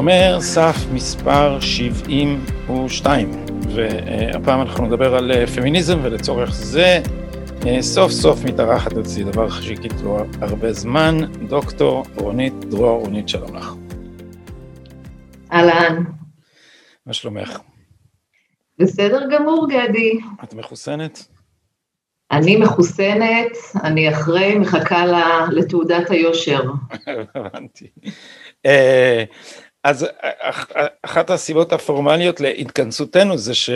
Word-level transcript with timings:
שומר 0.00 0.40
סף 0.40 0.76
מספר 0.92 1.60
72, 1.60 3.30
והפעם 3.74 4.60
אנחנו 4.60 4.86
נדבר 4.86 5.14
על 5.14 5.32
אה, 5.32 5.46
פמיניזם 5.46 5.98
ולצורך 6.02 6.50
זה 6.54 7.00
סוף 7.80 8.12
סוף 8.12 8.44
מתארחת 8.44 8.92
אצלי 8.98 9.24
דבר 9.24 9.50
שחיכיתי 9.50 10.02
לו 10.04 10.18
הרבה 10.40 10.72
זמן, 10.72 11.16
דוקטור 11.48 12.04
רונית 12.16 12.54
דרור, 12.64 13.00
רונית 13.00 13.28
שלום 13.28 13.56
לך. 13.56 13.74
אהלן. 15.52 16.04
מה 17.06 17.12
שלומך? 17.12 17.58
בסדר 18.78 19.26
גמור 19.30 19.66
גדי. 19.70 20.18
את 20.44 20.54
מחוסנת? 20.54 21.26
אני 22.30 22.56
מחוסנת, 22.56 23.56
אני 23.84 24.08
אחרי, 24.08 24.58
מחכה 24.58 25.04
לתעודת 25.52 26.10
היושר. 26.10 26.62
הבנתי. 27.34 27.86
אה, 28.66 29.24
אז 29.84 30.06
אחת 31.02 31.30
הסיבות 31.30 31.72
הפורמליות 31.72 32.40
להתכנסותנו 32.40 33.38
זה 33.38 33.54
ש... 33.54 33.70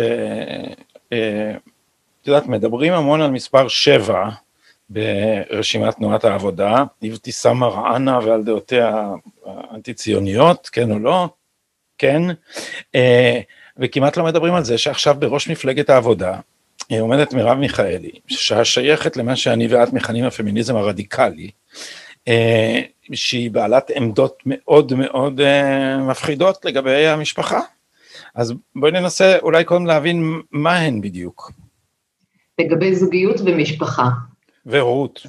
אה, 2.24 2.32
את 2.32 2.36
יודעת, 2.36 2.46
מדברים 2.46 2.92
המון 2.92 3.20
על 3.20 3.30
מספר 3.30 3.68
שבע 3.68 4.28
ברשימת 4.88 5.94
תנועת 5.96 6.24
העבודה, 6.24 6.84
אבתיסאם 7.08 7.56
מראענה 7.56 8.18
ועל 8.18 8.42
דעותיה 8.42 9.06
האנטי-ציוניות, 9.46 10.68
כן 10.72 10.90
או 10.90 10.98
לא? 10.98 11.28
כן. 11.98 12.22
אה, 12.94 13.40
וכמעט 13.76 14.16
לא 14.16 14.24
מדברים 14.24 14.54
על 14.54 14.64
זה 14.64 14.78
שעכשיו 14.78 15.14
בראש 15.18 15.48
מפלגת 15.48 15.90
העבודה 15.90 16.40
אה, 16.92 17.00
עומדת 17.00 17.32
מרב 17.32 17.58
מיכאלי, 17.58 18.12
ששייכת 18.26 19.16
למה 19.16 19.36
שאני 19.36 19.66
ואת 19.66 19.92
מכנים 19.92 20.24
הפמיניזם 20.24 20.76
הרדיקלי, 20.76 21.50
שהיא 23.12 23.50
בעלת 23.50 23.90
עמדות 23.90 24.42
מאוד 24.46 24.92
מאוד 24.94 25.40
מפחידות 25.98 26.64
לגבי 26.64 27.06
המשפחה. 27.06 27.60
אז 28.34 28.54
בואי 28.76 28.92
ננסה 28.92 29.38
אולי 29.42 29.64
קודם 29.64 29.86
להבין 29.86 30.40
מה 30.50 30.76
הן 30.76 31.00
בדיוק. 31.00 31.52
לגבי 32.60 32.94
זוגיות 32.94 33.36
ומשפחה. 33.44 34.08
והורות. 34.66 35.26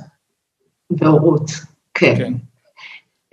והורות, 0.92 1.52
כן. 1.94 2.16
כן. 2.18 2.34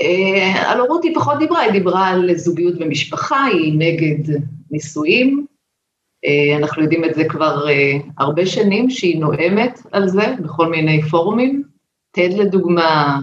Uh, 0.02 0.58
על 0.66 0.80
הורות 0.80 1.04
היא 1.04 1.14
פחות 1.14 1.38
דיברה, 1.38 1.60
היא 1.60 1.72
דיברה 1.72 2.08
על 2.08 2.34
זוגיות 2.34 2.74
ומשפחה, 2.80 3.44
היא 3.44 3.74
נגד 3.78 4.34
נישואים. 4.70 5.46
Uh, 6.26 6.58
אנחנו 6.58 6.82
יודעים 6.82 7.04
את 7.04 7.14
זה 7.14 7.24
כבר 7.28 7.66
uh, 7.66 8.02
הרבה 8.18 8.46
שנים, 8.46 8.90
שהיא 8.90 9.20
נואמת 9.20 9.80
על 9.92 10.08
זה 10.08 10.34
בכל 10.42 10.70
מיני 10.70 11.02
פורומים. 11.02 11.62
תד 12.10 12.28
לדוגמה, 12.36 13.18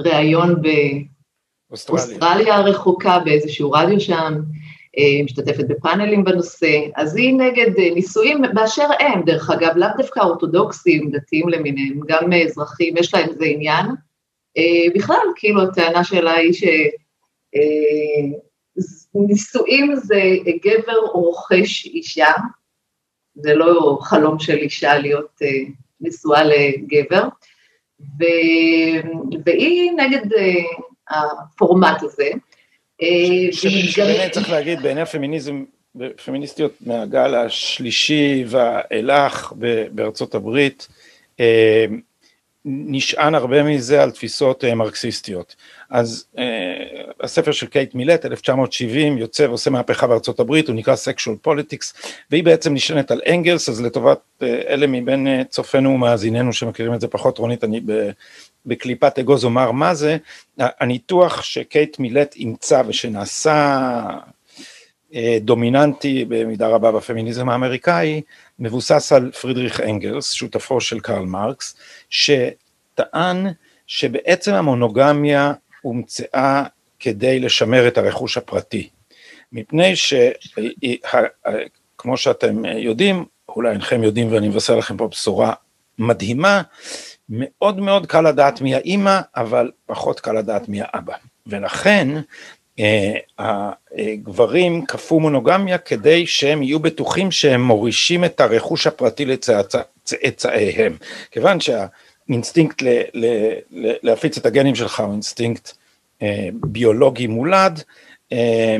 ראיון 0.00 0.62
באוסטרליה 1.70 2.56
הרחוקה, 2.56 3.18
באיזשהו 3.24 3.72
רדיו 3.72 4.00
שם, 4.00 4.14
אה, 4.14 4.40
משתתפת 5.24 5.64
בפאנלים 5.68 6.24
בנושא, 6.24 6.80
אז 6.96 7.16
היא 7.16 7.34
נגד 7.34 7.78
אה, 7.78 7.94
נישואים 7.94 8.42
באשר 8.54 8.86
הם, 9.00 9.22
דרך 9.22 9.50
אגב, 9.50 9.76
לאו 9.76 9.88
דווקא 9.96 10.20
אורתודוקסים, 10.20 11.10
דתיים 11.10 11.48
למיניהם, 11.48 12.00
גם 12.06 12.32
אזרחים, 12.32 12.96
יש 12.96 13.14
להם 13.14 13.28
איזה 13.28 13.44
עניין. 13.44 13.86
אה, 14.56 14.94
בכלל, 14.94 15.26
כאילו, 15.36 15.62
הטענה 15.62 16.04
שלה 16.04 16.34
היא 16.34 16.52
שנישואים 19.12 19.96
זה 19.96 20.22
גבר 20.64 20.98
רוכש 21.12 21.86
אישה, 21.86 22.32
זה 23.34 23.54
לא 23.54 23.98
חלום 24.02 24.38
של 24.38 24.56
אישה 24.56 24.98
להיות 24.98 25.38
נשואה 26.00 26.44
לגבר. 26.44 27.24
ו... 28.00 28.24
והיא 29.44 29.92
נגד 29.96 30.26
הפורמט 31.10 32.02
הזה. 32.02 32.30
אה, 33.02 33.52
שבאמת 33.52 34.32
צריך 34.32 34.50
להגיד, 34.50 34.82
בעיני 34.82 35.00
הפמיניזם, 35.00 35.64
פמיניסטיות 36.24 36.72
מהגל 36.80 37.34
השלישי 37.34 38.44
ואילך 38.46 39.52
בארצות 39.92 40.34
הברית, 40.34 40.88
אה, 41.40 41.86
נשען 42.64 43.34
הרבה 43.34 43.62
מזה 43.62 44.02
על 44.02 44.10
תפיסות 44.10 44.64
מרקסיסטיות. 44.64 45.56
אז 45.90 46.26
uh, 46.36 46.38
הספר 47.20 47.52
של 47.52 47.66
קייט 47.66 47.94
מילט, 47.94 48.26
1970, 48.26 49.18
יוצא 49.18 49.42
ועושה 49.42 49.70
מהפכה 49.70 50.06
בארצות 50.06 50.40
הברית, 50.40 50.68
הוא 50.68 50.76
נקרא 50.76 50.94
Sexual 50.94 51.48
Politics, 51.48 52.10
והיא 52.30 52.44
בעצם 52.44 52.74
נשענת 52.74 53.10
על 53.10 53.20
אנגלס, 53.28 53.68
אז 53.68 53.80
לטובת 53.80 54.18
uh, 54.40 54.44
אלה 54.44 54.86
מבין 54.86 55.26
uh, 55.26 55.44
צופינו 55.48 55.90
ומאזיננו 55.90 56.52
שמכירים 56.52 56.94
את 56.94 57.00
זה 57.00 57.08
פחות, 57.08 57.38
רונית, 57.38 57.64
אני 57.64 57.80
בקליפת 58.66 59.18
אגוז 59.18 59.44
אומר 59.44 59.70
מה 59.70 59.94
זה, 59.94 60.16
הניתוח 60.58 61.42
שקייט 61.42 61.98
מילט 61.98 62.34
אימצה 62.36 62.82
ושנעשה 62.86 64.00
uh, 65.10 65.14
דומיננטי 65.40 66.24
במידה 66.28 66.68
רבה 66.68 66.92
בפמיניזם 66.92 67.48
האמריקאי, 67.48 68.22
מבוסס 68.58 69.12
על 69.12 69.30
פרידריך 69.30 69.80
אנגלס, 69.80 70.32
שותפו 70.32 70.80
של 70.80 71.00
קרל 71.00 71.24
מרקס, 71.24 71.76
שטען 72.10 73.46
שבעצם 73.86 74.54
המונוגמיה 74.54 75.52
הומצאה 75.82 76.64
כדי 77.00 77.40
לשמר 77.40 77.88
את 77.88 77.98
הרכוש 77.98 78.36
הפרטי, 78.36 78.88
מפני 79.52 79.94
שכמו 79.96 80.26
שאתם 82.16 82.64
יודעים, 82.64 83.24
אולי 83.48 83.70
אינכם 83.70 84.02
יודעים 84.02 84.32
ואני 84.32 84.48
מבשר 84.48 84.76
לכם 84.76 84.96
פה 84.96 85.08
בשורה 85.08 85.52
מדהימה, 85.98 86.62
מאוד 87.30 87.80
מאוד 87.80 88.06
קל 88.06 88.28
לדעת 88.28 88.60
מי 88.60 88.74
האימא, 88.74 89.20
אבל 89.36 89.70
פחות 89.86 90.20
קל 90.20 90.32
לדעת 90.32 90.68
מי 90.68 90.80
האבא. 90.82 91.14
ולכן 91.46 92.08
אה, 92.78 93.14
הגברים 93.38 94.86
כפו 94.86 95.20
מונוגמיה 95.20 95.78
כדי 95.78 96.26
שהם 96.26 96.62
יהיו 96.62 96.80
בטוחים 96.80 97.30
שהם 97.30 97.62
מורישים 97.62 98.24
את 98.24 98.40
הרכוש 98.40 98.86
הפרטי 98.86 99.24
לצאצאיהם. 99.24 100.96
כיוון 101.30 101.58
שהאינסטינקט 101.60 102.82
להפיץ 104.02 104.38
את 104.38 104.46
הגנים 104.46 104.74
שלך 104.74 105.00
הוא 105.00 105.12
אינסטינקט 105.12 105.72
אה, 106.22 106.48
ביולוגי 106.52 107.26
מולד, 107.26 107.82
אה, 108.32 108.76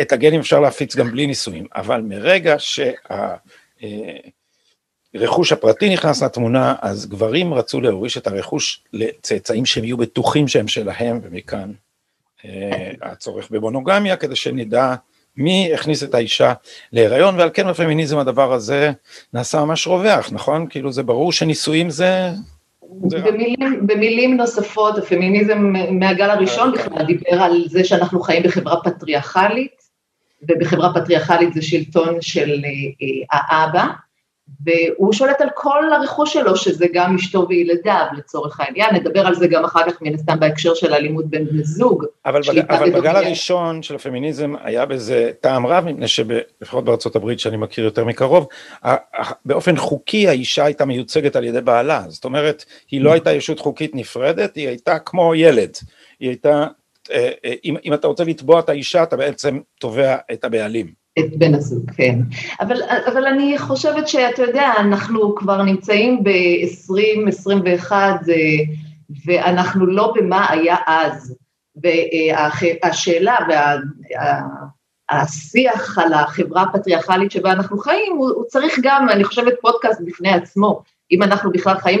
את 0.00 0.12
הגנים 0.12 0.40
אפשר 0.40 0.60
להפיץ 0.60 0.96
גם 0.96 1.10
בלי 1.10 1.26
נישואים, 1.26 1.66
אבל 1.74 2.00
מרגע 2.00 2.56
שהרכוש 5.16 5.52
הפרטי 5.52 5.92
נכנס 5.92 6.22
לתמונה, 6.22 6.74
אז 6.82 7.06
גברים 7.06 7.54
רצו 7.54 7.80
להוריש 7.80 8.18
את 8.18 8.26
הרכוש 8.26 8.84
לצאצאים 8.92 9.66
שהם 9.66 9.84
יהיו 9.84 9.96
בטוחים 9.96 10.48
שהם 10.48 10.68
שלהם, 10.68 11.20
ומכאן 11.22 11.72
אה, 12.44 12.92
הצורך 13.02 13.50
במונוגמיה, 13.50 14.16
כדי 14.16 14.36
שנדע 14.36 14.94
מי 15.36 15.74
הכניס 15.74 16.02
את 16.02 16.14
האישה 16.14 16.52
להיריון, 16.92 17.38
ועל 17.38 17.50
כן 17.54 17.68
בפמיניזם 17.68 18.18
הדבר 18.18 18.52
הזה 18.52 18.92
נעשה 19.32 19.64
ממש 19.64 19.86
רווח, 19.86 20.32
נכון? 20.32 20.66
כאילו 20.70 20.92
זה 20.92 21.02
ברור 21.02 21.32
שנישואים 21.32 21.90
זה 21.90 22.30
במילים, 23.00 23.86
במילים 23.86 24.36
נוספות, 24.36 24.98
הפמיניזם 24.98 25.72
מהגל 25.90 26.30
הראשון 26.30 26.72
אה, 26.78 26.84
בכלל 26.84 27.06
דיבר 27.06 27.42
על 27.42 27.64
זה 27.68 27.84
שאנחנו 27.84 28.20
חיים 28.20 28.42
בחברה 28.42 28.82
פטריארכלית, 28.84 29.84
ובחברה 30.42 30.94
פטריארכלית 30.94 31.54
זה 31.54 31.62
שלטון 31.62 32.20
של 32.20 32.62
אה, 32.64 33.38
האבא, 33.38 33.86
והוא 34.64 35.12
שולט 35.12 35.40
על 35.40 35.48
כל 35.54 35.92
הרכוש 35.92 36.32
שלו, 36.32 36.56
שזה 36.56 36.86
גם 36.92 37.14
אשתו 37.14 37.46
וילדיו 37.48 38.06
לצורך 38.18 38.60
העניין, 38.60 38.94
נדבר 38.94 39.26
על 39.26 39.34
זה 39.34 39.46
גם 39.46 39.64
אחר 39.64 39.90
כך 39.90 40.02
מן 40.02 40.14
הסתם 40.14 40.40
בהקשר 40.40 40.74
של 40.74 40.94
אלימות 40.94 41.26
בין 41.26 41.44
בני 41.44 41.64
זוג. 41.64 42.04
אבל, 42.26 42.40
בג, 42.48 42.58
אבל 42.58 42.90
בגל 42.90 43.16
הראשון 43.16 43.82
של 43.82 43.94
הפמיניזם 43.94 44.54
היה 44.62 44.86
בזה 44.86 45.30
טעם 45.40 45.66
רב, 45.66 45.84
מפני 45.84 46.08
שלפחות 46.08 46.84
בארצות 46.84 47.16
הברית 47.16 47.40
שאני 47.40 47.56
מכיר 47.56 47.84
יותר 47.84 48.04
מקרוב, 48.04 48.46
באופן 49.44 49.76
חוקי 49.76 50.28
האישה 50.28 50.64
הייתה 50.64 50.84
מיוצגת 50.84 51.36
על 51.36 51.44
ידי 51.44 51.60
בעלה, 51.60 52.04
זאת 52.08 52.24
אומרת, 52.24 52.64
היא 52.90 53.00
לא 53.00 53.12
הייתה 53.12 53.32
ישות 53.32 53.60
חוקית 53.60 53.94
נפרדת, 53.94 54.56
היא 54.56 54.68
הייתה 54.68 54.98
כמו 54.98 55.34
ילד, 55.34 55.76
היא 56.20 56.28
הייתה, 56.28 56.66
אה, 57.10 57.30
אה, 57.44 57.54
אם, 57.64 57.76
אם 57.84 57.94
אתה 57.94 58.06
רוצה 58.06 58.24
לתבוע 58.24 58.60
את 58.60 58.68
האישה, 58.68 59.02
אתה 59.02 59.16
בעצם 59.16 59.60
תובע 59.80 60.16
את 60.32 60.44
הבעלים. 60.44 61.03
את 61.18 61.36
בן 61.36 61.54
הזוג, 61.54 61.90
כן. 61.90 62.18
אבל, 62.60 62.76
אבל 63.12 63.26
אני 63.26 63.58
חושבת 63.58 64.08
שאתה 64.08 64.42
יודע, 64.42 64.72
אנחנו 64.78 65.34
כבר 65.34 65.62
נמצאים 65.62 66.24
ב-2021 66.24 67.92
ואנחנו 69.26 69.86
לא 69.86 70.12
במה 70.16 70.46
היה 70.50 70.76
אז. 70.86 71.36
והשאלה 71.82 73.36
והשיח 75.10 75.98
על 75.98 76.12
החברה 76.12 76.62
הפטריארכלית 76.62 77.30
שבה 77.30 77.52
אנחנו 77.52 77.78
חיים, 77.78 78.16
הוא, 78.16 78.30
הוא 78.30 78.44
צריך 78.44 78.78
גם, 78.82 79.08
אני 79.08 79.24
חושבת, 79.24 79.54
פודקאסט 79.60 80.00
בפני 80.04 80.30
עצמו. 80.30 80.82
אם 81.10 81.22
אנחנו 81.22 81.52
בכלל 81.52 81.78
חיים 81.78 82.00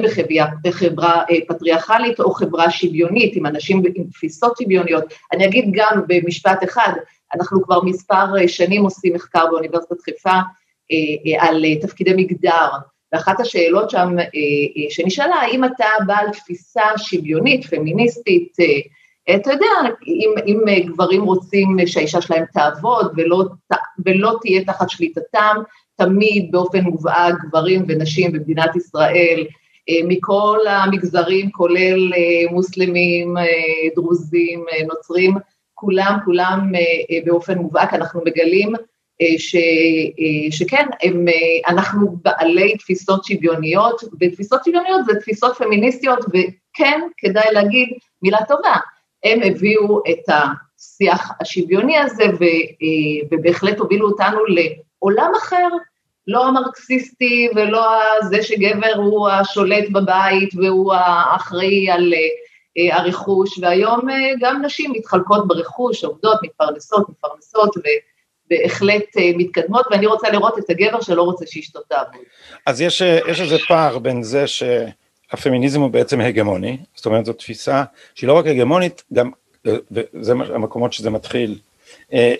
בחברה, 0.64 1.22
אה, 1.30 1.36
פטריארכלית 1.48 2.20
או 2.20 2.34
חברה 2.34 2.70
שוויונית, 2.70 3.36
עם 3.36 3.46
אנשים 3.46 3.82
עם 3.94 4.04
תפיסות 4.04 4.56
שוויוניות. 4.62 5.04
אני 5.32 5.46
אגיד 5.46 5.64
גם 5.72 6.02
במשפט 6.08 6.64
אחד, 6.64 6.92
אנחנו 7.34 7.62
כבר 7.62 7.82
מספר 7.82 8.36
אה, 8.40 8.48
שנים 8.48 8.82
עושים 8.82 9.14
מחקר 9.14 9.46
באוניברסיטת 9.50 10.00
חיפה 10.00 10.38
אה, 10.92 11.48
על 11.48 11.64
תפקידי 11.80 12.12
מגדר, 12.16 12.68
ואחת 13.12 13.40
השאלות 13.40 13.90
שם 13.90 14.16
שנשאלה, 14.90 15.34
האם 15.34 15.64
אתה 15.64 15.84
בעל 16.06 16.30
תפיסה 16.30 16.82
שוויונית, 16.96 17.64
פמיניסטית, 17.64 18.56
אתה 19.36 19.52
יודע, 19.52 19.66
אם, 20.06 20.34
אם 20.46 20.86
גברים 20.86 21.22
רוצים 21.22 21.76
שהאישה 21.86 22.20
שלהם 22.20 22.44
תעבוד 22.52 23.12
ולא, 23.16 23.44
ולא 24.06 24.36
תהיה 24.42 24.64
תחת 24.64 24.90
שליטתם, 24.90 25.56
תמיד 25.96 26.48
באופן 26.52 26.80
מובהק 26.80 27.34
גברים 27.44 27.84
ונשים 27.88 28.32
במדינת 28.32 28.76
ישראל, 28.76 29.46
אה, 29.88 30.00
מכל 30.08 30.58
המגזרים, 30.68 31.50
כולל 31.50 32.12
אה, 32.12 32.52
מוסלמים, 32.52 33.38
אה, 33.38 33.44
דרוזים, 33.96 34.64
נוצרים, 34.88 35.34
כולם, 35.74 36.18
כולם 36.24 36.72
באופן 37.24 37.58
מובהק, 37.58 37.94
אנחנו 37.94 38.20
מגלים 38.26 38.72
ש, 39.38 39.56
שכן, 40.50 40.86
הם, 41.02 41.24
אנחנו 41.66 42.16
בעלי 42.22 42.76
תפיסות 42.76 43.24
שוויוניות, 43.24 44.02
ותפיסות 44.20 44.64
שוויוניות 44.64 45.04
זה 45.04 45.20
תפיסות 45.20 45.56
פמיניסטיות, 45.56 46.18
וכן, 46.18 47.00
כדאי 47.18 47.52
להגיד 47.52 47.88
מילה 48.22 48.38
טובה, 48.48 48.76
הם 49.24 49.40
הביאו 49.44 50.00
את 50.10 50.28
השיח 50.28 51.30
השוויוני 51.40 51.98
הזה, 51.98 52.24
ובהחלט 53.30 53.78
הובילו 53.78 54.08
אותנו 54.10 54.38
עולם 54.98 55.30
אחר, 55.38 55.68
לא 56.26 56.46
המרקסיסטי 56.46 57.48
ולא 57.54 57.86
זה 58.28 58.42
שגבר 58.42 58.94
הוא 58.96 59.28
השולט 59.28 59.90
בבית 59.90 60.54
והוא 60.54 60.94
האחראי 60.94 61.90
על 61.90 62.14
אה, 62.14 62.18
הרכוש, 62.76 63.58
והיום 63.58 64.10
אה, 64.10 64.16
גם 64.40 64.62
נשים 64.64 64.92
מתחלקות 64.92 65.48
ברכוש, 65.48 66.04
עובדות, 66.04 66.38
מתפרנסות, 66.42 67.08
מתפרנסות, 67.08 67.76
ובהחלט 67.76 69.16
אה, 69.18 69.30
מתקדמות, 69.36 69.86
ואני 69.90 70.06
רוצה 70.06 70.30
לראות 70.30 70.58
את 70.58 70.70
הגבר 70.70 71.00
שלא 71.00 71.22
רוצה 71.22 71.44
שאשתו 71.46 71.80
תעבוד. 71.80 72.20
אז 72.66 72.80
יש, 72.80 73.02
יש 73.28 73.40
איזה 73.40 73.56
פער 73.68 73.98
בין 73.98 74.22
זה 74.22 74.44
שהפמיניזם 74.46 75.80
הוא 75.80 75.90
בעצם 75.90 76.20
הגמוני, 76.20 76.78
זאת 76.94 77.06
אומרת 77.06 77.24
זו 77.24 77.32
תפיסה 77.32 77.84
שהיא 78.14 78.28
לא 78.28 78.32
רק 78.32 78.46
הגמונית, 78.46 79.02
גם, 79.12 79.30
וזה 79.64 80.32
המקומות 80.32 80.92
שזה 80.92 81.10
מתחיל, 81.10 81.50
אה, 81.50 81.58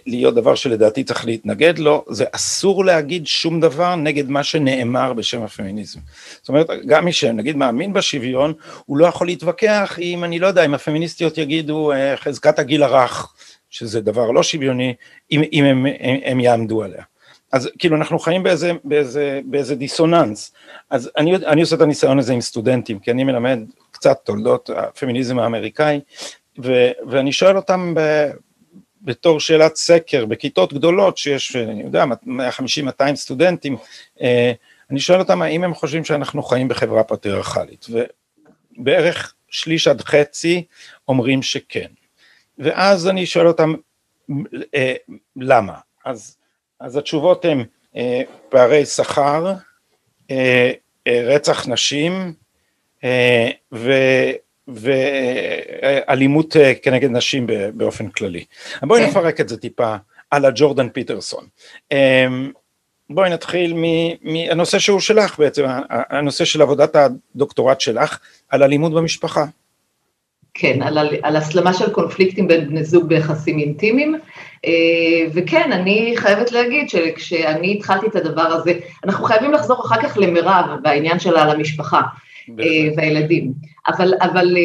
להיות 0.07 0.35
דבר 0.35 0.55
שלדעתי 0.55 1.05
צריך 1.05 1.27
להתנגד 1.27 1.79
לו, 1.79 2.05
זה 2.09 2.25
אסור 2.33 2.85
להגיד 2.85 3.27
שום 3.27 3.61
דבר 3.61 3.97
נגד 3.97 4.31
מה 4.31 4.43
שנאמר 4.43 5.13
בשם 5.13 5.43
הפמיניזם. 5.43 6.01
זאת 6.41 6.49
אומרת, 6.49 6.67
גם 6.87 7.05
מי 7.05 7.13
שנגיד 7.13 7.57
מאמין 7.57 7.93
בשוויון, 7.93 8.53
הוא 8.87 8.97
לא 8.97 9.07
יכול 9.07 9.27
להתווכח 9.27 9.99
אם, 10.01 10.25
אני 10.25 10.39
לא 10.39 10.47
יודע, 10.47 10.65
אם 10.65 10.75
הפמיניסטיות 10.75 11.39
יגידו 11.39 11.93
אה, 11.93 12.17
חזקת 12.17 12.59
הגיל 12.59 12.83
הרך, 12.83 13.33
שזה 13.71 14.01
דבר 14.01 14.31
לא 14.31 14.43
שוויוני, 14.43 14.95
אם, 15.33 15.43
אם 15.53 15.65
הם, 15.65 15.87
הם, 16.01 16.17
הם 16.25 16.41
יעמדו 16.41 16.83
עליה. 16.83 17.03
אז 17.53 17.71
כאילו 17.79 17.97
אנחנו 17.97 18.19
חיים 18.19 18.43
באיזה, 18.43 18.73
באיזה, 18.85 19.41
באיזה 19.45 19.75
דיסוננס, 19.75 20.53
אז 20.91 21.11
אני, 21.17 21.37
אני 21.37 21.61
עושה 21.61 21.77
את 21.77 21.81
הניסיון 21.81 22.19
הזה 22.19 22.33
עם 22.33 22.41
סטודנטים, 22.41 22.99
כי 22.99 23.11
אני 23.11 23.25
מלמד 23.25 23.59
קצת 23.91 24.21
תולדות 24.25 24.71
הפמיניזם 24.77 25.39
האמריקאי, 25.39 26.01
ו, 26.65 26.91
ואני 27.07 27.33
שואל 27.33 27.57
אותם 27.57 27.95
בתור 29.05 29.41
שאלת 29.41 29.77
סקר 29.77 30.27
בכיתות 30.27 30.73
גדולות 30.73 31.19
שיש, 31.19 31.57
אני 31.57 31.83
יודע, 31.83 32.05
150-200 32.25 33.15
סטודנטים, 33.15 33.77
אה, 34.21 34.53
אני 34.91 35.01
שואל 35.01 35.19
אותם 35.19 35.43
האם 35.43 35.65
הם 35.65 35.75
חושבים 35.75 36.05
שאנחנו 36.05 36.43
חיים 36.43 36.69
בחברה 36.69 37.05
פטריארכלית, 37.05 37.87
ובערך 38.79 39.35
שליש 39.49 39.89
עד 39.89 40.01
חצי 40.01 40.65
אומרים 41.09 41.43
שכן. 41.43 41.87
ואז 42.59 43.09
אני 43.09 43.27
שואל 43.27 43.47
אותם 43.47 43.75
אה, 44.75 44.95
למה? 45.37 45.79
אז, 46.05 46.37
אז 46.81 46.97
התשובות 46.97 47.45
הן 47.45 47.65
אה, 47.97 48.23
פערי 48.49 48.87
שכר, 48.87 49.55
רצח 51.09 51.69
נשים, 51.69 52.33
ו... 53.73 53.93
ואלימות 54.69 56.57
אה, 56.57 56.73
כנגד 56.75 57.11
נשים 57.11 57.47
באופן 57.75 58.09
כללי. 58.09 58.45
בואי 58.83 59.03
כן. 59.03 59.09
נפרק 59.09 59.41
את 59.41 59.49
זה 59.49 59.57
טיפה 59.57 59.97
על 60.31 60.45
הג'ורדן 60.45 60.89
פיטרסון. 60.89 61.45
אמ, 61.93 62.53
בואי 63.11 63.31
נתחיל 63.31 63.75
מהנושא 64.23 64.79
שהוא 64.79 65.01
שלך 65.01 65.39
בעצם, 65.39 65.65
הנושא 65.89 66.45
של 66.45 66.63
עבודת 66.63 66.97
הדוקטורט 66.97 67.81
שלך 67.81 68.19
על 68.49 68.63
אלימות 68.63 68.93
במשפחה. 68.93 69.45
כן, 70.55 70.83
על, 70.83 70.99
על 71.23 71.37
הסלמה 71.37 71.75
של 71.75 71.91
קונפליקטים 71.93 72.49
בין 72.49 72.69
בני 72.69 72.85
זוג 72.85 73.09
ביחסים 73.09 73.59
אינטימיים, 73.59 74.19
אה, 74.65 74.71
וכן, 75.35 75.73
אני 75.73 76.15
חייבת 76.17 76.53
להגיד 76.53 76.89
שכשאני 76.89 77.75
התחלתי 77.75 78.07
את 78.07 78.17
הדבר 78.17 78.43
הזה, 78.43 78.73
אנחנו 79.05 79.25
חייבים 79.25 79.53
לחזור 79.53 79.81
אחר 79.87 80.03
כך 80.03 80.19
למירב 80.19 80.65
בעניין 80.83 81.19
שלה 81.19 81.43
על 81.43 81.51
המשפחה. 81.51 82.01
אה, 82.51 82.89
והילדים. 82.97 83.53
אבל, 83.89 84.15
אבל 84.21 84.57
אה, 84.57 84.63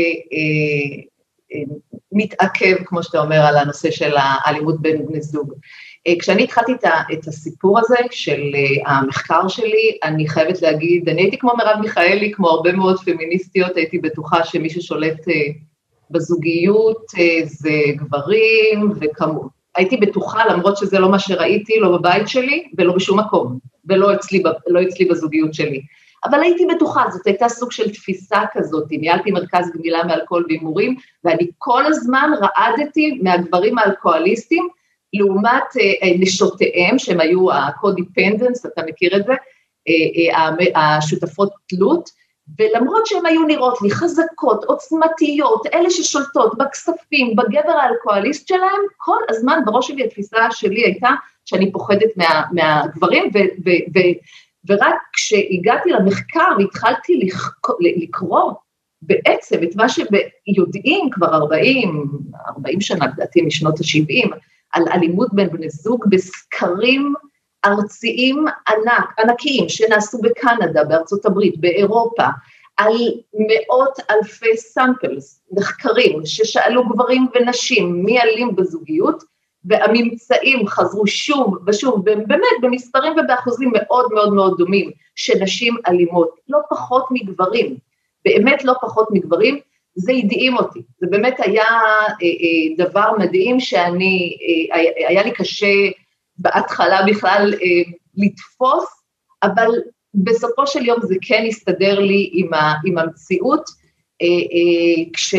אה, 1.54 1.76
מתעכב, 2.12 2.76
כמו 2.86 3.04
שאתה 3.04 3.20
אומר, 3.20 3.42
על 3.42 3.58
הנושא 3.58 3.92
של 3.92 4.14
האלימות 4.18 4.82
בין 4.82 5.06
בני 5.06 5.22
זוג. 5.22 5.54
כשאני 6.20 6.44
התחלתי 6.44 6.72
את 7.14 7.28
הסיפור 7.28 7.80
הזה 7.80 7.96
של 8.12 8.42
המחקר 8.86 9.48
שלי, 9.48 9.98
אני 10.04 10.28
חייבת 10.28 10.62
להגיד, 10.62 11.10
אני 11.10 11.22
הייתי 11.22 11.38
כמו 11.38 11.52
מרב 11.58 11.80
מיכאלי, 11.82 12.32
כמו 12.32 12.50
הרבה 12.50 12.72
מאוד 12.72 13.00
פמיניסטיות, 13.00 13.78
הייתי 13.78 13.98
בטוחה 13.98 14.44
שמי 14.44 14.70
ששולט 14.70 15.26
בזוגיות 16.12 17.06
זה 17.46 17.72
גברים, 17.96 18.92
וכמו... 19.02 19.50
הייתי 19.76 19.98
בטוחה, 19.98 20.46
למרות 20.46 20.78
שזה 20.78 21.00
לא 21.00 21.12
מה 21.12 21.20
שראיתי, 21.20 21.80
לא 21.80 21.98
בבית 21.98 22.28
שלי 22.28 22.68
ולא 22.78 22.94
בשום 22.94 23.20
מקום, 23.20 23.60
ולא 23.86 24.14
אצלי, 24.14 24.44
לא 24.68 24.82
אצלי 24.84 25.06
בזוגיות 25.06 25.54
שלי. 25.54 25.82
אבל 26.26 26.42
הייתי 26.42 26.66
בטוחה, 26.66 27.04
זאת 27.10 27.28
הייתה 27.28 27.50
סוג 27.50 27.72
של 27.72 27.92
תפיסה 27.92 28.40
כזאת, 28.54 28.86
ניהלתי 28.92 29.32
מרכז 29.32 29.72
גמילה 29.76 30.04
מאלכוהול 30.04 30.46
והימורים, 30.48 30.96
ואני 31.24 31.48
כל 31.58 31.86
הזמן 31.86 32.32
רעדתי 32.42 33.20
מהגברים 33.24 33.78
האלכוהוליסטים, 33.78 34.68
לעומת 35.14 35.78
אה, 35.80 35.84
אה, 36.04 36.14
נשותיהם, 36.20 37.00
שהם 37.00 37.20
היו 37.20 37.52
ה-co-dependence, 37.52 38.68
אתה 38.68 38.82
מכיר 38.88 39.16
את 39.16 39.26
זה, 39.26 39.34
אה, 39.88 40.98
השותפות 40.98 41.50
תלות, 41.70 42.10
ולמרות 42.60 43.06
שהן 43.06 43.26
היו 43.26 43.44
נראות 43.44 43.82
לי 43.82 43.92
חזקות, 43.92 44.64
עוצמתיות, 44.64 45.68
אלה 45.74 45.90
ששולטות 45.90 46.58
בכספים, 46.58 47.36
בגבר 47.36 47.72
האלכוהוליסט 47.72 48.48
שלהם, 48.48 48.82
כל 48.98 49.18
הזמן 49.30 49.60
בראש 49.66 49.88
שלי 49.88 50.04
התפיסה 50.04 50.38
שלי 50.52 50.82
הייתה 50.82 51.10
שאני 51.46 51.72
פוחדת 51.72 52.18
מה, 52.18 52.42
מהגברים, 52.52 53.24
ו, 53.34 53.38
ו, 53.38 53.70
ו, 53.70 54.00
ורק 54.68 54.96
כשהגעתי 55.14 55.90
למחקר 55.90 56.50
והתחלתי 56.58 57.30
לקרוא 57.80 58.54
בעצם 59.02 59.64
את 59.64 59.76
מה 59.76 59.86
שיודעים 59.90 61.10
כבר 61.12 61.28
40, 61.28 62.06
40 62.48 62.82
שנה, 62.82 63.06
לדעתי 63.08 63.42
משנות 63.42 63.80
ה-70, 63.80 64.36
על 64.72 64.84
אלימות 64.94 65.34
בין 65.34 65.50
בני 65.50 65.70
זוג 65.70 66.06
בסקרים 66.10 67.14
ארציים 67.66 68.46
ענק, 68.68 69.20
ענקיים 69.20 69.70
שנעשו 69.70 70.18
בקנדה, 70.18 70.84
בארצות 70.84 71.26
הברית, 71.26 71.58
באירופה, 71.58 72.26
על 72.78 72.94
מאות 73.34 74.00
אלפי 74.10 74.58
סאמפלס, 74.58 75.42
מחקרים 75.52 76.26
ששאלו 76.26 76.90
גברים 76.90 77.28
ונשים 77.36 78.06
מי 78.06 78.22
אלים 78.22 78.56
בזוגיות, 78.56 79.24
והממצאים 79.66 80.68
חזרו 80.68 81.08
שוב 81.08 81.58
ושוב, 81.68 82.06
באמת 82.06 82.58
במספרים 82.62 83.14
ובאחוזים 83.14 83.72
מאוד 83.74 84.06
מאוד 84.14 84.34
מאוד 84.34 84.58
דומים, 84.58 84.92
שנשים 85.16 85.76
אלימות, 85.88 86.36
לא 86.50 86.60
פחות 86.70 87.06
מגברים, 87.12 87.78
באמת 88.26 88.64
לא 88.64 88.74
פחות 88.82 89.08
מגברים, 89.12 89.60
זה 89.96 90.12
הדהים 90.12 90.58
אותי, 90.58 90.80
זה 91.00 91.08
באמת 91.10 91.36
היה 91.40 91.64
אה, 91.64 92.18
אה, 92.22 92.86
דבר 92.86 93.12
מדהים 93.20 93.60
שאני, 93.60 94.38
אה, 94.74 95.08
היה 95.08 95.24
לי 95.24 95.32
קשה 95.32 95.74
בהתחלה 96.38 97.02
בכלל 97.08 97.54
לתפוס, 98.18 98.86
אבל 99.44 99.68
בסופו 100.14 100.68
של 100.68 100.86
יום 100.86 101.00
זה 101.02 101.16
כן 101.22 101.44
הסתדר 101.48 102.00
לי 102.00 102.30
עם, 102.34 102.98
המציאות, 102.98 103.64
כש... 105.14 105.36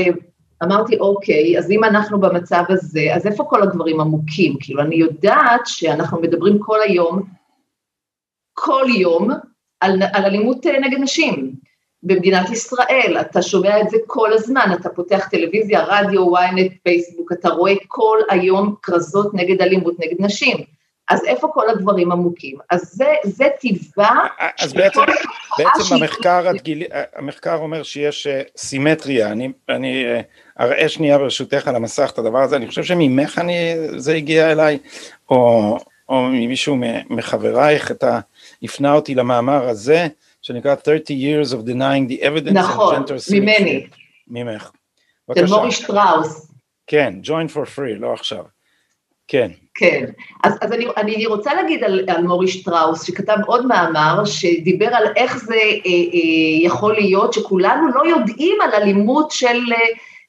אמרתי, 0.63 0.99
אוקיי, 0.99 1.59
אז 1.59 1.71
אם 1.71 1.85
אנחנו 1.85 2.21
במצב 2.21 2.65
הזה, 2.69 3.15
אז 3.15 3.27
איפה 3.27 3.45
כל 3.45 3.63
הדברים 3.63 4.01
עמוקים? 4.01 4.57
כאילו, 4.61 4.83
אני 4.83 4.97
יודעת 4.97 5.61
שאנחנו 5.65 6.21
מדברים 6.21 6.59
כל 6.59 6.83
היום, 6.83 7.23
כל 8.53 8.85
יום, 8.97 9.31
על, 9.81 10.03
על 10.13 10.25
אלימות 10.25 10.67
אה, 10.67 10.81
נגד 10.81 10.99
נשים. 11.01 11.55
במדינת 12.03 12.51
ישראל, 12.51 13.17
אתה 13.21 13.43
שומע 13.43 13.81
את 13.81 13.91
זה 13.91 13.97
כל 14.07 14.33
הזמן, 14.33 14.71
אתה 14.81 14.89
פותח 14.89 15.29
טלוויזיה, 15.31 15.85
רדיו, 15.87 16.37
ynet, 16.37 16.73
פייסבוק, 16.83 17.33
אתה 17.33 17.49
רואה 17.49 17.73
כל 17.89 18.19
היום 18.31 18.75
כרזות 18.83 19.35
נגד 19.35 19.63
אלימות 19.63 19.95
נגד 19.99 20.17
נשים. 20.19 20.57
אז 21.11 21.25
איפה 21.25 21.49
כל 21.55 21.71
הדברים 21.71 22.13
עמוקים? 22.13 22.59
אז 22.71 22.81
זה, 22.93 23.15
זה 23.25 23.45
טיבה... 23.61 24.11
אז 24.61 24.73
בעצם, 24.73 25.01
בעצם 25.59 25.95
המחקר, 25.95 26.49
הדגיל, 26.49 26.83
המחקר 27.15 27.55
אומר 27.55 27.83
שיש 27.83 28.27
אה, 28.27 28.43
סימטריה, 28.57 29.33
אני, 29.33 29.53
אני 29.69 30.05
אה, 30.05 30.21
אראה 30.61 30.89
שנייה 30.89 31.19
ברשותך 31.19 31.69
על 31.69 31.77
המסך 31.77 32.11
את 32.13 32.19
הדבר 32.19 32.39
הזה, 32.39 32.57
אני 32.57 32.69
חושב 32.69 32.85
שממך 32.85 33.39
אני, 33.39 33.75
זה 33.97 34.15
הגיע 34.15 34.53
אליי, 34.53 34.79
או, 35.31 35.79
או 36.09 36.23
ממישהו 36.23 36.77
מחברייך, 37.11 37.91
אתה 37.91 38.21
הפנה 38.63 38.95
אותי 38.95 39.15
למאמר 39.15 39.69
הזה, 39.69 40.07
שנקרא 40.43 40.75
30 40.85 41.19
years 41.19 41.53
of 41.53 41.69
denying 41.69 42.13
the 42.13 42.23
evidence 42.23 42.53
נכון, 42.53 43.05
ממני. 43.33 43.87
ממך. 44.29 44.71
של 45.35 45.47
מורי 45.47 45.73
שטראוס. 45.73 46.53
כן, 46.87 47.15
join 47.25 47.55
for 47.55 47.77
free, 47.77 47.99
לא 48.01 48.13
עכשיו. 48.13 48.45
כן. 49.31 49.51
כן, 49.75 50.05
אז, 50.45 50.55
אז 50.61 50.73
אני, 50.73 50.87
אני 50.97 51.27
רוצה 51.27 51.55
להגיד 51.55 51.85
על, 51.85 52.05
על 52.09 52.23
מורי 52.23 52.49
שטראוס, 52.49 53.03
שכתב 53.03 53.37
עוד 53.47 53.67
מאמר, 53.67 54.25
שדיבר 54.25 54.87
על 54.87 55.05
איך 55.17 55.37
זה 55.37 55.55
אה, 55.55 55.81
אה, 55.87 56.65
יכול 56.65 56.95
להיות 56.95 57.33
שכולנו 57.33 57.89
לא 57.95 58.09
יודעים 58.09 58.59
על 58.61 58.71
אלימות 58.75 59.31
של 59.31 59.73
אה, 59.73 59.79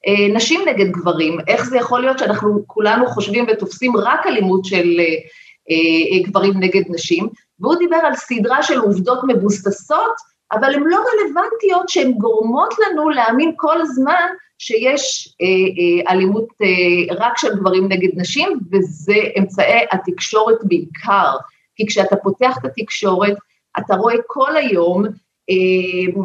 אה, 0.06 0.34
נשים 0.34 0.60
נגד 0.68 0.90
גברים, 0.90 1.38
איך 1.48 1.64
זה 1.64 1.76
יכול 1.76 2.00
להיות 2.00 2.18
שאנחנו 2.18 2.62
כולנו 2.66 3.06
חושבים 3.06 3.46
ותופסים 3.48 3.96
רק 3.96 4.26
אלימות 4.26 4.64
של 4.64 5.00
אה, 5.00 5.04
אה, 5.70 6.22
גברים 6.22 6.52
נגד 6.56 6.82
נשים, 6.88 7.28
והוא 7.60 7.74
דיבר 7.74 7.96
על 7.96 8.14
סדרה 8.14 8.62
של 8.62 8.78
עובדות 8.78 9.18
מבוססות, 9.28 10.31
אבל 10.52 10.74
הן 10.74 10.82
לא 10.86 10.96
רלוונטיות 10.96 11.88
שהן 11.88 12.12
גורמות 12.12 12.74
לנו 12.78 13.10
להאמין 13.10 13.52
כל 13.56 13.80
הזמן 13.80 14.26
שיש 14.58 15.34
אה, 15.40 15.46
אה, 15.46 16.12
אלימות 16.12 16.48
אה, 16.62 17.14
רק 17.14 17.38
של 17.38 17.54
גברים 17.54 17.88
נגד 17.88 18.20
נשים, 18.20 18.48
וזה 18.72 19.14
אמצעי 19.38 19.86
התקשורת 19.92 20.58
בעיקר. 20.62 21.36
כי 21.76 21.86
כשאתה 21.86 22.16
פותח 22.16 22.56
את 22.58 22.64
התקשורת, 22.64 23.34
אתה 23.78 23.94
רואה 23.94 24.14
כל 24.26 24.56
היום 24.56 25.04
אה, 25.50 26.22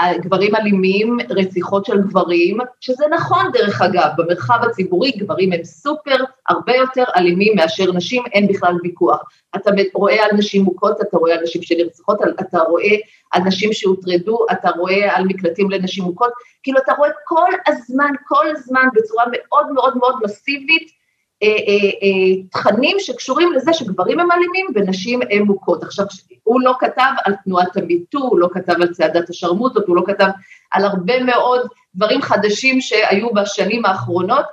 אה, 0.00 0.18
גברים 0.18 0.54
אלימים, 0.54 1.18
רציחות 1.30 1.84
של 1.84 2.02
גברים, 2.02 2.58
שזה 2.80 3.04
נכון 3.14 3.44
דרך 3.52 3.82
אגב, 3.82 4.08
במרחב 4.16 4.58
הציבורי 4.62 5.10
גברים 5.10 5.52
הם 5.52 5.64
סופר 5.64 6.16
הרבה 6.48 6.76
יותר 6.76 7.04
אלימים 7.16 7.56
מאשר 7.56 7.92
נשים, 7.92 8.22
אין 8.32 8.46
בכלל 8.46 8.74
ויכוח. 8.82 9.22
אתה 9.56 9.70
רואה 9.94 10.24
על 10.24 10.36
נשים 10.36 10.62
מוכות, 10.62 11.00
אתה 11.00 11.16
רואה 11.16 11.34
על 11.34 11.42
נשים 11.42 11.62
שנרצחות, 11.62 12.18
אתה 12.40 12.58
רואה 12.58 12.94
על 13.30 13.42
נשים 13.42 13.72
שהוטרדו, 13.72 14.46
אתה 14.52 14.70
רואה 14.70 15.16
על 15.16 15.24
מקלטים 15.24 15.70
לנשים 15.70 16.04
מוכות, 16.04 16.32
כאילו 16.62 16.78
אתה 16.78 16.92
רואה 16.92 17.10
כל 17.24 17.50
הזמן, 17.66 18.10
כל 18.26 18.46
הזמן 18.50 18.88
בצורה 18.94 19.24
מאוד 19.32 19.72
מאוד 19.72 19.96
מאוד 19.96 20.14
מסיבית, 20.24 20.98
אה, 21.42 21.48
אה, 21.48 21.90
אה, 22.02 22.42
תכנים 22.50 22.96
שקשורים 23.00 23.52
לזה 23.52 23.72
שגברים 23.72 24.20
הם 24.20 24.32
אלימים 24.32 24.66
ונשים 24.74 25.20
הם 25.30 25.42
מוכות. 25.42 25.82
עכשיו, 25.82 26.06
הוא 26.42 26.60
לא 26.60 26.74
כתב 26.80 27.12
על 27.24 27.34
תנועת 27.44 27.76
המיטו, 27.76 28.18
הוא 28.18 28.38
לא 28.38 28.48
כתב 28.52 28.72
על 28.72 28.94
צעדת 28.94 29.30
השרמוטות, 29.30 29.86
הוא 29.86 29.96
לא 29.96 30.02
כתב 30.06 30.28
על 30.72 30.84
הרבה 30.84 31.22
מאוד 31.22 31.68
דברים 31.94 32.22
חדשים 32.22 32.80
שהיו 32.80 33.34
בשנים 33.34 33.84
האחרונות, 33.84 34.44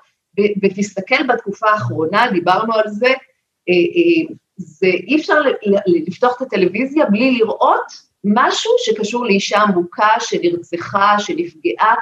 ותסתכל 0.64 1.24
בתקופה 1.28 1.70
האחרונה, 1.70 2.26
דיברנו 2.32 2.74
על 2.74 2.88
זה, 2.88 3.14
זה 4.58 4.88
אי 4.88 5.16
אפשר 5.16 5.42
לפתוח 5.86 6.34
את 6.38 6.42
הטלוויזיה 6.42 7.06
בלי 7.06 7.32
לראות 7.32 8.05
משהו 8.26 8.72
שקשור 8.86 9.26
לאישה 9.26 9.60
מוכה, 9.76 10.10
שנרצחה, 10.20 11.16
שנפגעה, 11.20 11.96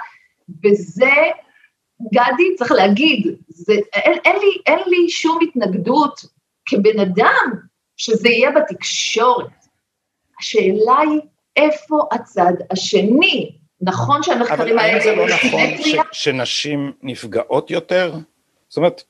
וזה 0.64 1.12
גדי, 2.14 2.56
צריך 2.58 2.72
להגיד, 2.72 3.36
זה, 3.48 3.74
אין, 3.94 4.18
אין, 4.26 4.36
לי, 4.36 4.58
אין 4.66 4.80
לי 4.88 5.10
שום 5.10 5.40
התנגדות 5.44 6.22
כבן 6.66 7.00
אדם 7.00 7.52
שזה 7.98 8.30
יהיה 8.30 8.52
בתקשורת. 8.52 9.48
השאלה 10.40 11.00
היא 11.00 11.20
איפה 11.56 12.08
הצד 12.12 12.54
השני. 12.72 13.58
נכון 13.82 14.24
שהמחקרים 14.24 14.78
האלה... 14.78 14.80
אבל 14.80 14.80
האם 14.80 15.00
זה 15.04 15.16
לא 15.16 15.26
נכון 15.26 15.84
ש, 15.84 15.96
שנשים 16.12 16.92
נפגעות 17.02 17.72
יותר? 17.72 18.16
זאת 18.68 18.78
אומרת, 18.78 19.04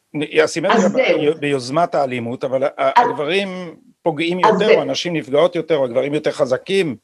הסימטריה 0.43 1.33
ביוזמת 1.33 1.95
האלימות, 1.95 2.43
אבל 2.43 2.63
הגברים 2.77 3.75
פוגעים 4.03 4.39
יותר, 4.39 4.75
או 4.75 4.81
הנשים 4.81 5.13
נפגעות 5.13 5.55
יותר, 5.55 5.77
או 5.77 5.85
הגברים 5.85 6.13
יותר 6.13 6.31
חזקים. 6.31 6.95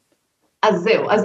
אז 0.63 0.75
זהו, 0.75 1.09
אז 1.09 1.23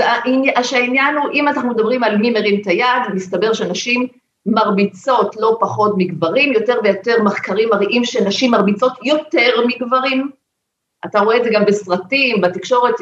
העניין 0.72 1.16
הוא, 1.16 1.32
אם 1.32 1.48
אנחנו 1.48 1.70
מדברים 1.70 2.04
על 2.04 2.16
מי 2.16 2.30
מרים 2.30 2.60
את 2.60 2.66
היד, 2.66 3.02
מסתבר 3.14 3.52
שנשים 3.52 4.06
מרביצות 4.46 5.36
לא 5.36 5.56
פחות 5.60 5.94
מגברים, 5.96 6.52
יותר 6.52 6.74
ויותר 6.84 7.22
מחקרים 7.22 7.68
מראים 7.68 8.04
שנשים 8.04 8.50
מרביצות 8.50 8.92
יותר 9.02 9.50
מגברים. 9.66 10.30
אתה 11.06 11.20
רואה 11.20 11.36
את 11.36 11.44
זה 11.44 11.50
גם 11.52 11.64
בסרטים, 11.64 12.40
בתקשורת, 12.40 12.94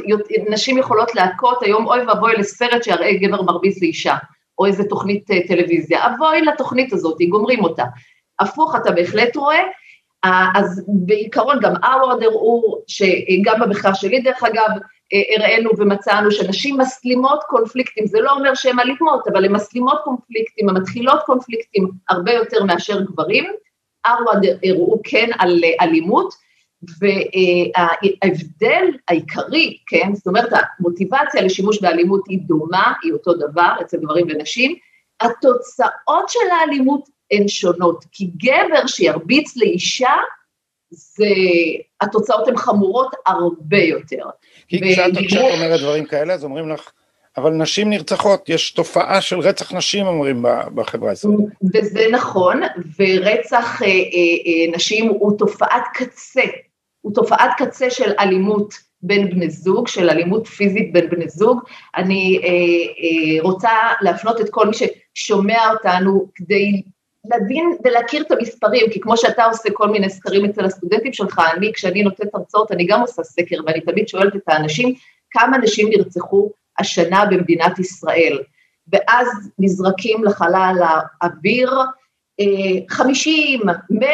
נשים 0.51 0.79
יכולות 0.79 1.15
להכות 1.15 1.63
היום, 1.63 1.87
אוי 1.87 2.05
ואבוי 2.07 2.33
לסרט 2.33 2.83
שיראה 2.83 3.15
גבר 3.15 3.43
מרביץ 3.43 3.83
לאישה, 3.83 4.17
או 4.59 4.67
איזה 4.67 4.85
תוכנית 4.85 5.31
אה, 5.31 5.39
טלוויזיה, 5.49 6.07
אבוי 6.07 6.41
לתוכנית 6.43 6.93
הזאת, 6.93 7.17
גומרים 7.29 7.65
אותה. 7.65 7.85
הפוך, 8.41 8.77
אתה 8.77 8.91
בהחלט 8.91 9.37
רואה, 9.37 9.61
אז 10.55 10.85
בעיקרון 10.89 11.57
גם 11.63 11.73
הרווארד 11.83 12.23
הראו, 12.23 12.79
שגם 12.87 13.61
במחקר 13.61 13.95
שלי 13.95 14.21
דרך 14.21 14.43
אגב, 14.43 14.71
הראינו 15.37 15.71
ומצאנו 15.79 16.31
שנשים 16.31 16.79
מסלימות 16.79 17.43
קונפליקטים, 17.49 18.07
זה 18.07 18.21
לא 18.21 18.33
אומר 18.33 18.55
שהן 18.55 18.79
אלימות, 18.79 19.29
אבל 19.33 19.45
הן 19.45 19.53
מסלימות 19.53 20.01
קונפליקטים, 20.05 20.69
הן 20.69 20.77
מתחילות 20.77 21.23
קונפליקטים 21.27 21.91
הרבה 22.09 22.33
יותר 22.33 22.65
מאשר 22.65 23.01
גברים, 23.01 23.45
ארוואד 24.07 24.47
הראו 24.65 25.01
כן 25.05 25.31
על 25.39 25.61
אלימות, 25.81 26.35
וההבדל 26.99 28.87
העיקרי, 29.09 29.77
כן, 29.87 30.15
זאת 30.15 30.27
אומרת 30.27 30.49
המוטיבציה 30.53 31.43
לשימוש 31.43 31.83
באלימות 31.83 32.23
היא 32.29 32.39
דומה, 32.43 32.93
היא 33.03 33.13
אותו 33.13 33.35
דבר 33.35 33.73
אצל 33.81 33.97
גברים 33.97 34.27
ונשים, 34.31 34.75
התוצאות 35.21 36.29
של 36.29 36.51
האלימות 36.51 37.09
הן 37.33 37.49
שונות, 37.49 38.05
כי 38.13 38.31
גבר 38.37 38.87
שירביץ 38.87 39.57
לאישה, 39.57 40.15
זה, 40.91 41.27
התוצאות 42.01 42.49
הן 42.49 42.57
חמורות 42.57 43.15
הרבה 43.27 43.79
יותר. 43.79 44.25
כי 44.69 44.81
כשאת, 44.81 45.13
כשאת 45.27 45.53
אומרת 45.55 45.81
דברים 45.81 46.05
כאלה, 46.05 46.35
אז 46.35 46.45
אומרים 46.45 46.69
לך, 46.69 46.91
אבל 47.37 47.51
נשים 47.51 47.91
נרצחות, 47.91 48.49
יש 48.49 48.71
תופעה 48.71 49.21
של 49.21 49.39
רצח 49.39 49.73
נשים, 49.73 50.07
אומרים 50.07 50.45
בחברה 50.75 51.11
הישראלית. 51.11 51.41
וזה 51.75 52.07
נכון, 52.13 52.61
ורצח 52.99 53.83
אה, 53.83 53.89
אה, 53.89 53.93
אה, 53.93 54.77
נשים 54.77 55.09
הוא 55.09 55.39
תופעת 55.39 55.85
קצה, 55.95 56.43
הוא 57.01 57.15
תופעת 57.15 57.51
קצה 57.59 57.91
של 57.91 58.13
אלימות 58.21 58.75
בין 59.03 59.31
בני 59.31 59.51
זוג, 59.51 59.89
של 59.89 60.11
אלימות 60.11 60.47
פיזית 60.47 60.93
בין 60.93 61.09
בני 61.09 61.29
זוג. 61.29 61.61
אני 61.97 62.41
אה, 62.45 62.49
אה, 62.49 63.43
רוצה 63.43 63.71
להפנות 64.01 64.41
את 64.41 64.51
כל 64.51 64.67
מי 64.67 64.73
ששומע 65.15 65.71
אותנו 65.71 66.27
כדי 66.35 66.83
להבין 67.25 67.77
ולהכיר 67.85 68.23
את 68.23 68.31
המספרים, 68.31 68.87
כי 68.91 69.01
כמו 69.01 69.17
שאתה 69.17 69.45
עושה 69.45 69.69
כל 69.73 69.89
מיני 69.89 70.11
סקרים 70.11 70.45
אצל 70.45 70.65
הסטודנטים 70.65 71.13
שלך, 71.13 71.41
אני, 71.57 71.73
כשאני 71.73 72.03
נותנת 72.03 72.35
הרצאות, 72.35 72.73
אני 72.73 72.87
גם 72.87 73.01
עושה 73.01 73.23
סקר, 73.23 73.57
ואני 73.67 73.81
תמיד 73.81 74.09
שואלת 74.09 74.37
את 74.37 74.43
האנשים, 74.49 74.95
כמה 75.31 75.59
נשים 75.59 75.89
נרצחו 75.91 76.51
השנה 76.79 77.25
במדינת 77.31 77.79
ישראל, 77.79 78.39
ואז 78.93 79.29
נזרקים 79.59 80.25
לחלל 80.25 80.83
האוויר, 81.21 81.73
50, 82.89 83.61
100, 83.91 84.09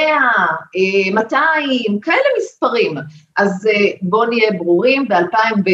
200, 1.14 2.00
כאלה 2.00 2.16
מספרים. 2.38 2.94
אז 3.36 3.66
אה, 3.66 3.90
בואו 4.02 4.28
נהיה 4.28 4.52
ברורים, 4.52 5.08
ב-2000, 5.08 5.70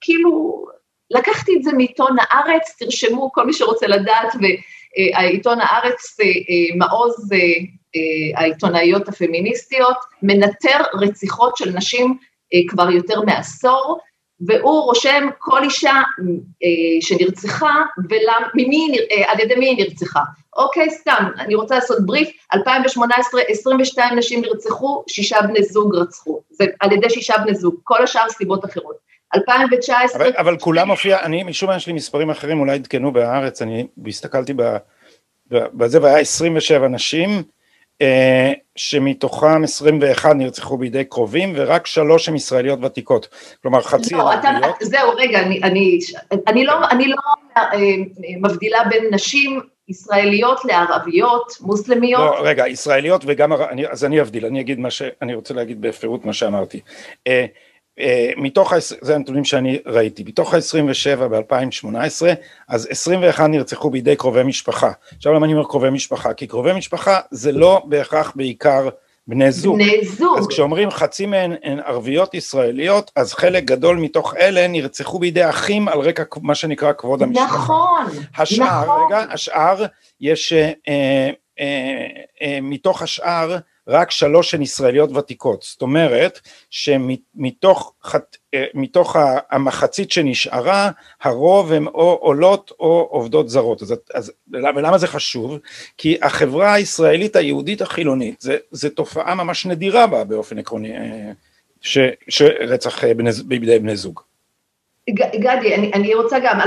כאילו, 0.00 0.64
לקחתי 1.10 1.56
את 1.56 1.62
זה 1.62 1.72
מעיתון 1.72 2.16
הארץ, 2.20 2.76
תרשמו 2.78 3.32
כל 3.32 3.46
מי 3.46 3.52
שרוצה 3.52 3.86
לדעת, 3.86 4.34
ו... 4.34 4.44
העיתון 5.14 5.58
הארץ, 5.60 6.20
אה, 6.20 6.26
אה, 6.26 6.76
מעוז 6.76 7.32
אה, 7.32 8.40
העיתונאיות 8.40 9.08
הפמיניסטיות, 9.08 9.96
מנטר 10.22 10.78
רציחות 10.94 11.56
של 11.56 11.70
נשים 11.70 12.18
כבר 12.68 12.90
יותר 12.90 13.20
מעשור, 13.20 13.98
והוא 14.46 14.82
רושם 14.82 15.28
כל 15.38 15.62
אישה 15.62 15.94
שנרצחה 17.00 17.74
וממי, 18.10 18.96
על 19.26 19.40
ידי 19.40 19.54
מי 19.54 19.66
היא 19.66 19.76
נרצחה. 19.78 20.20
אוקיי, 20.56 20.90
סתם, 20.90 21.24
אני 21.38 21.54
רוצה 21.54 21.74
לעשות 21.74 22.06
בריף, 22.06 22.30
2018, 22.54 23.40
22 23.48 24.18
נשים 24.18 24.40
נרצחו, 24.40 25.04
שישה 25.08 25.42
בני 25.42 25.62
זוג 25.62 25.94
רצחו. 25.94 26.40
זה 26.50 26.64
על 26.80 26.92
ידי 26.92 27.10
שישה 27.10 27.34
בני 27.38 27.54
זוג, 27.54 27.74
כל 27.84 28.02
השאר 28.02 28.28
סיבות 28.28 28.64
אחרות. 28.64 29.07
2019... 29.34 30.22
אבל, 30.22 30.32
אבל 30.36 30.58
כולם 30.58 30.88
מופיע, 30.88 31.22
אני 31.22 31.42
משום 31.42 31.68
מה 31.68 31.76
יש 31.76 31.86
לי 31.86 31.92
מספרים 31.92 32.30
אחרים, 32.30 32.60
אולי 32.60 32.74
עדכנו 32.74 33.12
בהארץ, 33.12 33.62
אני 33.62 33.86
הסתכלתי 34.06 34.52
בזה 35.50 36.02
והיה 36.02 36.18
27 36.18 36.88
נשים, 36.88 37.42
אה, 38.02 38.52
שמתוכם 38.76 39.64
21 39.64 40.34
נרצחו 40.34 40.78
בידי 40.78 41.04
קרובים 41.04 41.52
ורק 41.56 41.86
שלוש 41.86 42.28
הן 42.28 42.36
ישראליות 42.36 42.78
ותיקות, 42.84 43.28
כלומר 43.62 43.82
חצי 43.82 44.14
לא, 44.14 44.34
אתה, 44.34 44.48
זהו 44.80 45.10
רגע, 45.16 45.40
אני, 45.40 45.60
אני, 45.62 45.98
אני, 46.46 46.64
לא, 46.64 46.72
אני 46.90 47.08
לא 47.08 47.16
אה, 47.56 47.72
מבדילה 48.40 48.78
בין 48.90 49.04
נשים 49.10 49.60
ישראליות 49.88 50.64
לערביות, 50.64 51.52
מוסלמיות? 51.60 52.20
לא, 52.20 52.48
רגע, 52.48 52.68
ישראליות 52.68 53.22
וגם, 53.26 53.52
אני, 53.52 53.86
אז 53.86 54.04
אני 54.04 54.20
אבדיל, 54.20 54.46
אני 54.46 54.60
אגיד 54.60 54.78
מה 54.78 54.90
שאני 54.90 55.34
רוצה 55.34 55.54
להגיד 55.54 55.80
בפירוט 55.80 56.24
מה 56.24 56.32
שאמרתי. 56.32 56.80
אה, 57.26 57.46
מתוך, 58.36 58.72
זה 59.00 59.14
הנתונים 59.14 59.44
שאני 59.44 59.78
ראיתי, 59.86 60.24
מתוך 60.26 60.54
ה-27 60.54 61.26
ב-2018, 61.28 62.26
אז 62.68 62.88
21 62.90 63.44
נרצחו 63.48 63.90
בידי 63.90 64.16
קרובי 64.16 64.42
משפחה. 64.42 64.90
עכשיו 65.16 65.32
למה 65.32 65.46
אני 65.46 65.54
אומר 65.54 65.64
קרובי 65.64 65.90
משפחה? 65.90 66.34
כי 66.34 66.46
קרובי 66.46 66.72
משפחה 66.72 67.20
זה 67.30 67.52
לא 67.52 67.82
בהכרח 67.84 68.32
בעיקר 68.36 68.88
בני 69.28 69.52
זוג. 69.52 69.74
בני 69.74 70.04
זוג. 70.04 70.38
אז 70.38 70.46
כשאומרים 70.46 70.90
חצי 70.90 71.26
מהן 71.26 71.52
הן 71.62 71.78
ערביות 71.78 72.34
ישראליות, 72.34 73.10
אז 73.16 73.34
חלק 73.34 73.64
גדול 73.64 73.96
מתוך 73.96 74.34
אלה 74.36 74.68
נרצחו 74.68 75.18
בידי 75.18 75.48
אחים 75.48 75.88
על 75.88 76.00
רקע 76.00 76.22
מה 76.42 76.54
שנקרא 76.54 76.92
כבוד 76.92 77.22
המשפחה. 77.22 77.44
נכון, 77.44 78.06
השאר, 78.36 78.82
נכון. 78.82 79.06
רגע, 79.06 79.24
השאר, 79.30 79.84
יש, 80.20 80.52
אה, 80.52 80.70
אה, 80.88 82.06
אה, 82.42 82.58
מתוך 82.62 83.02
השאר, 83.02 83.56
רק 83.88 84.10
שלוש 84.10 84.54
הן 84.54 84.62
ישראליות 84.62 85.16
ותיקות, 85.16 85.62
זאת 85.62 85.82
אומרת 85.82 86.40
שמתוך 86.70 87.94
מתוך 88.74 89.16
המחצית 89.50 90.10
שנשארה 90.10 90.90
הרוב 91.22 91.72
הם 91.72 91.86
או 91.86 92.18
עולות 92.20 92.72
או 92.80 93.08
עובדות 93.10 93.48
זרות, 93.48 93.82
אז, 93.82 93.94
אז 94.14 94.32
ולמה 94.52 94.98
זה 94.98 95.06
חשוב? 95.06 95.58
כי 95.98 96.18
החברה 96.22 96.72
הישראלית 96.72 97.36
היהודית 97.36 97.82
החילונית 97.82 98.40
זה, 98.40 98.56
זה 98.70 98.90
תופעה 98.90 99.34
ממש 99.34 99.66
נדירה 99.66 100.06
בה 100.06 100.24
באופן 100.24 100.58
עקרוני 100.58 100.92
ש, 101.80 101.98
שרצח 102.28 103.04
בידי 103.44 103.78
בני 103.78 103.96
זוג. 103.96 104.20
גדי, 105.14 105.74
אני, 105.74 105.90
אני 105.94 106.14
רוצה 106.14 106.38
גם, 106.38 106.60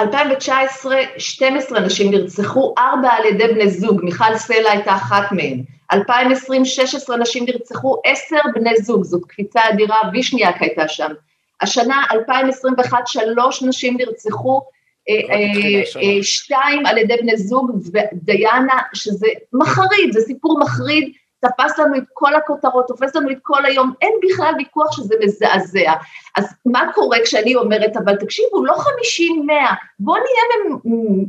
2019 0.00 0.96
12 1.18 1.80
נשים 1.80 2.10
נרצחו, 2.10 2.74
ארבע 2.78 3.08
על 3.08 3.24
ידי 3.24 3.48
בני 3.54 3.70
זוג, 3.70 4.00
מיכל 4.04 4.36
סלע 4.36 4.70
הייתה 4.70 4.94
אחת 4.94 5.32
מהן. 5.32 5.62
2020, 5.92 6.64
16 6.64 7.16
נשים 7.16 7.44
נרצחו, 7.44 7.96
10 8.04 8.36
בני 8.54 8.76
זוג, 8.76 9.04
זאת 9.04 9.24
קפיצה 9.28 9.60
אדירה, 9.68 9.98
וישניאק 10.12 10.62
הייתה 10.62 10.88
שם. 10.88 11.12
השנה, 11.60 12.02
2021, 12.12 12.98
שלוש 13.06 13.62
נשים 13.62 13.96
נרצחו, 13.96 14.62
אה, 15.08 15.14
אה, 15.34 15.82
אה, 16.02 16.22
שתיים 16.22 16.86
על 16.86 16.98
ידי 16.98 17.16
בני 17.16 17.36
זוג, 17.36 17.70
ודיאנה, 17.92 18.78
שזה 18.94 19.26
מחריד, 19.52 20.12
זה 20.12 20.20
סיפור 20.20 20.60
מחריד, 20.60 21.12
תפס 21.40 21.78
לנו 21.78 21.96
את 21.96 22.02
כל 22.12 22.34
הכותרות, 22.34 22.86
תופס 22.88 23.16
לנו 23.16 23.30
את 23.30 23.38
כל 23.42 23.64
היום, 23.64 23.92
אין 24.02 24.12
בכלל 24.22 24.52
ויכוח 24.58 24.96
שזה 24.96 25.14
מזעזע. 25.22 25.92
אז 26.36 26.54
מה 26.66 26.92
קורה 26.94 27.18
כשאני 27.24 27.54
אומרת, 27.54 27.96
אבל 27.96 28.16
תקשיבו, 28.16 28.64
לא 28.64 28.74
50-100, 28.74 28.78
בואו 29.98 30.16
נהיה, 30.16 30.76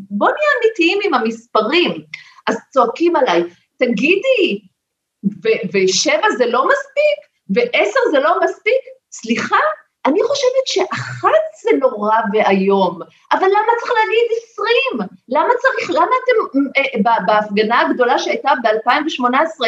בוא 0.10 0.27
נהיה 0.27 0.50
אמיתיים 0.62 1.00
עם 1.03 1.13
המספרים. 1.13 2.01
אז 2.48 2.58
צועקים 2.70 3.15
עליי, 3.15 3.44
תגידי, 3.85 4.61
ושבע 5.73 6.29
זה 6.38 6.45
לא 6.45 6.63
מספיק? 6.67 7.19
ועשר 7.55 8.00
זה 8.11 8.19
לא 8.19 8.39
מספיק? 8.43 8.81
סליחה, 9.11 9.57
אני 10.05 10.19
חושבת 10.23 10.65
שאחת 10.65 11.43
זה 11.63 11.77
נורא 11.77 12.15
ואיום, 12.33 13.00
אבל 13.31 13.47
למה 13.47 13.71
צריך 13.79 13.91
להגיד 13.91 14.27
עשרים? 14.38 15.09
למה 15.29 15.53
צריך, 15.61 15.89
למה 15.89 16.15
אתם, 16.23 16.69
אה, 16.77 17.19
בהפגנה 17.25 17.81
הגדולה 17.81 18.19
שהייתה 18.19 18.51
ב-2018, 18.63 19.65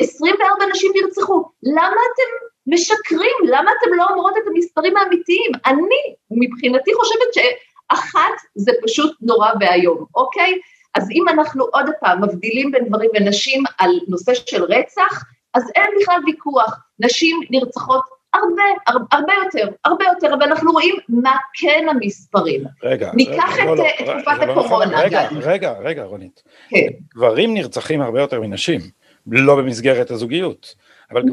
24 0.00 0.66
נשים 0.70 0.92
נרצחו, 0.94 1.44
למה 1.62 2.00
אתם 2.14 2.46
משקרים? 2.66 3.36
למה 3.44 3.70
אתם 3.80 3.94
לא 3.94 4.06
אומרות 4.10 4.34
את 4.36 4.42
המספרים 4.46 4.96
האמיתיים? 4.96 5.50
אני, 5.66 6.14
מבחינתי, 6.30 6.94
חושבת 6.94 7.34
שאחת 7.34 8.34
זה 8.54 8.72
פשוט 8.82 9.16
נורא 9.20 9.50
ואיום, 9.60 10.04
אוקיי? 10.14 10.58
אז 10.94 11.10
אם 11.10 11.28
אנחנו 11.28 11.64
עוד 11.64 11.86
פעם 12.00 12.22
מבדילים 12.24 12.70
בין 12.70 12.84
גברים 12.84 13.10
ונשים 13.14 13.62
על 13.78 13.90
נושא 14.08 14.34
של 14.34 14.64
רצח, 14.64 15.24
אז 15.54 15.70
אין 15.74 15.90
בכלל 16.00 16.20
ויכוח, 16.26 16.78
נשים 16.98 17.40
נרצחות 17.50 18.04
הרבה, 18.34 18.94
הרבה, 19.12 19.32
יותר, 19.44 19.68
הרבה 19.84 20.04
יותר, 20.04 20.34
אבל 20.34 20.42
אנחנו 20.42 20.72
רואים 20.72 20.96
מה 21.08 21.36
כן 21.54 21.86
המספרים. 21.90 22.64
רגע, 22.82 23.10
ניקח 23.14 23.56
רגע, 23.58 23.62
את, 23.62 23.66
לא, 23.66 23.76
לא, 23.76 23.84
את 23.84 24.22
תקופת 24.24 24.38
לא 24.38 24.46
נכון, 24.46 24.64
הקורונה. 24.64 25.00
רגע, 25.00 25.28
רגע, 25.42 25.72
רגע, 25.72 26.04
רונית. 26.04 26.42
כן. 26.68 26.86
גברים 27.14 27.54
נרצחים 27.54 28.02
הרבה 28.02 28.20
יותר 28.20 28.40
מנשים, 28.40 28.80
לא 29.26 29.56
במסגרת 29.56 30.10
הזוגיות. 30.10 30.74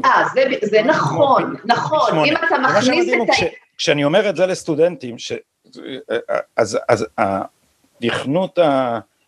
אה, 0.04 0.24
זה, 0.34 0.44
זה 0.62 0.82
נכון, 0.82 1.54
נכון, 1.64 2.24
אם 2.24 2.34
אתה 2.36 2.58
מכניס 2.58 3.08
את 3.08 3.28
ה... 3.28 3.32
כשאני 3.78 4.04
אומר 4.04 4.28
את 4.28 4.36
זה 4.36 4.46
לסטודנטים, 4.46 5.18
ש... 5.18 5.32
אז, 6.56 6.78
אז 6.88 7.06
התכנות 7.18 8.58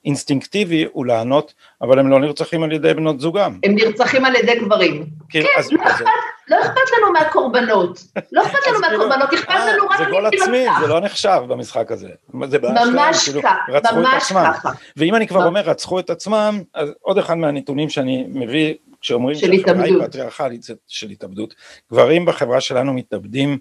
האינסטינקטיבי 0.05 0.87
הוא 0.93 1.07
לענות, 1.07 1.55
אבל 1.83 1.99
הם 1.99 2.09
לא 2.09 2.21
נרצחים 2.21 2.63
על 2.63 2.73
ידי 2.73 2.95
בנות 2.95 3.21
זוגם. 3.21 3.59
הם 3.65 3.75
נרצחים 3.75 4.25
על 4.25 4.37
ידי 4.37 4.59
גברים. 4.59 5.07
כן, 5.29 5.43
כן 5.43 5.49
אז, 5.59 5.73
לא. 5.73 5.83
אכפת, 5.83 6.05
לא 6.49 6.57
אכפת 6.61 6.81
לנו 6.99 7.13
מהקורבנות, 7.13 8.05
לא 8.33 8.43
אכפת 8.43 8.59
לנו 8.67 8.83
כאילו, 8.83 8.99
מהקורבנות, 8.99 9.35
אכפת 9.35 9.51
אה, 9.51 9.73
לנו 9.73 9.87
רק 9.87 9.99
זה 9.99 10.05
גול 10.11 10.27
עצמי, 10.27 10.67
זה 10.81 10.87
לא 10.87 11.01
נחשב 11.01 11.41
במשחק 11.49 11.93
הזה. 11.93 12.09
זה 12.45 12.59
ממש 12.59 13.29
כאילו, 13.29 13.43
ככה, 13.43 13.97
ממש 13.97 14.33
ככה. 14.33 14.71
ואם 14.97 15.15
אני 15.15 15.27
כבר 15.27 15.47
אומר 15.47 15.61
רצחו 15.61 15.99
את 15.99 16.11
עצמם, 16.11 16.63
אז 16.75 16.93
עוד 17.01 17.19
אחד 17.19 17.35
מהנתונים 17.35 17.91
שאני 17.91 18.27
מביא, 18.29 18.75
כשאומרים 19.01 19.37
שהחברה 19.37 19.85
היא 19.85 19.95
פטריארכלית 20.03 20.67
של 20.89 21.11
התאבדות, 21.11 21.55
גברים 21.93 22.25
בחברה 22.25 22.61
שלנו 22.61 22.93
מתאבדים 22.93 23.59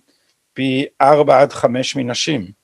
פי 0.54 0.86
ארבע 1.02 1.42
עד 1.42 1.54
חמש 1.54 1.96
מנשים. 1.96 2.63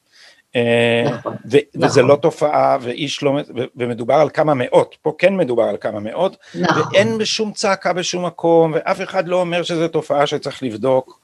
אה, 0.56 1.04
נכון, 1.12 1.36
וזה 1.46 1.62
נכון. 1.76 2.06
לא 2.06 2.16
תופעה 2.16 2.78
ואיש 2.82 3.24
לא, 3.24 3.40
ומדובר 3.76 4.14
על 4.14 4.30
כמה 4.30 4.54
מאות, 4.54 4.96
פה 5.02 5.14
כן 5.18 5.38
מדובר 5.38 5.64
על 5.64 5.78
כמה 5.82 6.00
מאות, 6.00 6.38
נכון. 6.56 6.84
ואין 6.94 7.18
בשום 7.18 7.52
צעקה 7.52 7.94
בשום 7.94 8.26
מקום, 8.26 8.72
ואף 8.76 9.02
אחד 9.02 9.28
לא 9.28 9.42
אומר 9.42 9.64
שזו 9.64 9.88
תופעה 9.88 10.28
שצריך 10.28 10.64
לבדוק. 10.64 11.20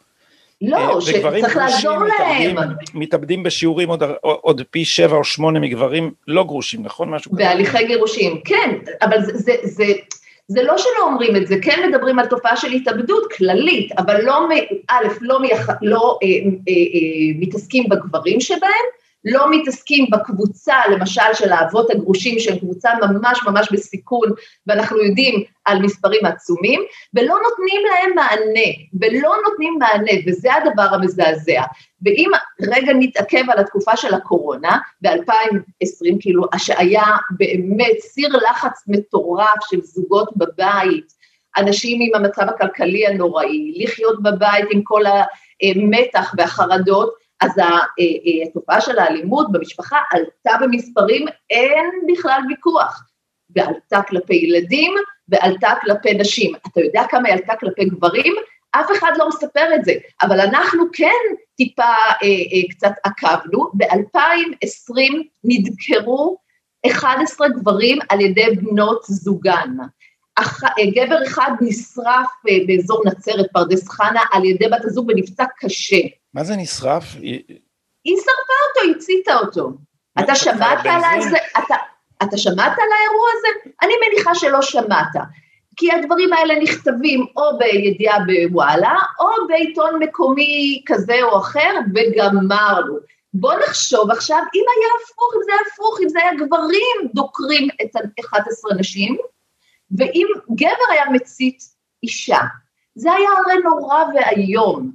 לא, 0.62 0.96
אה, 0.96 1.02
שצריך 1.02 1.56
לעזור 1.56 1.98
להם. 2.04 2.56
מתאבדים 2.94 3.44
בשיעורים 3.44 3.90
עוד, 3.90 4.04
עוד 4.22 4.62
פי 4.72 4.86
שבע 4.86 5.18
או 5.18 5.24
שמונה 5.24 5.60
מגברים 5.60 6.12
לא 6.28 6.44
גרושים, 6.44 6.84
נכון? 6.84 7.10
משהו 7.10 7.32
כזה. 7.32 7.44
בהליכי 7.44 7.88
גירושים, 7.88 8.42
כן, 8.46 8.70
אבל 9.02 9.22
זה, 9.22 9.38
זה, 9.38 9.54
זה, 9.64 9.86
זה 10.48 10.64
לא 10.64 10.78
שלא 10.78 11.04
אומרים 11.04 11.36
את 11.36 11.48
זה, 11.48 11.56
כן 11.62 11.90
מדברים 11.90 12.20
על 12.20 12.26
תופעה 12.26 12.58
של 12.58 12.72
התאבדות 12.72 13.34
כללית, 13.38 13.92
אבל 13.98 14.22
לא, 14.22 14.48
א', 14.88 15.08
לא, 15.22 15.40
מייח, 15.40 15.70
לא 15.82 16.20
אה, 16.24 16.28
אה, 16.28 16.74
אה, 16.74 17.40
מתעסקים 17.40 17.90
בגברים 17.90 18.42
שבהם, 18.42 18.86
לא 19.26 19.52
מתעסקים 19.52 20.06
בקבוצה, 20.12 20.76
למשל 20.92 21.34
של 21.34 21.52
האבות 21.52 21.92
הגרושים, 21.92 22.40
שהם 22.40 22.60
קבוצה 22.60 22.90
ממש 23.02 23.40
ממש 23.46 23.72
בסיכון, 23.72 24.30
ואנחנו 24.68 24.98
יודעים 25.04 25.44
על 25.66 25.82
מספרים 25.82 26.26
עצומים, 26.26 26.82
ולא 27.14 27.36
נותנים 27.44 27.82
להם 27.86 28.16
מענה, 28.16 28.70
ולא 29.02 29.36
נותנים 29.50 29.78
מענה, 29.80 30.12
וזה 30.28 30.50
הדבר 30.54 30.96
המזעזע. 30.96 31.62
ואם 32.02 32.32
רגע 32.62 32.94
נתעכב 32.96 33.44
על 33.50 33.60
התקופה 33.60 33.98
של 33.98 34.14
הקורונה, 34.14 34.78
ב-2020, 35.02 36.16
כאילו, 36.20 36.44
שהיה 36.58 37.06
באמת 37.32 38.00
סיר 38.00 38.30
לחץ 38.30 38.84
מטורף 38.88 39.60
של 39.70 39.82
זוגות 39.82 40.30
בבית, 40.38 41.16
אנשים 41.58 42.00
עם 42.02 42.16
המצב 42.16 42.42
הכלכלי 42.42 43.08
הנוראי, 43.08 43.74
לחיות 43.76 44.24
בבית 44.24 44.66
עם 44.72 44.82
כל 44.84 45.02
המתח 45.62 46.34
והחרדות, 46.38 47.25
אז 47.42 47.60
אה, 47.60 47.66
אה, 47.70 48.48
התופעה 48.48 48.82
של 48.82 49.00
האלימות 49.00 49.52
במשפחה 49.52 49.98
עלתה 50.12 50.52
במספרים, 50.62 51.26
אין 51.50 51.90
בכלל 52.12 52.42
ויכוח, 52.50 53.04
ועלתה 53.56 54.02
כלפי 54.02 54.36
ילדים 54.36 54.94
ועלתה 55.30 55.70
כלפי 55.82 56.14
נשים. 56.14 56.56
אתה 56.72 56.82
יודע 56.82 57.04
כמה 57.10 57.28
היא 57.28 57.34
עלתה 57.34 57.54
כלפי 57.60 57.86
גברים? 57.86 58.34
אף 58.72 58.92
אחד 58.98 59.12
לא 59.18 59.28
מספר 59.28 59.76
את 59.76 59.86
זה, 59.86 59.94
אבל 60.22 60.40
אנחנו 60.40 60.84
כן 60.94 61.36
טיפה 61.58 61.84
אה, 61.84 62.28
אה, 62.28 62.70
קצת 62.70 62.92
עקבנו, 63.04 63.72
ב-2020 63.74 64.98
נדקרו 65.44 66.38
11 66.88 67.50
גברים 67.50 68.00
על 68.10 68.22
ידי 68.22 68.46
בנות 68.56 69.04
זוגן. 69.04 69.70
אח, 70.36 70.64
אה, 70.64 70.70
גבר 70.96 71.24
אחד 71.28 71.52
נשרף 71.62 72.30
אה, 72.50 72.58
באזור 72.68 73.02
נצרת, 73.06 73.46
פרדס 73.54 73.90
חנה, 73.90 74.22
על 74.32 74.46
ידי 74.46 74.68
בת 74.68 74.86
הזוג 74.86 75.10
ונפצע 75.10 75.46
קשה. 75.60 76.02
מה 76.34 76.44
זה 76.44 76.56
נשרף? 76.56 77.04
היא 78.04 78.16
שרפה 78.18 78.84
אותו, 78.84 78.98
הציתה 78.98 79.38
אותו. 79.38 79.70
אתה 80.20 80.36
שמעת 80.36 80.86
על 80.86 81.22
זה? 81.22 81.38
אתה, 81.58 81.76
אתה 82.24 82.38
שמעת 82.38 82.72
על 82.78 82.90
האירוע 82.98 83.28
הזה? 83.38 83.48
אני 83.82 83.94
מניחה 84.08 84.36
שלא 84.36 84.62
שמעת. 84.62 85.16
כי 85.76 85.92
הדברים 85.92 86.34
האלה 86.34 86.60
נכתבים 86.60 87.26
או 87.36 87.58
בידיעה 87.58 88.18
בוואלה, 88.20 88.98
או 89.20 89.48
בעיתון 89.48 90.00
מקומי 90.00 90.84
כזה 90.86 91.24
או 91.24 91.38
אחר, 91.38 91.72
וגמרנו. 91.96 92.98
בוא 93.34 93.54
נחשוב 93.54 94.12
עכשיו, 94.12 94.38
אם 94.38 94.64
היה 94.78 94.90
הפוך, 95.04 95.34
אם 95.36 95.42
זה 95.46 95.52
היה 95.52 95.62
הפוך, 95.74 96.00
אם 96.04 96.10
זה 96.10 96.20
היה 96.20 96.34
גברים 96.46 97.12
דוקרים 97.14 97.68
את 97.82 97.90
11 98.20 98.74
נשים, 98.78 99.18
ואם 99.98 100.28
גבר 100.56 100.92
היה 100.92 101.06
מצית 101.12 101.64
אישה, 102.04 102.40
זה 102.96 103.14
היה 103.14 103.30
הרי 103.38 103.64
נורא 103.64 104.04
ואיום. 104.16 104.92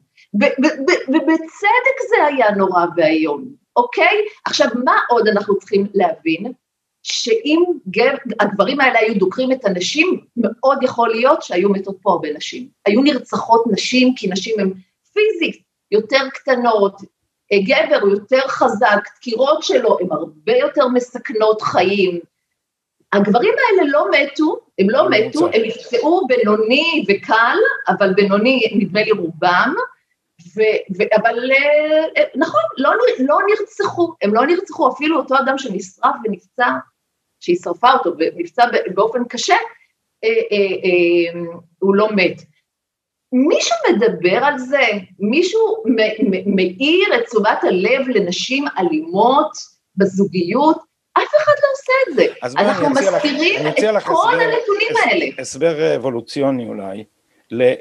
ובצדק 1.08 1.96
זה 2.08 2.24
היה 2.26 2.50
נורא 2.50 2.86
ואיום, 2.96 3.44
אוקיי? 3.76 4.16
עכשיו, 4.44 4.66
מה 4.84 4.96
עוד 5.08 5.28
אנחנו 5.28 5.58
צריכים 5.58 5.86
להבין? 5.94 6.52
שאם 7.02 7.64
גב, 7.88 8.14
הגברים 8.40 8.80
האלה 8.80 8.98
היו 8.98 9.14
דוקרים 9.18 9.52
את 9.52 9.64
הנשים, 9.64 10.20
מאוד 10.36 10.82
יכול 10.82 11.08
להיות 11.10 11.42
שהיו 11.42 11.70
מתות 11.70 11.96
פה 12.02 12.12
הרבה 12.12 12.32
נשים. 12.32 12.68
היו 12.86 13.02
נרצחות 13.02 13.64
נשים, 13.72 14.14
כי 14.16 14.28
נשים 14.28 14.60
הן 14.60 14.72
פיזית 15.12 15.62
יותר 15.90 16.28
קטנות, 16.34 17.00
גבר 17.54 17.98
הוא 18.00 18.10
יותר 18.10 18.48
חזק, 18.48 19.08
דקירות 19.16 19.62
שלו 19.62 19.98
הן 20.00 20.06
הרבה 20.10 20.52
יותר 20.56 20.88
מסכנות 20.88 21.62
חיים. 21.62 22.20
הגברים 23.12 23.54
האלה 23.58 23.90
לא 23.90 24.06
מתו, 24.10 24.60
הם 24.78 24.90
לא 24.90 25.10
מתו, 25.10 25.46
הם 25.46 25.62
נפצעו 25.64 26.26
בינוני 26.26 27.04
וקל, 27.08 27.56
אבל 27.88 28.14
בינוני 28.14 28.60
נדמה 28.74 29.02
לי 29.02 29.10
רובם, 29.10 29.74
ו, 30.56 30.60
ו, 30.98 31.02
אבל 31.16 31.50
אה, 31.52 32.24
נכון, 32.34 32.60
לא, 32.78 32.90
לא 33.18 33.38
נרצחו, 33.48 34.14
הם 34.22 34.34
לא 34.34 34.46
נרצחו, 34.46 34.92
אפילו 34.92 35.16
אותו 35.16 35.34
אדם 35.38 35.58
שנשרף 35.58 36.14
ונפצע, 36.24 36.68
שהיא 37.40 37.56
שרפה 37.64 37.92
אותו 37.92 38.12
ונפצע 38.18 38.64
באופן 38.94 39.24
קשה, 39.24 39.56
אה, 40.24 40.28
אה, 40.28 41.40
הוא 41.78 41.94
לא 41.94 42.08
מת. 42.16 42.42
מישהו 43.32 43.76
מדבר 43.90 44.44
על 44.44 44.58
זה? 44.58 44.82
מישהו 45.18 45.84
מאיר 46.46 47.14
את 47.14 47.26
תשומת 47.26 47.64
הלב 47.64 48.08
לנשים 48.08 48.64
אלימות 48.78 49.50
בזוגיות? 49.96 50.89
אף 51.12 51.34
אחד 51.42 51.52
לא 51.62 51.68
עושה 51.72 51.92
את 52.08 52.14
זה. 52.16 52.58
אנחנו 52.58 52.90
מסתירים 52.90 53.66
את 53.66 54.02
כל 54.04 54.40
הנתונים 54.40 54.96
האלה. 55.04 55.26
הסבר 55.38 55.96
אבולוציוני 55.96 56.66
אולי. 56.68 57.04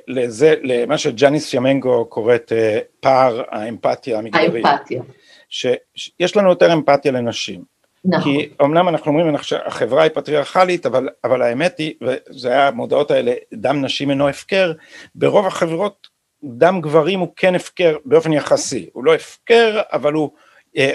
לזה, 0.07 0.55
למה 0.63 0.97
שג'אניס 0.97 1.53
ימנגו 1.53 2.05
קוראת 2.05 2.51
אה, 2.55 2.79
פער 2.99 3.41
האמפתיה 3.49 4.17
המגדרית. 4.17 4.65
האמפתיה. 4.65 5.01
שיש 5.49 6.37
לנו 6.37 6.49
יותר 6.49 6.73
אמפתיה 6.73 7.11
לנשים. 7.11 7.63
נכון. 8.05 8.23
כי 8.23 8.49
אמנם 8.61 8.89
אנחנו 8.89 9.11
אומרים 9.11 9.37
שהחברה 9.41 10.03
היא 10.03 10.11
פטריארכלית, 10.13 10.85
אבל, 10.85 11.09
אבל 11.23 11.41
האמת 11.41 11.77
היא, 11.77 11.93
וזה 12.01 12.49
היה 12.49 12.67
המודעות 12.67 13.11
האלה, 13.11 13.33
דם 13.53 13.85
נשים 13.85 14.09
אינו 14.09 14.29
הפקר, 14.29 14.71
ברוב 15.15 15.47
החברות 15.47 16.07
דם 16.43 16.81
גברים 16.81 17.19
הוא 17.19 17.27
כן 17.35 17.55
הפקר 17.55 17.97
באופן 18.05 18.33
יחסי, 18.33 18.89
הוא 18.93 19.03
לא 19.03 19.15
הפקר, 19.15 19.81
אבל 19.91 20.13
הוא, 20.13 20.29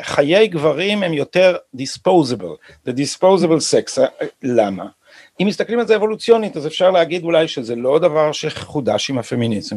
חיי 0.03 0.49
גברים 0.49 1.03
הם 1.03 1.13
יותר 1.13 1.57
disposable, 1.77 2.87
the 2.89 2.93
disposable 2.93 3.61
sex, 3.73 4.01
אה, 4.01 4.27
למה? 4.43 4.85
אם 5.41 5.47
מסתכלים 5.47 5.79
על 5.79 5.87
זה 5.87 5.97
אבולוציונית 5.97 6.57
אז 6.57 6.67
אפשר 6.67 6.91
להגיד 6.91 7.25
אולי 7.25 7.49
שזה 7.49 7.77
לא 7.77 7.99
דבר 7.99 8.33
שחודש 8.33 9.11
עם 9.11 9.19
הפמיניזם 9.19 9.77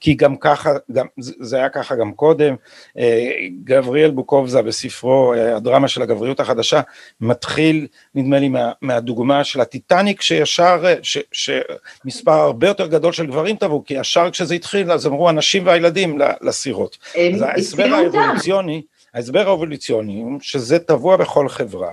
כי 0.00 0.14
גם 0.14 0.36
ככה, 0.36 0.70
גם, 0.92 1.06
זה 1.18 1.56
היה 1.56 1.68
ככה 1.68 1.96
גם 1.96 2.12
קודם, 2.12 2.54
אה, 2.98 3.30
גבריאל 3.64 4.10
בוקובזה 4.10 4.62
בספרו 4.62 5.34
אה, 5.34 5.56
הדרמה 5.56 5.88
של 5.88 6.02
הגבריות 6.02 6.40
החדשה 6.40 6.80
מתחיל 7.20 7.86
נדמה 8.14 8.38
לי 8.38 8.48
מה, 8.48 8.72
מהדוגמה 8.82 9.44
של 9.44 9.60
הטיטניק 9.60 10.22
שישר, 10.22 10.82
אה, 10.84 10.94
ש, 11.02 11.18
שמספר 11.32 12.32
הרבה 12.32 12.68
יותר 12.68 12.86
גדול 12.86 13.12
של 13.12 13.26
גברים 13.26 13.56
טבעו 13.56 13.84
כי 13.84 13.94
ישר 13.94 14.30
כשזה 14.30 14.54
התחיל 14.54 14.92
אז 14.92 15.06
אמרו 15.06 15.28
הנשים 15.28 15.66
והילדים 15.66 16.18
לסירות. 16.40 16.98
אז 17.34 17.42
ההסבר 17.42 17.84
האבולוציוני, 17.84 18.82
ההסבר 19.16 19.48
האבולוציוני 19.48 20.24
שזה 20.40 20.78
טבוע 20.78 21.16
בכל 21.16 21.48
חברה 21.48 21.90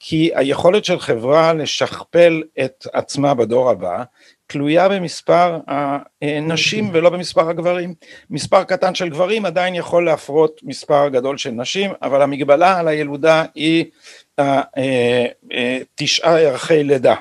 כי 0.00 0.30
היכולת 0.34 0.84
של 0.84 0.98
חברה 0.98 1.52
לשכפל 1.52 2.42
את 2.64 2.86
עצמה 2.92 3.34
בדור 3.34 3.70
הבא 3.70 4.02
תלויה 4.46 4.88
במספר 4.88 5.58
הנשים 6.22 6.90
ולא 6.92 7.10
במספר 7.10 7.48
הגברים. 7.48 7.94
מספר 8.30 8.64
קטן 8.64 8.94
של 8.94 9.08
גברים 9.08 9.44
עדיין 9.44 9.74
יכול 9.74 10.04
להפרות 10.04 10.60
מספר 10.62 11.08
גדול 11.08 11.38
של 11.38 11.50
נשים, 11.50 11.90
אבל 12.02 12.22
המגבלה 12.22 12.78
על 12.78 12.88
הילודה 12.88 13.44
היא 13.54 13.84
אה, 14.38 14.62
אה, 15.52 15.78
תשעה 15.94 16.40
ירחי 16.40 16.84
לידה. 16.84 17.14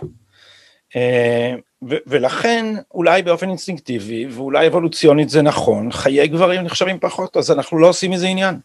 אה, 0.96 1.56
ולכן 1.82 2.66
אולי 2.94 3.22
באופן 3.22 3.50
אינסטינקטיבי 3.50 4.26
ואולי 4.30 4.68
אבולוציונית 4.68 5.30
זה 5.30 5.42
נכון, 5.42 5.92
חיי 5.92 6.28
גברים 6.28 6.62
נחשבים 6.62 7.00
פחות, 7.00 7.38
אז 7.38 7.52
אנחנו 7.52 7.78
לא 7.78 7.88
עושים 7.88 8.12
מזה 8.12 8.28
עניין. 8.28 8.56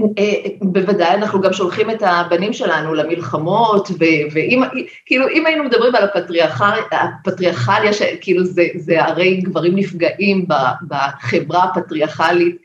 אה, 0.00 0.34
בוודאי 0.60 1.14
אנחנו 1.14 1.40
גם 1.40 1.52
שולחים 1.52 1.90
את 1.90 2.02
הבנים 2.02 2.52
שלנו 2.52 2.94
למלחמות, 2.94 3.88
ואם, 4.34 4.62
כאילו 5.06 5.28
אם 5.28 5.46
היינו 5.46 5.64
מדברים 5.64 5.94
על 5.94 6.04
הפטריארכליה, 6.04 7.90
כאילו 8.20 8.44
זה, 8.44 8.66
זה 8.74 9.04
הרי 9.04 9.36
גברים 9.36 9.76
נפגעים 9.76 10.46
בחברה 10.88 11.64
הפטריארכלית, 11.64 12.56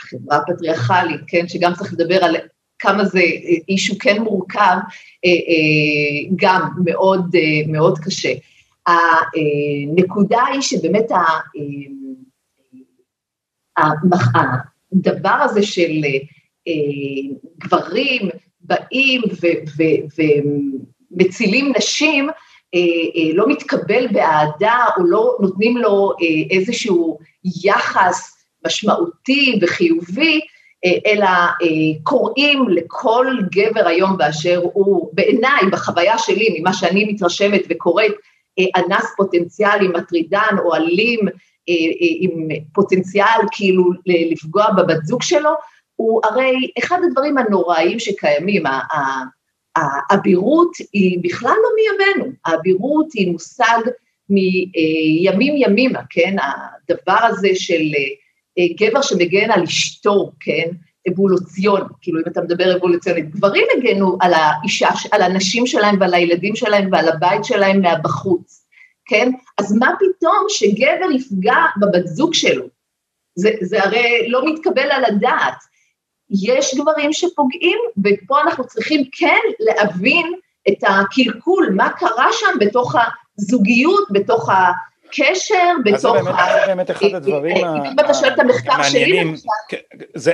החברה 0.00 0.36
הפטריארכלית, 0.36 1.20
כן, 1.26 1.48
שגם 1.48 1.74
צריך 1.74 1.92
לדבר 1.92 2.24
על 2.24 2.36
כמה 2.78 3.04
זה 3.04 3.22
אישו 3.68 3.94
כן 3.98 4.22
מורכב, 4.22 4.76
אה, 5.24 5.30
אה, 5.30 6.30
גם 6.36 6.68
מאוד, 6.84 7.36
מאוד 7.66 7.98
קשה. 7.98 8.32
הנקודה 8.86 10.44
היא 10.52 10.60
שבאמת 10.60 11.06
הדבר 13.76 15.30
הזה 15.30 15.62
של 15.62 16.04
גברים 17.58 18.28
באים 18.60 19.22
ומצילים 21.10 21.72
נשים, 21.76 22.28
אה, 22.74 22.80
אה, 23.16 23.34
לא 23.34 23.48
מתקבל 23.48 24.06
באהדה 24.12 24.76
או 24.96 25.04
לא 25.04 25.36
נותנים 25.40 25.76
לו 25.76 26.12
איזשהו 26.50 27.18
יחס 27.64 28.46
משמעותי 28.66 29.58
וחיובי, 29.62 30.40
אלא 31.06 31.26
קוראים 32.02 32.68
לכל 32.68 33.26
גבר 33.52 33.86
היום 33.86 34.16
באשר 34.16 34.60
הוא, 34.72 35.10
בעיניי, 35.12 35.60
בחוויה 35.72 36.18
שלי, 36.18 36.56
ממה 36.58 36.72
שאני 36.72 37.04
מתרשמת 37.04 37.62
וקוראת, 37.68 38.12
אנס 38.76 39.04
פוטנציאלי, 39.16 39.88
מטרידן 39.88 40.56
או 40.64 40.74
אלים, 40.74 41.20
עם 42.20 42.48
פוטנציאל 42.72 43.40
כאילו 43.52 43.84
לפגוע 44.06 44.70
בבת 44.70 45.04
זוג 45.04 45.22
שלו, 45.22 45.50
הוא 46.00 46.20
הרי 46.24 46.70
אחד 46.78 46.98
הדברים 47.06 47.38
הנוראים 47.38 47.98
שקיימים, 47.98 48.62
האבירות 49.76 50.72
היא 50.92 51.18
בכלל 51.22 51.56
לא 51.62 51.68
מימינו, 51.76 52.32
האבירות 52.44 53.06
היא 53.14 53.32
מושג 53.32 53.78
מימים 54.28 55.54
ימימה, 55.56 56.00
כן? 56.10 56.36
הדבר 56.40 57.18
הזה 57.22 57.48
של 57.54 57.82
אה, 58.58 58.64
גבר 58.80 59.02
שמגן 59.02 59.50
על 59.50 59.62
אשתו, 59.62 60.32
כן? 60.40 60.68
אבולוציון, 61.08 61.80
כאילו 62.00 62.20
אם 62.20 62.24
אתה 62.32 62.40
מדבר 62.40 62.76
אבולוציונית, 62.76 63.30
גברים 63.30 63.66
הגנו 63.76 64.18
על 64.20 64.32
האישה, 64.34 64.88
על 65.12 65.22
הנשים 65.22 65.66
שלהם 65.66 65.96
ועל 66.00 66.14
הילדים 66.14 66.56
שלהם 66.56 66.88
ועל 66.92 67.08
הבית 67.08 67.44
שלהם 67.44 67.80
מהבחוץ, 67.80 68.66
כן? 69.04 69.30
אז 69.58 69.76
מה 69.76 69.90
פתאום 69.98 70.46
שגבר 70.48 71.10
יפגע 71.14 71.64
בבת 71.80 72.06
זוג 72.06 72.34
שלו? 72.34 72.64
זה, 73.34 73.50
זה 73.60 73.82
הרי 73.82 74.28
לא 74.28 74.44
מתקבל 74.44 74.90
על 74.90 75.04
הדעת. 75.04 75.69
יש 76.30 76.74
גברים 76.74 77.12
שפוגעים, 77.12 77.78
ופה 78.04 78.40
אנחנו 78.40 78.66
צריכים 78.66 79.04
כן 79.12 79.40
להבין 79.60 80.32
את 80.68 80.78
הקלקול, 80.82 81.70
מה 81.74 81.88
קרה 81.88 82.28
שם 82.32 82.58
בתוך 82.60 82.94
הזוגיות, 83.38 84.08
בתוך 84.10 84.48
הקשר, 84.50 85.72
בתוך 85.84 86.16
ה... 86.26 86.48
אז 86.48 86.60
זה 86.60 86.66
באמת 86.66 86.90
אחד 86.90 87.14
הדברים 87.14 87.56
המעניינים. 87.56 87.92
אם 87.92 88.04
אתה 88.04 88.14
שואל 88.14 88.32
את 88.32 88.38
המחקר 88.38 88.82
שלי, 88.82 89.20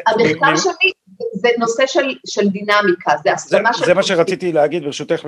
המחקר 0.07 0.57
שלי 0.57 0.91
זה 1.35 1.49
נושא 1.59 1.87
של 2.27 2.49
דינמיקה, 2.49 3.13
זה 3.25 3.33
הסכמה 3.33 3.73
של... 3.73 3.85
זה 3.85 3.95
מה 3.95 4.03
שרציתי 4.03 4.53
להגיד, 4.53 4.85
ברשותך, 4.85 5.25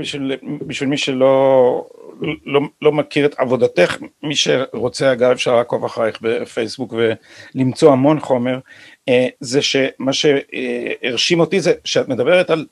בשביל 0.66 0.88
מי 0.88 0.96
שלא 0.96 1.84
לא 2.82 2.92
מכיר 2.92 3.26
את 3.26 3.34
עבודתך, 3.38 3.96
מי 4.22 4.36
שרוצה 4.36 5.12
אגב 5.12 5.30
אפשר 5.30 5.56
לעקוב 5.56 5.84
אחרייך 5.84 6.18
בפייסבוק 6.22 6.94
ולמצוא 7.54 7.92
המון 7.92 8.20
חומר. 8.20 8.58
אה, 9.08 9.26
זה 9.40 9.62
שמה 9.62 10.12
שהרשים 10.12 11.40
אותי 11.40 11.60
זה 11.60 11.72
שאת 11.84 12.08
מדברת 12.08 12.50
על, 12.50 12.66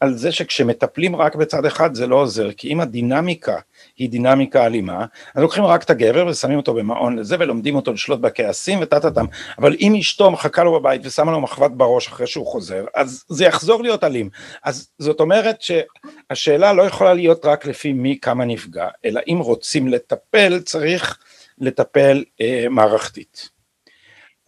על 0.00 0.14
זה 0.14 0.32
שכשמטפלים 0.32 1.16
רק 1.16 1.34
בצד 1.34 1.64
אחד 1.64 1.94
זה 1.94 2.06
לא 2.06 2.16
עוזר, 2.16 2.52
כי 2.52 2.68
אם 2.68 2.80
הדינמיקה 2.80 3.56
היא 3.96 4.10
דינמיקה 4.10 4.66
אלימה, 4.66 5.06
אז 5.34 5.42
לוקחים 5.42 5.64
רק 5.64 5.82
את 5.82 5.90
הגבר 5.90 6.26
ושמים 6.26 6.56
אותו 6.56 6.74
במעון 6.74 7.18
לזה 7.18 7.36
ולומדים 7.38 7.76
אותו 7.76 7.92
לשלוט 7.92 8.20
בכעסים 8.20 8.78
וטה-טה-טם, 8.82 9.26
אבל 9.58 9.76
אם 9.80 9.94
אשתו 10.00 10.30
מחכה 10.30 10.64
לו 10.64 10.80
בבית 10.80 11.06
ושמה 11.06 11.32
לו 11.32 11.40
מחבת 11.40 11.70
בראש 11.70 12.08
אחרי 12.08 12.26
שהוא 12.26 12.46
חוזר, 12.46 12.84
אז 12.94 13.24
זה 13.28 13.44
יחזור 13.44 13.82
להיות 13.82 14.04
אלים. 14.04 14.30
אז 14.64 14.88
זאת 14.98 15.20
אומרת 15.20 15.56
שהשאלה 15.62 16.72
לא 16.72 16.82
יכולה 16.82 17.14
להיות 17.14 17.44
רק 17.44 17.66
לפי 17.66 17.92
מי 17.92 18.18
כמה 18.22 18.44
נפגע, 18.44 18.88
אלא 19.04 19.20
אם 19.28 19.38
רוצים 19.38 19.88
לטפל 19.88 20.60
צריך 20.60 21.18
לטפל 21.58 22.24
אה, 22.40 22.66
מערכתית. 22.70 23.51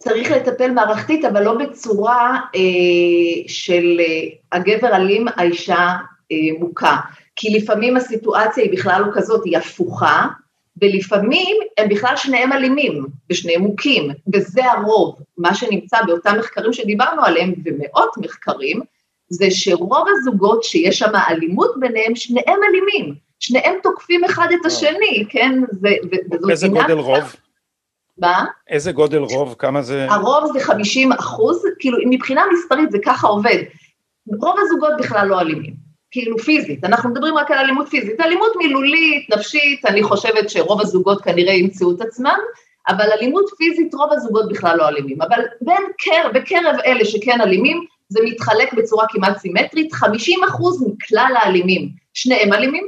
צריך 0.05 0.31
לטפל 0.31 0.71
מערכתית, 0.71 1.25
אבל 1.25 1.43
לא 1.43 1.53
בצורה 1.53 2.39
אה, 2.55 2.61
של 3.47 3.99
אה, 3.99 4.27
הגבר 4.51 4.95
אלים, 4.95 5.25
האישה 5.35 5.93
אה, 6.31 6.37
מוכה. 6.59 6.97
כי 7.35 7.49
לפעמים 7.49 7.97
הסיטואציה 7.97 8.63
היא 8.63 8.71
בכלל 8.71 9.01
לא 9.01 9.11
כזאת, 9.13 9.45
היא 9.45 9.57
הפוכה, 9.57 10.27
ולפעמים 10.81 11.57
הם 11.77 11.89
בכלל 11.89 12.15
שניהם 12.15 12.53
אלימים 12.53 13.05
ושניהם 13.29 13.61
מוכים, 13.61 14.11
וזה 14.33 14.71
הרוב, 14.71 15.15
מה 15.37 15.55
שנמצא 15.55 15.97
באותם 16.07 16.35
מחקרים 16.39 16.73
שדיברנו 16.73 17.25
עליהם, 17.25 17.53
ומאות 17.65 18.09
מחקרים, 18.17 18.81
זה 19.29 19.51
שרוב 19.51 20.07
הזוגות 20.09 20.63
שיש 20.63 20.99
שם 20.99 21.11
אלימות 21.29 21.71
ביניהם, 21.79 22.15
שניהם 22.15 22.59
אלימים, 22.69 23.15
שניהם 23.39 23.75
תוקפים 23.83 24.23
אחד 24.23 24.47
את 24.61 24.65
השני, 24.65 25.25
כן? 25.29 25.59
זה, 25.71 25.89
וזו 26.31 26.49
איזה 26.49 26.67
גודל 26.67 26.99
רוב? 26.99 27.35
מה? 28.17 28.45
איזה 28.69 28.91
גודל 28.91 29.19
רוב? 29.19 29.55
כמה 29.59 29.81
זה? 29.81 30.07
הרוב 30.09 30.51
זה 30.53 30.59
50 30.59 31.11
אחוז, 31.11 31.63
כאילו 31.79 31.97
מבחינה 32.09 32.41
מספרית 32.53 32.91
זה 32.91 32.97
ככה 33.05 33.27
עובד. 33.27 33.63
רוב 34.41 34.55
הזוגות 34.59 34.93
בכלל 34.99 35.27
לא 35.27 35.41
אלימים, 35.41 35.73
כאילו 36.11 36.37
פיזית, 36.37 36.83
אנחנו 36.83 37.09
מדברים 37.09 37.37
רק 37.37 37.51
על 37.51 37.57
אלימות 37.57 37.89
פיזית, 37.89 38.21
אלימות 38.21 38.51
מילולית, 38.57 39.29
נפשית, 39.29 39.85
אני 39.85 40.03
חושבת 40.03 40.49
שרוב 40.49 40.81
הזוגות 40.81 41.21
כנראה 41.21 41.53
ימצאו 41.53 41.91
את 41.95 42.01
עצמם, 42.01 42.37
אבל 42.87 43.11
אלימות 43.11 43.45
פיזית 43.57 43.93
רוב 43.93 44.11
הזוגות 44.11 44.49
בכלל 44.49 44.77
לא 44.77 44.87
אלימים, 44.87 45.21
אבל 45.21 45.41
בין 45.61 45.83
קר, 45.97 46.29
בקרב 46.33 46.75
אלה 46.85 47.05
שכן 47.05 47.41
אלימים, 47.41 47.85
זה 48.09 48.19
מתחלק 48.23 48.73
בצורה 48.73 49.05
כמעט 49.09 49.37
סימטרית, 49.37 49.93
50 49.93 50.43
אחוז 50.43 50.87
מכלל 50.87 51.33
האלימים, 51.37 51.89
שניהם 52.13 52.53
אלימים 52.53 52.87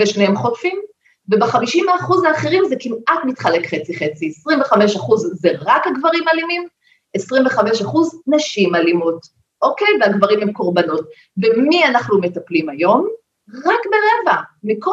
ושניהם 0.00 0.36
חוטפים, 0.36 0.80
וב-50 1.28 1.96
אחוז 2.00 2.24
האחרים 2.24 2.64
זה 2.68 2.74
כמעט 2.80 3.24
מתחלק 3.24 3.66
חצי-חצי, 3.66 4.28
25 4.28 4.96
אחוז 4.96 5.30
זה 5.34 5.50
רק 5.60 5.86
הגברים 5.86 6.24
אלימים, 6.32 6.68
25 7.14 7.82
אחוז 7.82 8.22
נשים 8.26 8.74
אלימות, 8.74 9.26
אוקיי? 9.62 9.88
והגברים 10.00 10.42
הם 10.42 10.52
קורבנות. 10.52 11.04
במי 11.36 11.84
אנחנו 11.84 12.20
מטפלים 12.20 12.68
היום? 12.68 13.08
רק 13.48 13.80
ברבע, 13.84 14.40
מכל, 14.62 14.90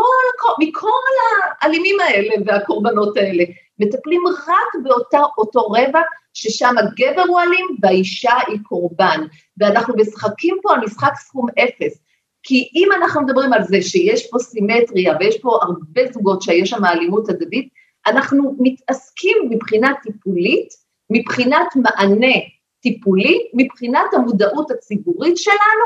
מכל 0.60 0.88
האלימים 1.62 2.00
האלה 2.00 2.36
והקורבנות 2.46 3.17
האלה, 3.17 3.44
מטפלים 3.80 4.22
רק 4.48 4.84
באותו 4.84 5.67
רבע 5.67 6.02
ששם 6.34 6.76
הגבר 6.78 7.24
הוא 7.28 7.39
אלים 7.39 7.67
והאישה 7.82 8.34
היא 8.48 8.60
קורבן, 8.63 9.22
ואנחנו 9.58 9.96
משחקים 9.98 10.58
פה 10.62 10.74
על 10.74 10.80
משחק 10.80 11.12
סכום 11.15 11.48
אפס, 11.60 12.04
כי 12.43 12.69
אם 12.75 12.89
אנחנו 12.95 13.21
מדברים 13.21 13.54
על 13.54 13.63
זה 13.63 13.82
שיש 13.82 14.30
פה 14.30 14.39
סימטריה 14.39 15.13
ויש 15.19 15.38
פה 15.41 15.60
הרבה 15.62 16.01
זוגות 16.13 16.41
שיש 16.41 16.69
שם 16.69 16.86
אלימות 16.86 17.30
הדדית, 17.30 17.69
אנחנו 18.08 18.56
מתעסקים 18.60 19.38
מבחינה 19.49 19.91
טיפולית, 20.04 20.69
מבחינת 21.10 21.67
מענה 21.75 22.36
טיפולי, 22.82 23.49
מבחינת 23.54 24.13
המודעות 24.13 24.71
הציבורית 24.71 25.38
שלנו, 25.38 25.86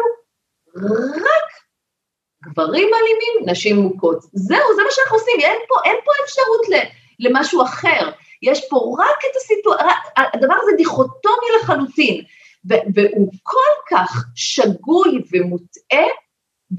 רק 1.15 1.51
גברים 2.43 2.89
אלימים, 2.93 3.51
נשים 3.51 3.75
מוכות. 3.75 4.19
זהו, 4.33 4.75
זה 4.75 4.83
מה 4.83 4.89
שאנחנו 4.91 5.17
עושים, 5.17 5.39
אין 5.39 5.59
פה, 5.67 5.75
אין 5.85 5.95
פה 6.05 6.11
אפשרות 6.23 6.85
למשהו 7.19 7.61
אחר. 7.61 8.11
יש 8.41 8.69
פה 8.69 8.95
רק 8.99 9.17
את 9.31 9.35
הסיטואציה, 9.35 9.87
הדבר 10.33 10.55
הזה 10.61 10.71
דיכוטומי 10.77 11.47
לחלוטין, 11.59 12.23
והוא 12.65 13.31
כל 13.43 13.95
כך 13.95 14.25
שגוי 14.35 15.21
ומוטעה, 15.31 16.05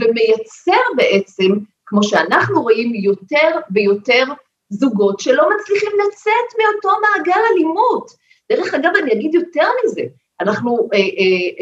ומייצר 0.01 0.83
בעצם, 0.97 1.53
כמו 1.87 2.03
שאנחנו 2.03 2.63
רואים, 2.63 2.95
יותר 2.95 3.51
ויותר 3.71 4.25
זוגות 4.69 5.21
שלא 5.21 5.49
מצליחים 5.57 5.93
לצאת 6.07 6.59
מאותו 6.59 6.99
מעגל 7.01 7.41
אלימות. 7.53 8.11
דרך 8.53 8.75
אגב, 8.75 8.91
אני 9.03 9.13
אגיד 9.13 9.35
יותר 9.35 9.69
מזה, 9.85 10.03
אנחנו 10.41 10.89
אה, 10.95 10.99
אה, 10.99 11.05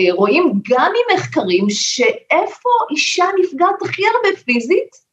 אה, 0.08 0.14
רואים 0.14 0.52
גם 0.70 0.92
ממחקרים 1.10 1.70
שאיפה 1.70 2.70
אישה 2.90 3.24
נפגעת 3.40 3.82
הכי 3.82 4.02
הרבה 4.06 4.40
פיזית? 4.44 5.04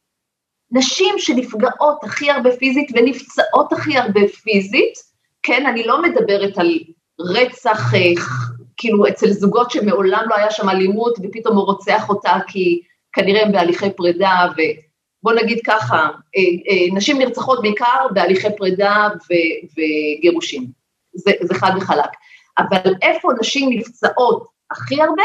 נשים 0.70 1.14
שנפגעות 1.18 2.04
הכי 2.04 2.30
הרבה 2.30 2.56
פיזית 2.56 2.90
ונפצעות 2.94 3.72
הכי 3.72 3.98
הרבה 3.98 4.20
פיזית, 4.28 4.94
כן, 5.42 5.66
אני 5.66 5.82
לא 5.86 6.02
מדברת 6.02 6.58
על 6.58 6.78
רצח, 7.20 7.94
אה, 7.94 8.12
כאילו 8.76 9.08
אצל 9.08 9.30
זוגות 9.30 9.70
שמעולם 9.70 10.24
לא 10.28 10.34
היה 10.34 10.50
שם 10.50 10.68
אלימות 10.68 11.18
ופתאום 11.22 11.56
הוא 11.56 11.64
רוצח 11.64 12.08
אותה 12.08 12.32
כי 12.46 12.82
כנראה 13.12 13.42
הם 13.42 13.52
בהליכי 13.52 13.90
פרידה, 13.96 14.46
ובוא 14.52 15.32
נגיד 15.32 15.60
ככה, 15.66 15.96
אה, 16.36 16.40
אה, 16.68 16.94
נשים 16.94 17.18
נרצחות 17.18 17.62
בעיקר 17.62 18.06
בהליכי 18.14 18.48
פרידה 18.56 19.08
וגירושים, 19.76 20.66
זה, 21.14 21.32
זה 21.42 21.54
חד 21.54 21.72
וחלק. 21.76 22.10
אבל 22.58 22.94
איפה 23.02 23.28
נשים 23.40 23.70
נפצעות 23.70 24.46
הכי 24.70 25.02
הרבה? 25.02 25.22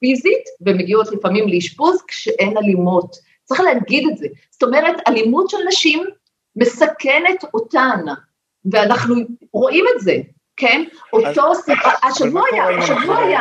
פיזית, 0.00 0.44
ומגיעות 0.60 1.12
לפעמים 1.12 1.48
לאשפוז 1.48 2.02
כשאין 2.08 2.56
אלימות. 2.56 3.16
צריך 3.44 3.60
להגיד 3.60 4.08
את 4.12 4.18
זה. 4.18 4.26
זאת 4.50 4.62
אומרת, 4.62 4.96
אלימות 5.08 5.50
של 5.50 5.58
נשים 5.68 6.04
מסכנת 6.56 7.44
אותן, 7.54 8.04
ואנחנו 8.72 9.14
רואים 9.52 9.84
את 9.94 10.00
זה, 10.00 10.16
כן? 10.56 10.84
אותו 11.12 11.54
סיפור, 11.54 11.92
השבוע 12.02 12.42
היה, 12.52 12.78
השבוע 12.78 13.18
היה, 13.18 13.40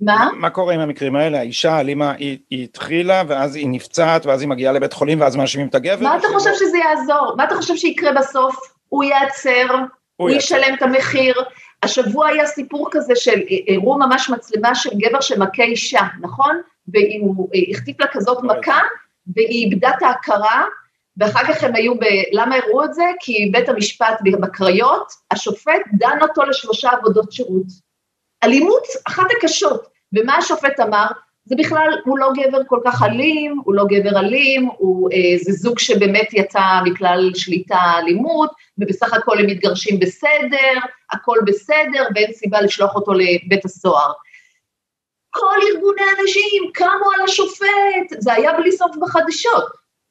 מה? 0.00 0.30
מה 0.36 0.50
קורה 0.50 0.74
עם 0.74 0.80
המקרים 0.80 1.16
האלה? 1.16 1.38
האישה 1.38 1.72
האלימה, 1.72 2.12
היא, 2.12 2.38
היא 2.50 2.64
התחילה, 2.64 3.22
ואז 3.28 3.56
היא 3.56 3.68
נפצעת, 3.68 4.26
ואז 4.26 4.40
היא 4.40 4.48
מגיעה 4.48 4.72
לבית 4.72 4.92
חולים, 4.92 5.20
ואז 5.20 5.36
מאשימים 5.36 5.68
את 5.68 5.74
הגבר? 5.74 6.02
מה 6.02 6.16
אתה 6.16 6.26
חושב 6.32 6.50
שזה 6.54 6.78
יעזור? 6.78 7.34
מה 7.36 7.44
אתה 7.44 7.54
חושב 7.54 7.76
שיקרה 7.76 8.12
בסוף? 8.12 8.56
הוא 8.88 9.04
ייעצר, 9.04 9.66
הוא, 9.70 9.80
הוא 10.16 10.30
ישלם 10.30 10.74
את 10.74 10.82
המחיר. 10.82 11.34
השבוע 11.82 12.28
היה 12.28 12.46
סיפור 12.46 12.88
כזה 12.90 13.12
של, 13.16 13.40
הראו 13.68 13.98
ממש 13.98 14.30
מצלמה 14.30 14.74
של 14.74 14.90
גבר 14.96 15.20
שמכה 15.20 15.62
אישה, 15.62 16.02
נכון? 16.20 16.60
והוא 16.88 17.48
החטיף 17.72 18.00
לה 18.00 18.06
כזאת 18.06 18.42
מכה, 18.42 18.80
והיא 19.36 19.64
איבדה 19.64 19.90
את 19.98 20.02
ההכרה, 20.02 20.64
ואחר 21.16 21.44
כך 21.44 21.64
הם 21.64 21.74
היו 21.74 21.94
ב... 21.94 22.04
למה 22.32 22.56
הראו 22.56 22.84
את 22.84 22.94
זה? 22.94 23.04
כי 23.20 23.50
בית 23.52 23.68
המשפט 23.68 24.18
בקריות, 24.40 25.12
השופט 25.30 25.82
דן 25.92 26.18
אותו 26.22 26.42
לשלושה 26.42 26.90
עבודות 26.90 27.32
שירות. 27.32 27.87
אלימות 28.44 28.82
אחת 29.08 29.26
הקשות, 29.38 29.86
ומה 30.12 30.36
השופט 30.36 30.80
אמר? 30.80 31.06
זה 31.48 31.56
בכלל, 31.58 31.88
הוא 32.04 32.18
לא 32.18 32.30
גבר 32.36 32.58
כל 32.66 32.80
כך 32.84 33.02
אלים, 33.02 33.60
הוא 33.64 33.74
לא 33.74 33.84
גבר 33.88 34.18
אלים, 34.18 34.68
הוא, 34.76 35.10
אה, 35.12 35.38
זה 35.42 35.52
זוג 35.52 35.78
שבאמת 35.78 36.28
יצא 36.32 36.60
מכלל 36.84 37.30
שליטה 37.34 37.80
אלימות, 37.98 38.50
ובסך 38.78 39.14
הכל 39.14 39.38
הם 39.38 39.46
מתגרשים 39.46 39.98
בסדר, 39.98 40.78
הכל 41.12 41.38
בסדר, 41.46 42.06
ואין 42.14 42.32
סיבה 42.32 42.60
לשלוח 42.60 42.94
אותו 42.94 43.12
לבית 43.12 43.64
הסוהר. 43.64 44.12
כל 45.30 45.56
ארגוני 45.72 46.02
הנשים 46.02 46.70
קמו 46.74 47.10
על 47.14 47.24
השופט, 47.24 48.18
זה 48.18 48.32
היה 48.32 48.52
בלי 48.52 48.72
סוף 48.72 48.96
בחדשות. 49.00 49.64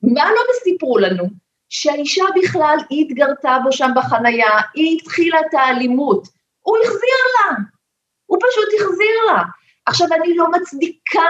מה 0.03 0.31
לא 0.31 0.41
סיפרו 0.63 0.97
לנו? 0.97 1.23
שהאישה 1.69 2.23
בכלל, 2.35 2.77
התגרתה 2.91 3.57
בו 3.63 3.71
שם 3.71 3.89
בחנייה, 3.95 4.51
היא 4.73 4.97
התחילה 4.97 5.39
את 5.39 5.53
האלימות, 5.53 6.27
הוא 6.61 6.77
החזיר 6.83 7.19
לה, 7.35 7.55
הוא 8.27 8.37
פשוט 8.49 8.81
החזיר 8.81 9.15
לה. 9.27 9.43
עכשיו, 9.85 10.07
אני 10.13 10.35
לא 10.35 10.51
מצדיקה 10.51 11.29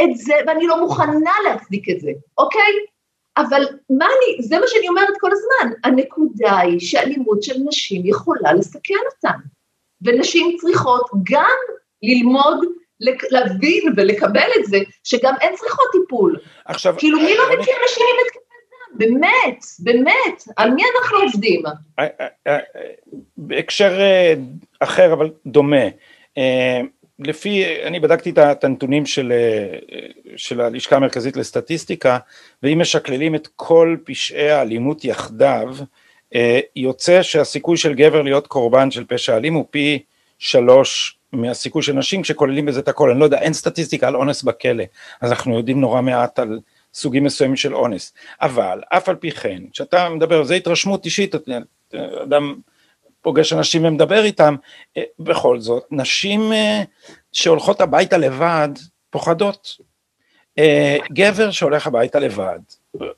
את 0.00 0.16
זה, 0.16 0.34
ואני 0.46 0.66
לא 0.66 0.80
מוכנה 0.80 1.32
להצדיק 1.44 1.90
את 1.90 2.00
זה, 2.00 2.10
אוקיי? 2.38 2.72
אבל 3.36 3.62
מה 3.90 4.06
אני, 4.06 4.42
זה 4.42 4.58
מה 4.58 4.66
שאני 4.66 4.88
אומרת 4.88 5.14
כל 5.20 5.30
הזמן, 5.32 5.72
הנקודה 5.84 6.58
היא 6.58 6.80
שאלימות 6.80 7.42
של 7.42 7.54
נשים 7.68 8.02
יכולה 8.04 8.52
לסכן 8.52 8.94
אותן, 9.14 9.38
ונשים 10.02 10.56
צריכות 10.60 11.10
גם 11.30 11.58
ללמוד 12.02 12.58
להבין 13.30 13.92
ולקבל 13.96 14.48
את 14.60 14.64
זה, 14.64 14.78
שגם 15.04 15.34
הן 15.40 15.56
צריכות 15.56 15.86
טיפול. 15.92 16.38
עכשיו... 16.64 16.94
כאילו, 16.98 17.18
מי 17.18 17.34
לא 17.36 17.44
מכיר 17.44 17.74
נשים 17.84 18.04
עם 18.10 18.26
התקפי 18.26 18.38
דם? 18.70 18.98
באמת, 18.98 19.64
באמת, 19.78 20.42
על 20.56 20.70
מי 20.70 20.82
אנחנו 20.96 21.18
עובדים? 21.18 21.62
אה, 21.66 22.06
אה, 22.20 22.26
אה, 22.46 22.58
בהקשר 23.36 23.98
אחר, 24.80 25.12
אבל 25.12 25.30
דומה. 25.46 25.86
לפי, 27.18 27.82
אני 27.82 28.00
בדקתי 28.00 28.30
את 28.30 28.64
הנתונים 28.64 29.06
של, 29.06 29.32
של 30.36 30.60
הלשכה 30.60 30.96
המרכזית 30.96 31.36
לסטטיסטיקה, 31.36 32.18
ואם 32.62 32.78
משקללים 32.80 33.34
את 33.34 33.48
כל 33.56 33.96
פשעי 34.04 34.50
האלימות 34.50 35.04
יחדיו, 35.04 35.74
יוצא 36.76 37.22
שהסיכוי 37.22 37.76
של 37.76 37.94
גבר 37.94 38.22
להיות 38.22 38.46
קורבן 38.46 38.90
של 38.90 39.04
פשע 39.04 39.36
אלים 39.36 39.54
הוא 39.54 39.64
פי 39.70 40.02
שלוש 40.38 41.18
מהסיכוי 41.32 41.82
של 41.82 41.92
נשים 41.92 42.22
כשכוללים 42.22 42.66
בזה 42.66 42.80
את 42.80 42.88
הכל, 42.88 43.10
אני 43.10 43.20
לא 43.20 43.24
יודע, 43.24 43.38
אין 43.38 43.52
סטטיסטיקה 43.52 44.08
על 44.08 44.16
אונס 44.16 44.42
בכלא, 44.42 44.84
אז 45.20 45.30
אנחנו 45.30 45.56
יודעים 45.56 45.80
נורא 45.80 46.00
מעט 46.00 46.38
על 46.38 46.60
סוגים 46.94 47.24
מסוימים 47.24 47.56
של 47.56 47.74
אונס, 47.74 48.12
אבל 48.40 48.80
אף 48.88 49.08
על 49.08 49.16
פי 49.16 49.30
כן, 49.30 49.62
כשאתה 49.72 50.08
מדבר, 50.08 50.44
זו 50.44 50.54
התרשמות 50.54 51.04
אישית, 51.04 51.34
אדם 52.22 52.54
פוגש 53.22 53.52
אנשים 53.52 53.84
ומדבר 53.84 54.24
איתם, 54.24 54.56
אה, 54.96 55.02
בכל 55.18 55.60
זאת, 55.60 55.84
נשים 55.90 56.52
אה, 56.52 56.82
שהולכות 57.32 57.80
הביתה 57.80 58.18
לבד 58.18 58.68
פוחדות, 59.10 59.76
אה, 60.58 60.96
גבר 61.12 61.50
שהולך 61.50 61.86
הביתה 61.86 62.18
לבד, 62.18 62.58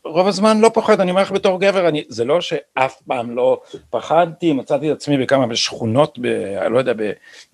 רוב 0.05 0.29
הזמן 0.29 0.61
לא 0.61 0.71
פוחד, 0.75 1.01
אני 1.01 1.11
אומר 1.11 1.23
לך 1.23 1.33
בתור 1.33 1.61
גבר, 1.61 1.89
אני, 1.89 2.05
זה 2.09 2.25
לא 2.25 2.41
שאף 2.41 3.03
פעם 3.07 3.37
לא 3.37 3.61
פחדתי, 3.91 4.53
מצאתי 4.53 4.93
את 4.93 4.97
עצמי 4.97 5.19
בכמה 5.19 5.47
בשכונות, 5.47 6.19
ב, 6.19 6.27
לא 6.71 6.79
יודע, 6.79 6.93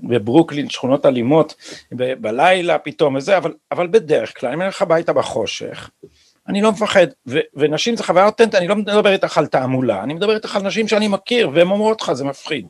בברוקלין, 0.00 0.70
שכונות 0.70 1.06
אלימות, 1.06 1.54
ב, 1.92 2.14
בלילה 2.14 2.78
פתאום 2.78 3.14
וזה, 3.14 3.36
אבל, 3.36 3.54
אבל 3.72 3.86
בדרך 3.86 4.40
כלל, 4.40 4.50
אני 4.50 4.62
הולך 4.62 4.82
הביתה 4.82 5.12
בחושך, 5.12 5.90
אני 6.50 6.62
לא 6.62 6.72
מפחד, 6.72 7.06
ו, 7.26 7.38
ונשים 7.54 7.96
זה 7.96 8.04
חוויה 8.04 8.26
אותנטית, 8.26 8.54
אני 8.54 8.68
לא 8.68 8.76
מדבר 8.76 9.12
איתך 9.12 9.38
על 9.38 9.46
תעמולה, 9.46 10.02
אני 10.02 10.14
מדבר 10.14 10.34
איתך 10.34 10.56
על 10.56 10.62
נשים 10.62 10.88
שאני 10.88 11.08
מכיר, 11.08 11.50
והן 11.54 11.70
אומרות 11.70 12.02
לך, 12.02 12.12
זה 12.12 12.24
מפחיד. 12.24 12.66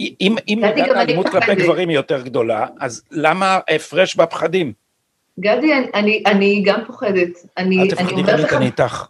אם 0.00 0.36
מידת 0.48 0.90
האלימות 0.90 1.28
כלפי 1.28 1.54
גברים 1.54 1.88
היא 1.88 1.96
יותר 1.96 2.22
גדולה, 2.22 2.66
אז 2.80 3.02
למה 3.10 3.58
ההפרש 3.68 4.16
בפחדים? 4.16 4.72
גדי, 5.40 5.72
אני, 5.94 6.22
אני 6.26 6.62
גם 6.66 6.80
פוחדת. 6.86 7.30
אני, 7.58 7.82
אל 7.82 7.90
תפחדי 7.90 8.22
גלית, 8.22 8.52
אני 8.52 8.66
איתך. 8.66 9.06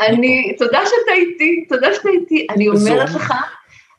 אני, 0.00 0.54
תודה 0.58 0.78
שאתה 0.84 1.12
איתי, 1.12 1.64
תודה 1.68 1.94
שאתה 1.94 2.08
איתי. 2.08 2.46
אני 2.50 2.68
אומרת 2.68 3.10
לך, 3.10 3.34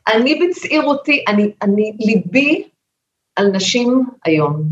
אני 0.08 0.34
בצעירותי, 0.34 1.24
אני, 1.28 1.50
אני, 1.62 1.92
ליבי 2.00 2.68
על 3.36 3.46
נשים 3.46 4.06
היום, 4.24 4.62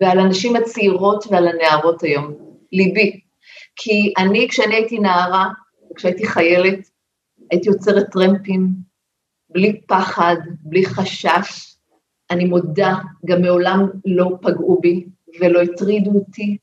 ועל 0.00 0.18
הנשים 0.18 0.56
הצעירות 0.56 1.24
ועל 1.30 1.48
הנערות 1.48 2.02
היום. 2.02 2.32
ליבי. 2.72 3.20
כי 3.76 4.12
אני, 4.18 4.48
כשאני 4.48 4.74
הייתי 4.74 4.98
נערה, 4.98 5.48
כשהייתי 5.94 6.26
חיילת, 6.26 6.90
הייתי 7.50 7.68
יוצרת 7.68 8.10
טרמפים, 8.10 8.68
בלי 9.50 9.80
פחד, 9.86 10.36
בלי 10.60 10.86
חשש. 10.86 11.76
אני 12.30 12.44
מודה, 12.44 12.94
גם 13.26 13.42
מעולם 13.42 13.88
לא 14.04 14.30
פגעו 14.42 14.78
בי 14.80 15.04
ולא 15.40 15.60
הטרידו 15.62 16.10
אותי. 16.10 16.56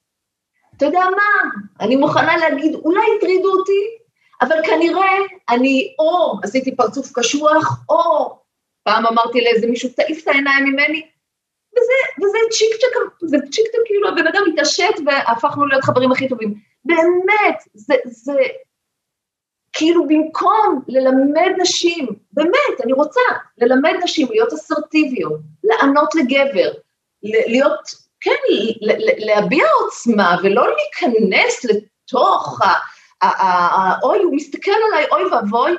אתה 0.78 0.86
יודע 0.86 1.00
מה, 1.00 1.50
אני 1.80 1.96
מוכנה 1.96 2.38
להגיד, 2.38 2.76
אולי 2.76 3.02
הטרידו 3.18 3.50
אותי, 3.52 3.98
אבל 4.42 4.56
כנראה 4.66 5.18
אני 5.50 5.96
או 6.00 6.40
עשיתי 6.44 6.76
פרצוף 6.76 7.12
קשוח, 7.14 7.86
או 7.90 8.38
פעם 8.84 9.06
אמרתי 9.06 9.42
לאיזה 9.42 9.68
מישהו, 9.68 9.90
תעיף 9.90 10.24
את 10.24 10.28
העיניים 10.28 10.66
ממני, 10.66 11.08
וזה, 11.72 12.24
וזה 12.28 12.38
צ'יק 12.52 12.82
צ'ק, 12.82 13.26
זה 13.28 13.38
צ'יק 13.52 13.68
צ'ק, 13.68 13.80
כאילו 13.86 14.08
הבן 14.10 14.28
אדם 14.28 14.42
התעשת 14.54 14.94
והפכנו 15.06 15.66
להיות 15.66 15.84
חברים 15.84 16.12
הכי 16.12 16.28
טובים. 16.28 16.69
באמת, 16.86 17.58
זה, 17.74 17.96
זה, 18.06 18.34
כאילו 19.74 20.08
במקום 20.08 20.84
ללמד 20.88 21.52
נשים, 21.58 22.08
באמת, 22.32 22.82
אני 22.84 22.94
רוצה 22.94 23.22
ללמד 23.58 23.94
נשים 24.04 24.28
להיות 24.32 24.54
אסרטיביות, 24.54 25.40
לענות 25.64 26.16
לגבר, 26.16 26.72
להיות, 27.24 27.80
כן, 28.22 28.32
להביע 29.18 29.66
עוצמה 29.84 30.38
ולא 30.44 30.68
להיכנס 30.68 31.66
לתוך 31.66 32.62
ה... 32.62 32.74
אוי, 34.04 34.20
הוא 34.20 34.36
מסתכל 34.36 34.72
עליי, 34.88 35.06
אוי 35.12 35.24
ואבוי, 35.26 35.72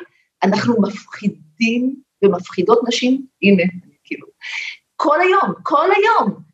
אנחנו 0.43 0.83
מפחידים 0.83 1.97
ומפחידות 2.25 2.81
נשים, 2.89 3.27
הנה, 3.43 3.63
כאילו, 4.05 4.27
כל 4.97 5.21
היום, 5.21 5.55
כל 5.63 5.89
היום. 5.97 6.50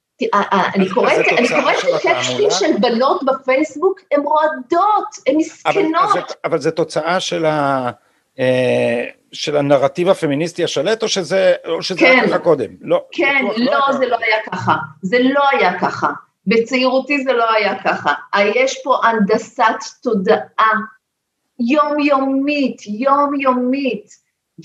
אני 0.74 0.88
קוראת, 0.88 1.12
אני 1.38 1.48
קוראת 1.48 1.76
טקסטים 2.02 2.50
של 2.50 2.78
בנות 2.80 3.20
בפייסבוק, 3.24 4.00
הן 4.12 4.20
רועדות, 4.20 5.08
הן 5.26 5.36
מסכנות. 5.36 6.32
אבל 6.44 6.58
זה 6.58 6.70
תוצאה 6.70 7.20
של 7.20 7.44
ה... 7.44 7.90
אה, 8.38 9.04
של 9.32 9.56
הנרטיב 9.56 10.08
הפמיניסטי 10.08 10.64
השלט, 10.64 11.02
או 11.02 11.08
שזה, 11.08 11.54
או 11.68 11.82
שזה 11.82 12.00
כן, 12.00 12.06
היה 12.06 12.28
ככה 12.28 12.38
קודם? 12.38 12.70
לא, 12.80 13.04
כן, 13.12 13.44
לא, 13.56 13.72
לא 13.72 13.92
זה 13.98 14.06
לא 14.06 14.16
היה 14.20 14.36
ככה. 14.52 14.74
זה 15.02 15.18
לא 15.20 15.42
היה 15.50 15.78
ככה. 15.78 16.08
בצעירותי 16.46 17.24
זה 17.24 17.32
לא 17.32 17.52
היה 17.52 17.82
ככה. 17.82 18.12
יש 18.54 18.80
פה 18.84 18.96
הנדסת 19.02 19.64
תודעה 20.02 20.72
יומיומית, 21.60 22.82
יומיומית, 22.86 24.10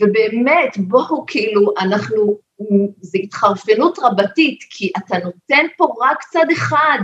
ובאמת, 0.02 0.78
בואו 0.78 1.26
כאילו, 1.28 1.74
אנחנו 1.80 2.38
זה 3.02 3.18
התחרפנות 3.24 4.00
רבתית, 4.02 4.64
כי 4.70 4.92
אתה 4.98 5.18
נותן 5.18 5.66
פה 5.78 5.94
רק 6.02 6.24
צד 6.24 6.46
אחד, 6.54 7.00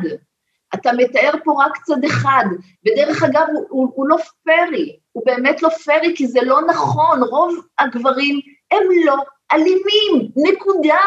אתה 0.74 0.92
מתאר 0.98 1.32
פה 1.44 1.64
רק 1.66 1.78
צד 1.84 2.04
אחד, 2.06 2.46
ודרך 2.86 3.24
אגב, 3.24 3.48
הוא, 3.52 3.66
הוא, 3.70 3.92
הוא 3.96 4.08
לא 4.10 4.18
פרי, 4.44 5.00
הוא 5.12 5.24
באמת 5.26 5.64
לא 5.64 5.70
פרי, 5.70 6.14
כי 6.16 6.28
זה 6.28 6.40
לא 6.42 6.62
נכון, 6.62 7.24
רוב 7.24 7.56
הגברים 7.80 8.40
הם 8.72 8.84
לא 9.06 9.16
אלימים, 9.54 10.32
נקודה. 10.36 11.02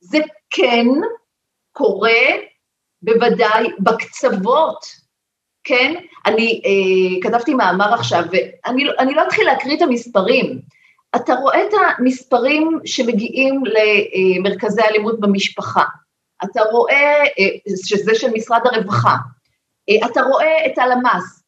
זה 0.00 0.18
כן 0.50 0.86
קורה 1.72 2.20
בוודאי 3.02 3.68
בקצוות, 3.78 4.86
כן? 5.64 5.94
אני 6.26 6.62
אה, 6.64 7.22
כתבתי 7.22 7.54
מאמר 7.54 7.94
עכשיו, 7.94 8.24
ואני 8.32 9.14
לא 9.14 9.22
אתחיל 9.26 9.46
להקריא 9.46 9.76
את 9.76 9.82
המספרים, 9.82 10.60
אתה 11.16 11.34
רואה 11.34 11.66
את 11.66 11.72
המספרים 11.98 12.80
שמגיעים 12.84 13.62
למרכזי 13.64 14.82
אלימות 14.82 15.20
במשפחה, 15.20 15.84
אתה 16.44 16.60
רואה, 16.62 17.24
שזה 17.86 18.14
של 18.14 18.30
משרד 18.34 18.60
הרווחה, 18.64 19.16
אתה 20.10 20.22
רואה 20.22 20.66
את 20.66 20.78
הלמ"ס, 20.78 21.44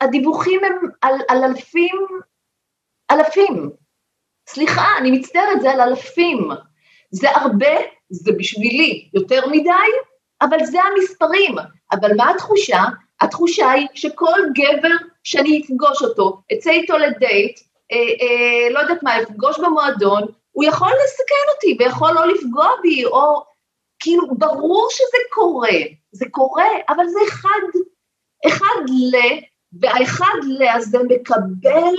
הדיווחים 0.00 0.60
הם 0.64 0.88
על, 1.00 1.14
על 1.28 1.44
אלפים, 1.44 2.06
אלפים, 3.10 3.70
סליחה, 4.48 4.84
אני 4.98 5.10
מצטערת, 5.10 5.60
זה 5.60 5.70
על 5.70 5.80
אלפים, 5.80 6.48
זה 7.10 7.30
הרבה, 7.30 7.76
זה 8.10 8.32
בשבילי 8.38 9.08
יותר 9.14 9.46
מדי, 9.46 9.90
אבל 10.42 10.64
זה 10.64 10.78
המספרים, 10.82 11.54
אבל 11.92 12.10
מה 12.16 12.30
התחושה? 12.30 12.82
התחושה 13.20 13.70
היא 13.70 13.88
שכל 13.94 14.40
גבר 14.54 14.94
שאני 15.24 15.62
אפגוש 15.64 16.02
אותו, 16.02 16.42
אצא 16.52 16.70
איתו 16.70 16.98
לדייט, 16.98 17.58
אה, 17.58 17.64
אה, 17.64 17.71
לא 18.70 18.80
יודעת 18.80 19.02
מה, 19.02 19.20
לפגוש 19.20 19.58
במועדון, 19.58 20.22
הוא 20.52 20.64
יכול 20.64 20.88
לסכן 21.04 21.52
אותי 21.54 21.76
ויכול 21.78 22.10
לא 22.12 22.26
לפגוע 22.26 22.68
בי, 22.82 23.04
או 23.04 23.42
כאילו, 23.98 24.28
ברור 24.38 24.88
שזה 24.90 25.18
קורה, 25.30 25.78
זה 26.12 26.24
קורה, 26.30 26.68
אבל 26.88 27.08
זה 27.08 27.18
אחד, 27.28 27.78
אחד 28.46 28.82
ל, 28.88 29.16
והאחד 29.80 30.38
ל 30.58 30.68
הזה 30.68 30.98
מקבל 31.08 31.94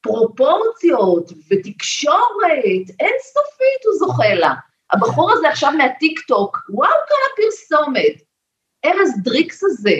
פרופורציות 0.00 1.30
ותקשורת 1.30 2.86
אינסופית 3.00 3.82
הוא 3.84 3.94
זוכה 3.98 4.34
לה. 4.34 4.54
הבחור 4.92 5.32
הזה 5.32 5.48
עכשיו 5.48 5.72
מהטיק 5.72 6.20
טוק, 6.20 6.58
וואו 6.68 6.90
כמה 7.08 7.36
פרסומת. 7.36 8.22
ארז 8.84 9.10
דריקס 9.22 9.64
הזה, 9.64 9.96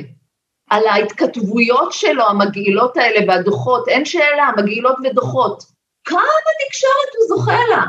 על 0.72 0.86
ההתכתבויות 0.86 1.92
שלו, 1.92 2.28
המגעילות 2.28 2.96
האלה 2.96 3.20
והדוחות, 3.28 3.88
אין 3.88 4.04
שאלה, 4.04 4.50
מגעילות 4.56 4.96
ודוחות. 5.04 5.62
כמה 6.04 6.20
תקשורת 6.66 7.10
הוא 7.16 7.26
זוכה 7.28 7.58
לה? 7.70 7.82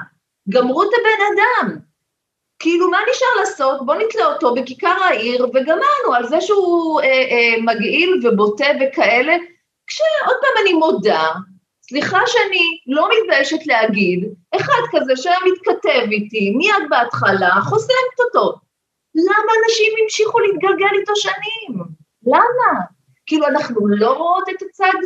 גמרו 0.49 0.83
את 0.83 0.89
הבן 0.99 1.25
אדם. 1.33 1.77
כאילו, 2.59 2.89
מה 2.89 2.97
נשאר 3.11 3.27
לעשות? 3.39 3.85
בוא 3.85 3.95
נתלה 3.95 4.25
אותו 4.25 4.55
בכיכר 4.55 5.03
העיר, 5.03 5.45
וגמרנו 5.45 6.13
על 6.15 6.27
זה 6.27 6.41
שהוא 6.41 7.01
אה, 7.01 7.07
אה, 7.07 7.61
מגעיל 7.61 8.19
ובוטה 8.23 8.65
וכאלה. 8.81 9.35
כשעוד 9.87 10.35
פעם 10.41 10.63
אני 10.63 10.73
מודה, 10.73 11.29
סליחה 11.89 12.19
שאני 12.27 12.79
לא 12.87 13.09
מתביישת 13.09 13.67
להגיד, 13.67 14.33
אחד 14.55 14.81
כזה 14.91 15.13
שהיה 15.15 15.37
מתכתב 15.45 16.11
איתי 16.11 16.53
מיד 16.55 16.89
בהתחלה, 16.89 17.51
חוסמת 17.61 18.19
אותו. 18.19 18.53
למה 19.15 19.51
אנשים 19.63 19.93
המשיכו 20.03 20.39
להתגלגל 20.39 20.99
איתו 20.99 21.15
שנים? 21.15 22.02
למה? 22.25 22.79
כאילו, 23.25 23.47
אנחנו 23.47 23.87
לא 23.87 24.13
רואות 24.13 24.49
את 24.49 24.61
הצד 24.61 24.99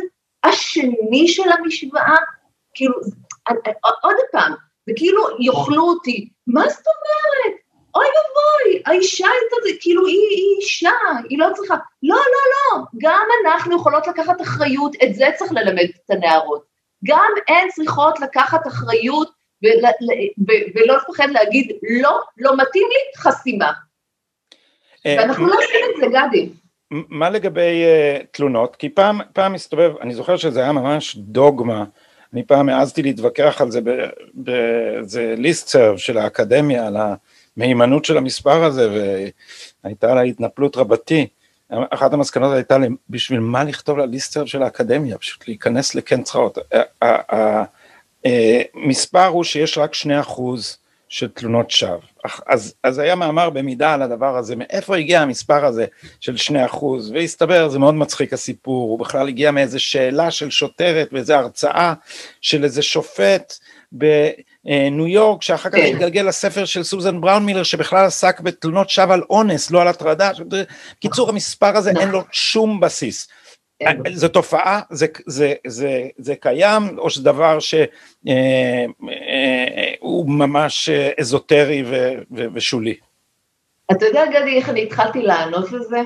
השני 0.44 1.28
של 1.28 1.52
המשוואה? 1.58 2.16
כאילו, 2.74 2.94
עוד 4.02 4.16
פעם, 4.32 4.52
וכאילו 4.90 5.22
יאכלו 5.40 5.82
אותי, 5.82 6.28
מה 6.46 6.68
זאת 6.68 6.84
אומרת? 6.86 7.58
אוי 7.94 8.06
ואבוי, 8.06 8.82
האישה 8.86 9.26
הייתה, 9.26 9.80
כאילו 9.80 10.06
היא, 10.06 10.28
היא 10.30 10.56
אישה, 10.60 10.90
היא 11.28 11.38
לא 11.38 11.46
צריכה, 11.54 11.74
לא, 12.02 12.16
לא, 12.16 12.22
לא, 12.78 12.84
גם 12.98 13.26
אנחנו 13.44 13.76
יכולות 13.76 14.06
לקחת 14.06 14.40
אחריות, 14.40 14.92
את 15.04 15.14
זה 15.14 15.26
צריך 15.36 15.52
ללמד 15.52 15.88
את 16.04 16.10
הנערות. 16.10 16.64
גם 17.04 17.30
הן 17.48 17.68
צריכות 17.68 18.20
לקחת 18.20 18.66
אחריות 18.66 19.30
ולא 20.74 20.96
לפחד 20.96 21.28
להגיד, 21.30 21.72
לא, 22.02 22.20
לא 22.38 22.56
מתאים 22.56 22.88
לי, 22.88 23.22
חסימה. 23.22 23.72
אה, 25.06 25.16
ואנחנו 25.18 25.46
לא 25.46 25.54
עושים 25.54 25.80
את 25.90 26.00
זה, 26.00 26.06
גדי. 26.06 26.48
מה 26.90 27.30
לגבי 27.30 27.84
uh, 27.84 28.26
תלונות? 28.30 28.76
כי 28.76 28.88
פעם, 28.88 29.20
פעם 29.32 29.52
מסתובב, 29.52 29.92
אני 30.00 30.14
זוכר 30.14 30.36
שזה 30.36 30.60
היה 30.60 30.72
ממש 30.72 31.16
דוגמה, 31.16 31.84
אני 32.32 32.42
פעם 32.42 32.68
העזתי 32.68 33.02
להתווכח 33.02 33.60
על 33.60 33.70
זה 33.70 33.80
באיזה 34.34 35.34
ליסט 35.38 35.68
סרב 35.68 35.96
של 35.96 36.18
האקדמיה, 36.18 36.86
על 36.86 36.96
המהימנות 37.56 38.04
של 38.04 38.16
המספר 38.16 38.64
הזה, 38.64 39.12
והייתה 39.84 40.14
לה 40.14 40.20
התנפלות 40.20 40.76
רבתי. 40.76 41.26
אחת 41.90 42.12
המסקנות 42.12 42.54
הייתה 42.54 42.76
בשביל 43.10 43.40
מה 43.40 43.64
לכתוב 43.64 43.98
לליסט 43.98 44.32
סרב 44.32 44.46
של 44.46 44.62
האקדמיה, 44.62 45.18
פשוט 45.18 45.48
להיכנס 45.48 45.94
לכן 45.94 46.22
צחאות. 46.22 46.58
המספר 48.74 49.26
הוא 49.26 49.44
שיש 49.44 49.78
רק 49.78 49.94
שני 49.94 50.20
אחוז 50.20 50.78
של 51.08 51.28
תלונות 51.28 51.70
שווא. 51.70 51.98
אז, 52.46 52.74
אז 52.84 52.98
היה 52.98 53.14
מאמר 53.14 53.50
במידה 53.50 53.94
על 53.94 54.02
הדבר 54.02 54.36
הזה, 54.36 54.56
מאיפה 54.56 54.96
הגיע 54.96 55.20
המספר 55.20 55.64
הזה 55.64 55.86
של 56.20 56.36
שני 56.36 56.64
אחוז, 56.64 57.10
והסתבר, 57.10 57.68
זה 57.68 57.78
מאוד 57.78 57.94
מצחיק 57.94 58.32
הסיפור, 58.32 58.90
הוא 58.90 58.98
בכלל 58.98 59.28
הגיע 59.28 59.50
מאיזה 59.50 59.78
שאלה 59.78 60.30
של 60.30 60.50
שוטרת 60.50 61.12
באיזה 61.12 61.38
הרצאה 61.38 61.94
של 62.40 62.64
איזה 62.64 62.82
שופט 62.82 63.54
בניו 63.92 65.06
יורק, 65.06 65.42
שאחר 65.42 65.70
כך 65.70 65.76
כן. 65.76 65.90
התגלגל 65.92 66.22
לספר 66.22 66.64
של 66.64 66.82
סוזן 66.82 67.20
בראון 67.20 67.44
מילר, 67.44 67.62
שבכלל 67.62 68.04
עסק 68.04 68.40
בתלונות 68.40 68.90
שווא 68.90 69.14
על 69.14 69.22
אונס, 69.30 69.70
לא 69.70 69.82
על 69.82 69.88
הטרדה. 69.88 70.30
בקיצור, 70.98 71.28
המספר 71.28 71.76
הזה 71.76 71.92
אין 72.00 72.08
לו 72.08 72.22
שום 72.32 72.80
בסיס. 72.80 73.28
זו 74.12 74.28
תופעה, 74.28 74.80
זה, 74.90 75.06
זה, 75.26 75.54
זה, 75.66 76.08
זה 76.18 76.34
קיים, 76.36 76.98
או 76.98 77.10
שזה 77.10 77.24
דבר 77.24 77.58
שהוא 77.60 77.80
ממש 80.28 80.88
אזוטרי 81.20 81.82
ו, 81.86 82.12
ו, 82.36 82.44
ושולי? 82.54 82.94
אתה 83.90 84.06
יודע, 84.06 84.26
גדי, 84.26 84.56
איך 84.56 84.68
אני 84.68 84.82
התחלתי 84.82 85.22
לענות 85.22 85.72
לזה? 85.72 86.00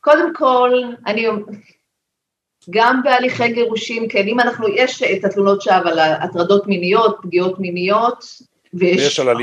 קודם 0.00 0.34
כל, 0.34 0.70
אני, 1.06 1.26
גם 2.70 3.00
בהליכי 3.04 3.52
גירושים, 3.52 4.08
כן, 4.08 4.28
אם 4.28 4.40
אנחנו, 4.40 4.68
יש 4.68 5.02
את 5.02 5.24
התלונות 5.24 5.62
שווא 5.62 5.90
על 5.90 5.98
הטרדות 5.98 6.66
מיניות, 6.66 7.18
פגיעות 7.22 7.58
מיניות, 7.58 8.24
ויש 8.74 9.18
הרבה, 9.18 9.34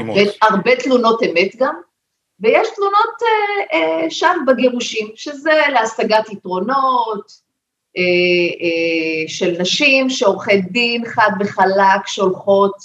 הרבה 0.41 0.75
תלונות 0.75 1.23
אמת 1.23 1.55
גם, 1.55 1.75
ויש 2.39 2.67
תלונות 2.75 3.15
אה, 3.23 3.79
אה, 3.79 4.09
שווא 4.09 4.31
בגירושים, 4.47 5.07
שזה 5.15 5.61
להשגת 5.73 6.29
יתרונות 6.29 7.31
אה, 7.97 8.01
אה, 8.61 9.27
של 9.27 9.55
נשים 9.59 10.09
שעורכי 10.09 10.61
דין 10.61 11.05
חד 11.05 11.31
וחלק 11.39 12.07
שולחות, 12.07 12.75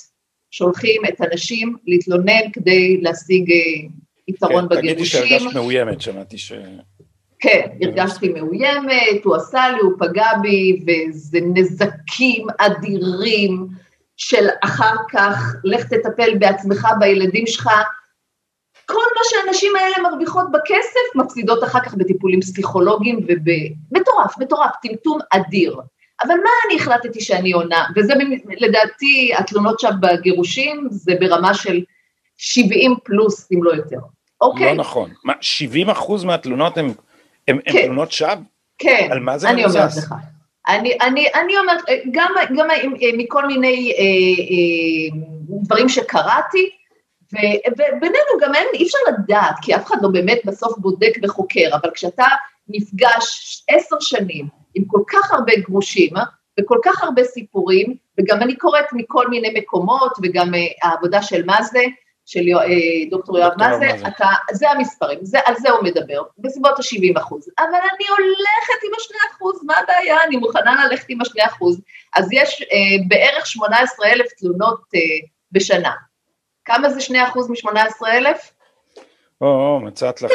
שולחים 0.50 1.02
את 1.08 1.20
הנשים 1.20 1.76
להתלונן 1.86 2.50
כדי 2.52 3.00
להשיג 3.00 3.52
אה, 3.52 3.56
יתרון 4.28 4.68
כן, 4.68 4.76
בגירושים. 4.76 4.94
תגידי 4.94 5.06
שהרגשת 5.06 5.54
מאוימת, 5.54 6.00
שמעתי 6.00 6.38
ש... 6.38 6.52
כן, 7.40 7.66
הרגשתי 7.82 8.28
מאוימת, 8.28 9.24
הוא 9.24 9.36
עשה 9.36 9.68
לי, 9.68 9.78
הוא 9.80 9.92
פגע 9.98 10.28
בי, 10.42 10.80
וזה 10.86 11.38
נזקים 11.54 12.46
אדירים 12.58 13.66
של 14.16 14.46
אחר 14.64 14.94
כך, 15.12 15.54
לך 15.64 15.84
תטפל 15.84 16.38
בעצמך, 16.38 16.88
בילדים 17.00 17.46
שלך. 17.46 17.70
כל 18.90 19.06
מה 19.16 19.20
שהנשים 19.24 19.76
האלה 19.76 20.08
מרוויחות 20.10 20.46
בכסף, 20.52 21.14
מפסידות 21.14 21.64
אחר 21.64 21.80
כך 21.80 21.94
בטיפולים 21.94 22.40
פסיכולוגיים 22.40 23.26
ובמטורף, 23.28 24.38
מטורף, 24.38 24.70
טמטום 24.82 25.18
אדיר. 25.30 25.76
אבל 26.22 26.34
מה 26.34 26.50
אני 26.66 26.76
החלטתי 26.80 27.20
שאני 27.20 27.52
עונה, 27.52 27.84
וזה 27.96 28.12
לדעתי, 28.58 29.32
התלונות 29.38 29.80
שם 29.80 29.90
בגירושים, 30.00 30.88
זה 30.90 31.12
ברמה 31.20 31.54
של 31.54 31.80
70 32.36 32.94
פלוס, 33.04 33.48
אם 33.52 33.64
לא 33.64 33.70
יותר. 33.70 33.98
אוקיי? 34.40 34.66
לא 34.66 34.74
נכון. 34.74 35.10
מה, 35.24 35.32
70 35.40 35.90
אחוז 35.90 36.24
מהתלונות 36.24 36.78
הן 36.78 36.92
כן. 37.46 37.82
תלונות 37.84 38.12
שווא? 38.12 38.34
כן. 38.78 39.08
על 39.10 39.20
מה 39.20 39.38
זה 39.38 39.50
אני 39.50 39.62
מבוסס? 39.62 39.76
אומרת 39.76 39.96
לך. 39.96 40.14
אני, 40.68 40.98
אני, 41.02 41.26
אני 41.34 41.58
אומרת, 41.58 41.82
גם, 42.10 42.32
גם 42.56 42.68
מכל 43.16 43.46
מיני 43.46 43.92
אה, 43.98 44.04
אה, 44.04 45.18
דברים 45.64 45.88
שקראתי, 45.88 46.70
ובינינו 47.72 48.32
גם 48.40 48.54
אין, 48.54 48.66
אי 48.74 48.84
אפשר 48.84 48.98
לדעת, 49.08 49.54
כי 49.62 49.74
אף 49.76 49.86
אחד 49.86 49.96
לא 50.02 50.08
באמת 50.08 50.40
בסוף 50.44 50.78
בודק 50.78 51.12
וחוקר, 51.22 51.68
אבל 51.82 51.90
כשאתה 51.94 52.24
נפגש 52.68 53.64
עשר 53.68 53.96
שנים 54.00 54.48
עם 54.74 54.84
כל 54.86 55.02
כך 55.08 55.32
הרבה 55.32 55.52
גרושים, 55.56 56.16
אה, 56.16 56.22
וכל 56.60 56.78
כך 56.84 57.02
הרבה 57.02 57.24
סיפורים, 57.24 57.96
וגם 58.18 58.42
אני 58.42 58.56
קוראת 58.56 58.92
מכל 58.92 59.28
מיני 59.28 59.54
מקומות, 59.60 60.12
וגם 60.22 60.54
אה, 60.54 60.60
העבודה 60.82 61.22
של 61.22 61.44
מה 61.44 61.62
זה, 61.62 61.82
של 62.26 62.40
אה, 62.40 63.10
דוקטור 63.10 63.38
יואב 63.38 63.52
מאזה, 63.58 63.90
אתה, 64.08 64.26
זה 64.52 64.70
המספרים, 64.70 65.18
זה, 65.22 65.38
על 65.44 65.54
זה 65.58 65.70
הוא 65.70 65.84
מדבר, 65.84 66.22
בסביבות 66.38 66.78
ה-70 66.78 67.20
אחוז. 67.20 67.48
אבל 67.58 67.66
אני 67.68 68.08
הולכת 68.08 68.80
עם 68.86 68.92
ה-2 68.94 69.32
אחוז, 69.32 69.64
מה 69.64 69.74
הבעיה? 69.78 70.24
אני 70.24 70.36
מוכנה 70.36 70.86
ללכת 70.86 71.04
עם 71.08 71.20
ה-2 71.20 71.46
אחוז. 71.46 71.80
אז 72.16 72.28
יש 72.32 72.62
אה, 72.62 73.04
בערך 73.08 73.46
18 73.46 74.06
אלף 74.06 74.26
תלונות 74.38 74.80
אה, 74.94 75.00
בשנה. 75.52 75.92
כמה 76.74 76.90
זה 76.90 77.00
2 77.00 77.24
אחוז 77.24 77.50
מ-18 77.50 78.06
אלף? 78.08 78.52
או, 79.40 79.80
מצאת 79.80 80.22
לך. 80.22 80.30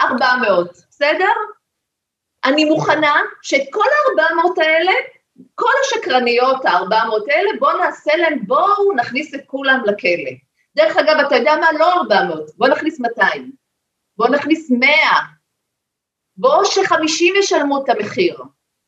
400, 0.00 0.70
בסדר? 0.90 1.32
אני 2.44 2.64
מוכנה 2.64 3.14
שאת 3.42 3.62
כל 3.70 3.84
ה-400 3.84 4.62
האלה, 4.62 4.92
כל 5.54 5.70
השקרניות 5.84 6.64
ה-400 6.64 7.32
האלה, 7.32 7.50
בואו 7.58 7.78
נעשה 7.78 8.16
להם, 8.16 8.46
בואו 8.46 8.92
נכניס 8.96 9.34
את 9.34 9.40
כולם 9.46 9.80
לכלא. 9.86 10.30
דרך 10.76 10.96
אגב, 10.96 11.16
אתה 11.26 11.36
יודע 11.36 11.56
מה? 11.56 11.66
לא 11.78 11.92
400, 11.92 12.50
בוא 12.56 12.68
נכניס 12.68 13.00
200, 13.00 13.52
בוא 14.16 14.28
נכניס 14.28 14.70
100, 14.70 14.88
בוא 16.36 16.64
ש-50 16.64 17.38
ישלמו 17.38 17.84
את 17.84 17.88
המחיר, 17.88 18.42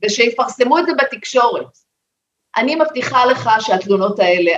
ושיפרסמו 0.05 0.79
את 0.79 0.87
זה 0.87 0.93
בתקשורת. 0.93 1.88
אני 2.57 2.75
מבטיחה 2.75 3.27
לך 3.27 3.51
שהתלונות 3.61 4.19
האלה, 4.19 4.53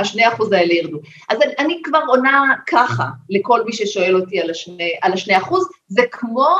השני 0.00 0.28
אחוז 0.28 0.52
האלה 0.52 0.72
ירדו. 0.72 0.98
אז 1.28 1.42
אני, 1.42 1.52
אני 1.58 1.80
כבר 1.84 2.00
עונה 2.08 2.54
ככה 2.66 3.04
לכל 3.30 3.64
מי 3.64 3.72
ששואל 3.72 4.16
אותי 4.16 4.40
על 4.40 4.50
השני, 4.50 4.92
על 5.02 5.12
השני 5.12 5.36
אחוז, 5.36 5.68
זה 5.86 6.02
כמו 6.10 6.56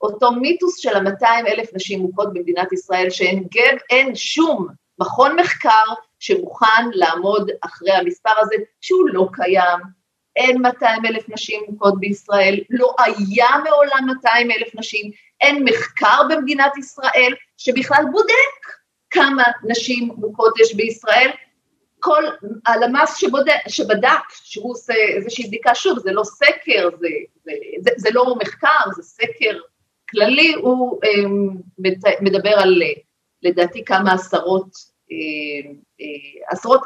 אותו 0.00 0.32
מיתוס 0.32 0.76
של 0.78 0.96
ה-200 0.96 1.46
אלף 1.46 1.74
נשים 1.74 2.00
מוכות 2.00 2.32
במדינת 2.32 2.72
ישראל, 2.72 3.10
שאין 3.10 3.46
גב, 3.54 3.78
אין 3.90 4.14
שום 4.14 4.68
מכון 4.98 5.36
מחקר 5.40 5.84
שמוכן 6.18 6.90
לעמוד 6.92 7.50
אחרי 7.60 7.92
המספר 7.92 8.32
הזה, 8.40 8.56
שהוא 8.80 9.08
לא 9.12 9.28
קיים, 9.32 9.78
אין 10.36 10.62
200 10.62 11.06
אלף 11.06 11.28
נשים 11.28 11.62
מוכות 11.68 12.00
בישראל, 12.00 12.60
לא 12.70 12.94
היה 12.98 13.48
מעולם 13.64 14.06
200 14.06 14.50
אלף 14.50 14.74
נשים, 14.74 15.10
אין 15.40 15.64
מחקר 15.64 16.22
במדינת 16.28 16.76
ישראל 16.78 17.34
שבכלל 17.56 18.04
בודק 18.12 18.75
כמה 19.10 19.42
נשים 19.64 20.12
מוכות 20.16 20.60
יש 20.60 20.74
בישראל. 20.74 21.30
כל 22.00 22.22
הלמ"ס 22.66 23.16
שבדק, 23.68 24.20
שהוא 24.30 24.72
עושה 24.72 24.94
איזושהי 24.94 25.46
בדיקה, 25.46 25.74
שוב, 25.74 25.98
זה 25.98 26.12
לא 26.12 26.24
סקר, 26.24 26.88
זה, 27.00 27.08
זה, 27.44 27.52
זה, 27.80 27.90
זה 27.96 28.08
לא 28.12 28.36
מחקר, 28.40 28.90
זה 28.96 29.02
סקר 29.02 29.58
כללי, 30.10 30.54
הוא 30.54 31.00
אה, 31.04 31.10
מדבר 32.20 32.50
על 32.58 32.82
לדעתי 33.42 33.84
כמה 33.84 34.12
עשרות 34.12 34.68
אה, 35.12 35.70
אה, 36.00 36.50
עשרות, 36.50 36.80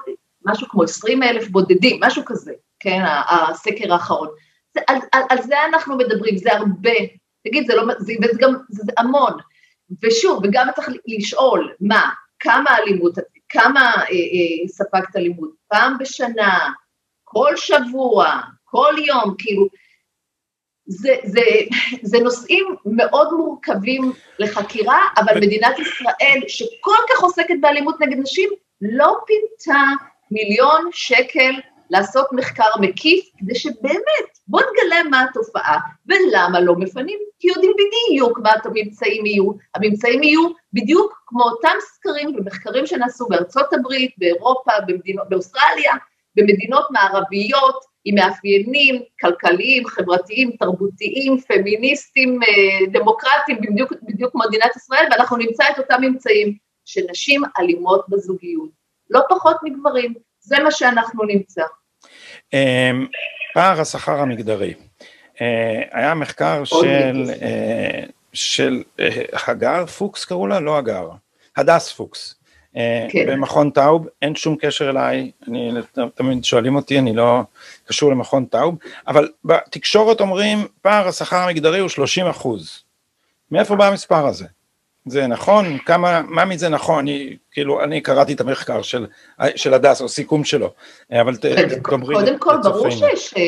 משהו 0.46 0.68
כמו 0.68 0.82
עשרים 0.82 1.22
אלף 1.22 1.48
בודדים, 1.48 2.00
משהו 2.02 2.22
כזה, 2.26 2.52
כן, 2.80 3.00
הסקר 3.28 3.92
האחרון. 3.92 4.28
זה, 4.74 4.80
על, 4.86 4.96
על, 5.12 5.22
על 5.30 5.42
זה 5.42 5.54
אנחנו 5.68 5.96
מדברים, 5.96 6.36
זה 6.36 6.52
הרבה. 6.52 6.98
תגיד, 7.44 7.66
זה 7.66 7.74
לא, 7.74 7.82
זה, 7.98 8.12
זה 8.32 8.38
גם, 8.40 8.54
זה 8.68 8.92
המון. 8.98 9.32
ושוב, 10.02 10.40
וגם 10.44 10.68
צריך 10.76 10.88
לשאול, 11.06 11.72
מה, 11.80 12.10
כמה 12.40 12.78
אלימות, 12.78 13.14
כמה 13.48 13.80
אה, 13.80 14.02
אה, 14.02 14.68
ספגת 14.68 15.16
אלימות? 15.16 15.50
פעם 15.68 15.98
בשנה, 15.98 16.58
כל 17.24 17.56
שבוע, 17.56 18.40
כל 18.64 18.94
יום, 19.06 19.34
כאילו, 19.38 19.66
זה, 20.86 21.14
זה, 21.24 21.40
זה 22.02 22.18
נושאים 22.18 22.66
מאוד 22.86 23.32
מורכבים 23.32 24.12
לחקירה, 24.38 24.98
אבל 25.16 25.40
מדינת 25.40 25.78
ישראל, 25.78 26.40
שכל 26.48 26.96
כך 27.10 27.22
עוסקת 27.22 27.54
באלימות 27.60 28.00
נגד 28.00 28.18
נשים, 28.18 28.50
לא 28.80 29.16
פינתה 29.26 29.80
מיליון 30.30 30.88
שקל 30.92 31.50
לעשות 31.90 32.26
מחקר 32.32 32.70
מקיף, 32.80 33.24
כדי 33.38 33.54
שבאמת, 33.54 34.28
בוא 34.46 34.60
נגלה 34.60 35.02
מה 35.10 35.24
התופעה 35.30 35.78
ולמה 36.06 36.60
לא 36.60 36.74
מפנים, 36.76 37.18
כי 37.38 37.48
יודעים 37.48 37.72
בדיוק 37.72 38.38
מה 38.38 38.50
הממצאים 38.64 39.26
יהיו. 39.26 39.52
הממצאים 39.74 40.22
יהיו 40.22 40.48
בדיוק 40.72 41.22
כמו 41.26 41.42
אותם 41.42 41.76
סקרים 41.80 42.34
ומחקרים 42.36 42.86
שנעשו 42.86 43.26
בארצות 43.28 43.72
הברית, 43.72 44.14
באירופה, 44.18 44.72
במדינות, 44.86 45.28
באוסטרליה, 45.28 45.92
במדינות 46.36 46.86
מערביות, 46.90 47.90
עם 48.04 48.14
מאפיינים 48.14 49.02
כלכליים, 49.20 49.86
חברתיים, 49.86 50.50
תרבותיים, 50.58 51.40
פמיניסטיים, 51.40 52.40
אה, 52.42 52.86
דמוקרטיים, 52.92 53.60
בדיוק, 53.60 53.92
בדיוק 54.02 54.32
כמו 54.32 54.42
מדינת 54.48 54.76
ישראל, 54.76 55.06
ואנחנו 55.10 55.36
נמצא 55.36 55.64
את 55.72 55.78
אותם 55.78 56.00
ממצאים 56.00 56.56
שנשים 56.84 57.42
אלימות 57.58 58.04
בזוגיות, 58.08 58.70
לא 59.10 59.20
פחות 59.28 59.56
מגברים, 59.62 60.14
זה 60.40 60.56
מה 60.64 60.70
שאנחנו 60.70 61.24
נמצא. 61.24 61.62
אמ, 62.52 63.06
פער 63.54 63.80
השכר 63.80 64.20
המגדרי, 64.20 64.74
אה, 65.40 65.82
היה 65.92 66.14
מחקר 66.14 66.64
של, 66.64 67.30
אה, 67.42 68.02
של 68.32 68.82
הגר 69.46 69.86
פוקס 69.86 70.24
קראו 70.24 70.46
לה? 70.46 70.60
לא 70.60 70.78
הגר, 70.78 71.08
הדס 71.56 71.92
פוקס. 71.92 72.34
אה, 72.76 73.06
כן. 73.10 73.26
במכון 73.26 73.70
טאוב, 73.70 74.06
אין 74.22 74.34
שום 74.34 74.56
קשר 74.60 74.90
אליי, 74.90 75.30
אני, 75.48 75.72
תמיד 76.14 76.44
שואלים 76.44 76.76
אותי, 76.76 76.98
אני 76.98 77.16
לא 77.16 77.40
קשור 77.84 78.10
למכון 78.10 78.44
טאוב, 78.44 78.74
אבל 79.06 79.28
בתקשורת 79.44 80.20
אומרים 80.20 80.66
פער 80.82 81.08
השכר 81.08 81.36
המגדרי 81.36 81.78
הוא 81.78 81.88
30 81.88 82.26
אחוז. 82.26 82.82
מאיפה 83.50 83.76
בא 83.76 83.86
המספר 83.86 84.26
הזה? 84.26 84.46
זה 85.06 85.26
נכון? 85.26 85.78
כמה, 85.78 86.22
מה 86.28 86.44
מזה 86.44 86.68
נכון? 86.68 86.98
אני, 86.98 87.36
כאילו, 87.50 87.84
אני 87.84 88.00
קראתי 88.00 88.32
את 88.32 88.40
המחקר 88.40 88.82
של, 88.82 89.06
של 89.56 89.74
הדס, 89.74 90.00
או 90.00 90.08
סיכום 90.08 90.44
שלו, 90.44 90.72
אבל 91.12 91.36
תאמרי... 91.36 92.14
קודם 92.14 92.38
כל, 92.38 92.56
ברור 92.62 92.90
שיש 92.90 93.34
אה, 93.36 93.42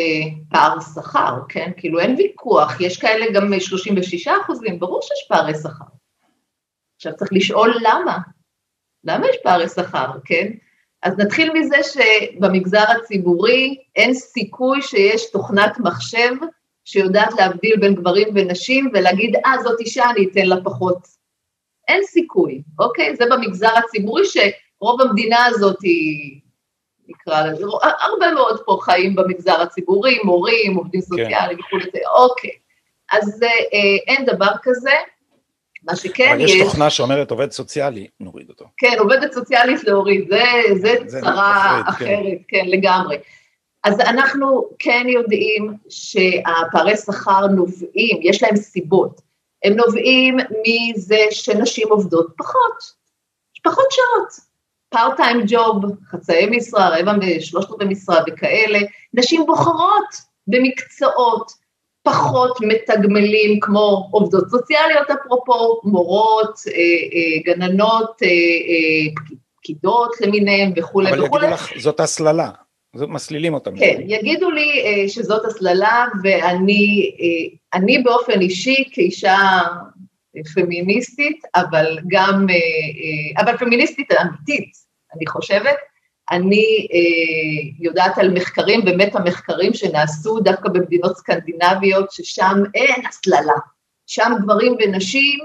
פער 0.51 0.81
שכר, 0.95 1.35
כן? 1.49 1.71
כאילו, 1.77 2.01
אין 2.01 2.15
ויכוח, 2.19 2.81
יש 2.81 2.99
כאלה 2.99 3.27
גם 3.35 3.61
36 3.61 4.29
אחוזים, 4.29 4.79
ברור 4.79 5.01
שיש 5.03 5.27
פערי 5.29 5.55
שכר. 5.55 5.85
עכשיו 6.97 7.13
צריך 7.17 7.33
לשאול 7.33 7.75
למה. 7.81 8.19
למה 9.05 9.27
יש 9.29 9.37
פערי 9.43 9.69
שכר, 9.69 10.11
כן? 10.25 10.49
אז 11.03 11.19
נתחיל 11.19 11.53
מזה 11.53 11.77
שבמגזר 11.83 12.85
הציבורי 12.91 13.77
אין 13.97 14.15
סיכוי 14.15 14.83
שיש 14.83 15.31
תוכנת 15.31 15.79
מחשב 15.79 16.33
שיודעת 16.85 17.33
להבדיל 17.39 17.77
בין 17.81 17.95
גברים 17.95 18.29
ונשים 18.35 18.91
ולהגיד, 18.95 19.37
אה, 19.47 19.63
זאת 19.63 19.81
אישה, 19.81 20.11
אני 20.11 20.29
אתן 20.31 20.47
לה 20.47 20.57
פחות 20.65 21.22
אין 21.89 22.03
סיכוי, 22.05 22.63
אוקיי? 22.79 23.17
זה 23.17 23.25
במגזר 23.31 23.79
הציבורי 23.79 24.23
שרוב 24.25 25.01
המדינה 25.01 25.47
הזאת 25.47 25.83
היא, 25.83 26.41
נקרא 27.09 27.47
לזה, 27.47 27.65
הרבה 28.01 28.33
מאוד 28.35 28.61
פה 28.67 28.79
חיים 28.83 29.15
במגזר 29.15 29.61
הציבורי, 29.61 30.19
מורים, 30.25 30.77
עובדים 30.77 31.01
כן. 31.01 31.07
סוציאליים 31.07 31.59
כן. 31.59 31.77
וכולי, 31.77 32.05
אוקיי. 32.15 32.51
אז 33.13 33.43
אה, 33.43 33.79
אין 34.07 34.25
דבר 34.25 34.51
כזה. 34.63 34.93
מה 35.85 35.97
שכן 35.97 36.29
אבל 36.33 36.41
יש... 36.41 36.51
אבל 36.51 36.61
יש 36.61 36.67
תוכנה 36.67 36.91
שאומרת 36.91 37.31
עובד 37.31 37.51
סוציאלי, 37.51 38.07
נוריד 38.21 38.49
אותו. 38.49 38.65
כן, 38.77 38.97
עובדת 38.99 39.33
סוציאלית 39.33 39.85
להוריד, 39.85 40.29
זה, 40.29 40.43
זה, 40.83 40.95
זה 41.07 41.21
צרה 41.21 41.83
אחרת, 41.89 42.39
כן. 42.49 42.59
כן, 42.59 42.65
לגמרי. 42.67 43.17
אז 43.85 44.01
אנחנו 44.01 44.69
כן 44.79 45.07
יודעים 45.09 45.73
שהפערי 45.89 46.97
שכר 46.97 47.47
נובעים, 47.47 48.19
יש 48.23 48.43
להם 48.43 48.57
סיבות. 48.57 49.21
הם 49.65 49.73
נובעים 49.73 50.37
מזה 50.37 51.19
שנשים 51.31 51.89
עובדות 51.91 52.27
פחות, 52.37 53.03
פחות 53.65 53.87
שעות. 53.91 54.53
פארט 54.89 55.17
טיים 55.17 55.41
ג'וב, 55.47 55.85
חצאי 56.11 56.47
משרה, 56.51 56.99
רבע, 56.99 57.13
שלושת 57.41 57.71
רבעי 57.71 57.89
משרה 57.89 58.21
וכאלה, 58.27 58.79
נשים 59.15 59.47
בוחרות 59.47 60.15
במקצועות 60.47 61.53
פחות 62.03 62.59
מתגמלים 62.61 63.61
כמו 63.61 64.09
עובדות 64.11 64.49
סוציאליות 64.51 65.11
אפרופו, 65.11 65.81
מורות, 65.85 66.61
אה, 66.67 66.73
אה, 66.73 67.43
גננות, 67.45 68.23
אה, 68.23 69.13
פקידות 69.57 70.11
למיניהן 70.21 70.73
וכולי 70.77 71.11
וכולי. 71.11 71.29
אבל 71.29 71.39
יגידו 71.39 71.55
לך, 71.55 71.69
זאת 71.79 72.01
הסללה. 72.01 72.51
מסלילים 72.95 73.55
אותם. 73.55 73.79
כן, 73.79 74.01
יגידו 74.07 74.51
לי 74.51 74.83
uh, 74.83 75.09
שזאת 75.09 75.45
הסללה, 75.45 76.07
ואני 76.23 77.11
uh, 77.75 78.03
באופן 78.05 78.41
אישי, 78.41 78.85
כאישה 78.93 79.39
פמיניסטית, 80.55 81.41
אבל 81.55 81.99
גם, 82.07 82.47
אבל 83.37 83.57
פמיניסטית 83.57 84.13
אמיתית, 84.13 84.73
אני 85.17 85.27
חושבת, 85.27 85.77
אני 86.31 86.89
uh, 86.91 87.85
יודעת 87.85 88.19
על 88.19 88.31
מחקרים, 88.31 88.85
באמת 88.85 89.17
המחקרים 89.17 89.75
שנעשו 89.75 90.41
דווקא 90.41 90.69
במדינות 90.69 91.17
סקנדינביות, 91.17 92.11
ששם 92.13 92.63
אין 92.75 93.07
הסללה, 93.07 93.59
שם 94.07 94.33
גברים 94.43 94.77
ונשים 94.81 95.39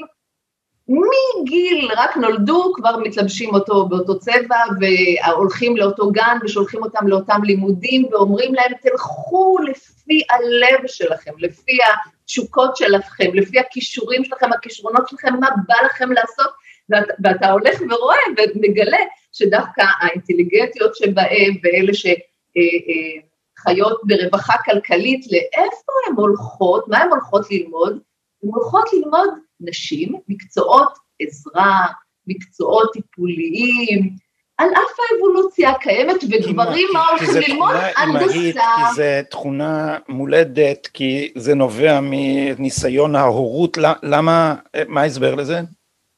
מגיל, 0.90 1.90
רק 1.98 2.18
נולדו, 2.18 2.74
כבר 2.74 2.98
מתלבשים 2.98 3.54
אותו 3.54 3.86
באותו 3.86 4.20
צבע 4.20 4.58
והולכים 4.80 5.78
לאותו 5.78 6.12
גן 6.12 6.38
ושולחים 6.44 6.84
אותם 6.84 7.08
לאותם 7.08 7.44
לימודים 7.44 8.06
ואומרים 8.12 8.56
להם, 8.56 8.72
תלכו 8.82 9.58
לפי 9.70 10.22
הלב 10.30 10.88
שלכם, 10.88 11.32
לפי 11.38 11.78
התשוקות 12.24 12.78
שלכם, 12.78 13.34
לפי 13.34 13.60
הכישורים 13.60 14.26
שלכם, 14.26 14.54
הכישרונות 14.54 15.10
שלכם, 15.10 15.34
מה 15.40 15.50
בא 15.68 15.76
לכם 15.86 16.12
לעשות, 16.12 16.48
ואת, 16.90 17.04
ואתה 17.24 17.52
הולך 17.52 17.82
ורואה 17.90 18.18
ומגלה 18.56 18.98
שדווקא 19.32 19.84
האינטליגנטיות 20.02 20.96
שבהם 20.96 21.54
ואלה 21.64 21.94
שחיות 21.94 24.02
ברווחה 24.04 24.56
כלכלית, 24.66 25.26
לאיפה 25.32 25.92
הן 26.08 26.16
הולכות, 26.16 26.88
מה 26.88 26.98
הן 26.98 27.10
הולכות 27.10 27.52
ללמוד? 27.52 28.00
הן 28.44 28.50
הולכות 28.50 28.94
ללמוד 28.94 29.30
נשים, 29.62 30.16
מקצועות 30.28 30.94
עזרה, 31.20 31.88
מקצועות 32.28 32.90
טיפוליים, 32.94 34.10
על 34.58 34.70
אף 34.70 34.98
האבולוציה 35.00 35.70
הקיימת, 35.70 36.24
וגברים 36.24 36.88
מה 36.94 37.06
הולכים 37.10 37.30
ללמוד? 37.48 37.76
הנדסה. 37.98 38.62
כי 38.78 38.96
זה 38.96 39.22
תכונה 39.30 39.98
מולדת, 40.10 40.88
כי 40.94 41.32
זה 41.36 41.56
נובע 41.56 42.00
מניסיון 42.02 43.16
ההורות, 43.16 43.78
למה, 44.04 44.56
מה 44.88 45.02
ההסבר 45.02 45.36
לזה? 45.36 45.60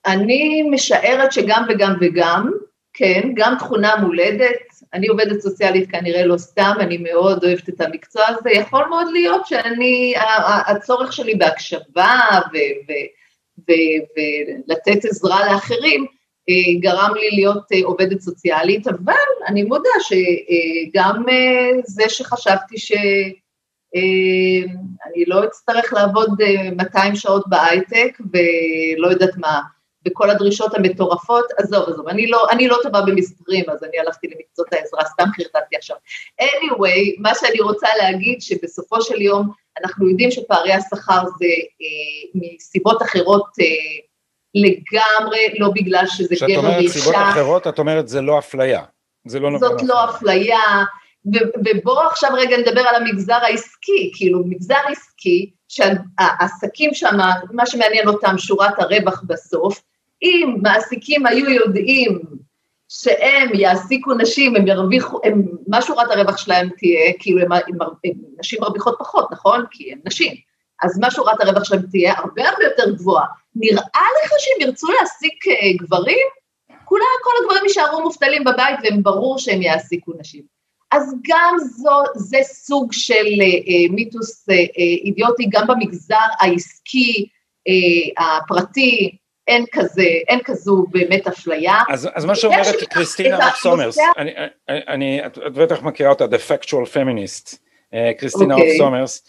אני 0.05 0.61
משערת 0.71 1.31
שגם 1.31 1.65
וגם 1.69 1.93
וגם, 2.01 2.51
כן, 2.93 3.29
גם 3.33 3.55
תכונה 3.59 3.95
מולדת, 3.95 4.59
אני 4.93 5.07
עובדת 5.07 5.41
סוציאלית 5.41 5.91
כנראה 5.91 6.25
לא 6.25 6.37
סתם, 6.37 6.73
אני 6.79 6.97
מאוד 6.97 7.43
אוהבת 7.43 7.69
את 7.69 7.81
המקצוע 7.81 8.23
הזה, 8.27 8.49
יכול 8.51 8.85
מאוד 8.85 9.07
להיות 9.11 9.47
שאני, 9.47 10.13
הצורך 10.67 11.13
שלי 11.13 11.35
בהקשבה 11.35 12.19
ו, 12.53 12.57
ו, 12.57 12.91
ולתת 13.68 15.05
עזרה 15.05 15.53
לאחרים, 15.53 16.05
אה, 16.49 16.80
גרם 16.80 17.14
לי 17.16 17.30
להיות 17.32 17.72
אה, 17.74 17.80
עובדת 17.84 18.20
סוציאלית, 18.22 18.88
אבל 18.88 19.14
אני 19.47 19.64
מודה 19.64 19.89
שגם 19.99 21.24
אה, 21.30 21.70
זה 21.86 22.03
שחשבתי 22.10 22.78
שאני 22.78 23.36
לא 25.28 25.43
אצטרך 25.45 25.93
לעבוד 25.93 26.30
200 26.76 27.16
שעות 27.16 27.43
בהייטק 27.49 28.18
ולא 28.34 29.07
יודעת 29.07 29.38
מה, 29.38 29.62
וכל 30.07 30.30
הדרישות 30.30 30.74
המטורפות, 30.76 31.45
עזוב, 31.57 31.89
עזוב, 31.89 32.07
אני 32.07 32.28
לא, 32.28 32.47
אני 32.51 32.68
לא 32.68 32.78
טובה 32.84 33.01
במספרים, 33.01 33.70
אז 33.70 33.84
אני 33.84 33.99
הלכתי 33.99 34.28
למקצועות 34.28 34.74
העזרה, 34.74 35.05
סתם 35.05 35.26
חרטטתי 35.36 35.76
עכשיו. 35.76 35.97
anyway, 36.41 37.16
מה 37.18 37.32
שאני 37.36 37.60
רוצה 37.60 37.88
להגיד, 38.01 38.41
שבסופו 38.41 39.01
של 39.01 39.22
יום 39.22 39.49
אנחנו 39.84 40.09
יודעים 40.09 40.32
שפערי 40.32 40.73
השכר 40.73 41.21
זה 41.39 41.45
אה, 41.82 42.30
מסיבות 42.36 43.01
אחרות 43.01 43.47
אה, 43.61 43.65
לגמרי, 44.55 45.59
לא 45.59 45.69
בגלל 45.75 46.03
שזה 46.07 46.36
גבר 46.36 46.45
ואישה. 46.45 46.61
כשאת 46.61 46.65
אומרת 46.65 46.88
סיבות 46.88 47.15
אחרות, 47.15 47.67
את 47.67 47.80
אומרת 47.80 48.07
זה 48.07 48.21
לא 48.21 48.39
אפליה. 48.39 48.82
זה 49.27 49.39
לא 49.39 49.59
זאת 49.59 49.82
לא 49.84 50.09
אפליה, 50.09 50.59
ובואו 51.65 52.07
עכשיו 52.07 52.30
רגע 52.34 52.57
נדבר 52.57 52.82
על 52.82 52.95
המגזר 52.95 53.39
העסקי, 53.41 54.11
כאילו 54.15 54.41
מגזר 54.45 54.80
עסקי, 54.88 55.51
שהעסקים 55.67 56.93
שם, 56.93 57.17
מה 57.51 57.65
שמעניין 57.65 58.07
אותם, 58.07 58.38
שורת 58.38 58.80
הרווח 58.80 59.23
בסוף, 59.27 59.82
אם 60.23 60.55
מעסיקים 60.61 61.25
היו 61.25 61.49
יודעים 61.49 62.19
שהם 62.89 63.49
יעסיקו 63.53 64.13
נשים, 64.13 64.55
הם 64.55 64.67
ירוויחו, 64.67 65.19
הם, 65.23 65.41
מה 65.67 65.81
שורת 65.81 66.11
הרווח 66.11 66.37
שלהם 66.37 66.69
תהיה, 66.77 67.13
כאילו 67.19 67.41
הם, 67.41 67.51
הם, 67.51 67.81
הם, 68.05 68.11
נשים 68.39 68.59
מרוויחות 68.61 68.95
פחות, 68.99 69.31
נכון? 69.31 69.65
כי 69.71 69.91
הן 69.91 69.99
נשים. 70.05 70.35
אז 70.83 70.99
מה 70.99 71.11
שורת 71.11 71.41
הרווח 71.41 71.63
שלהם 71.63 71.81
תהיה? 71.91 72.13
הרבה 72.17 72.49
הרבה 72.49 72.63
יותר 72.63 72.95
גבוהה. 72.95 73.25
נראה 73.55 74.07
לך 74.23 74.31
שהם 74.39 74.67
ירצו 74.67 74.87
להעסיק 74.91 75.43
uh, 75.47 75.83
גברים? 75.83 76.27
כולה, 76.85 77.05
כל 77.23 77.31
הגברים 77.41 77.63
יישארו 77.63 78.01
מובטלים 78.01 78.43
בבית 78.43 78.79
והם 78.83 79.03
ברור 79.03 79.39
שהם 79.39 79.61
יעסיקו 79.61 80.11
נשים. 80.19 80.43
אז 80.91 81.13
גם 81.27 81.55
זו, 81.59 82.03
זה 82.15 82.37
סוג 82.43 82.93
של 82.93 83.25
uh, 83.25 83.91
מיתוס 83.91 84.49
uh, 84.49 84.53
אידיוטי, 85.05 85.45
גם 85.49 85.67
במגזר 85.67 86.15
העסקי, 86.39 87.25
uh, 87.69 88.23
הפרטי, 88.23 89.17
אין 89.50 89.66
כזה, 89.72 90.04
אין 90.28 90.39
כזו 90.43 90.86
באמת 90.91 91.28
אפליה. 91.28 91.76
אז, 91.89 92.10
אז 92.14 92.26
מה 92.26 92.36
שאומרת 92.36 92.76
קריסטינה 92.89 93.50
סומרס, 93.56 93.97
אני, 94.18 94.32
אני, 94.70 94.80
אני, 94.88 95.26
את 95.26 95.38
בטח 95.38 95.82
מכירה 95.82 96.10
אותה, 96.10 96.26
The 96.26 96.50
Factual 96.50 96.93
Feminist, 96.93 97.56
קריסטינה 98.18 98.56
okay. 98.56 98.78
סומרס, 98.78 99.24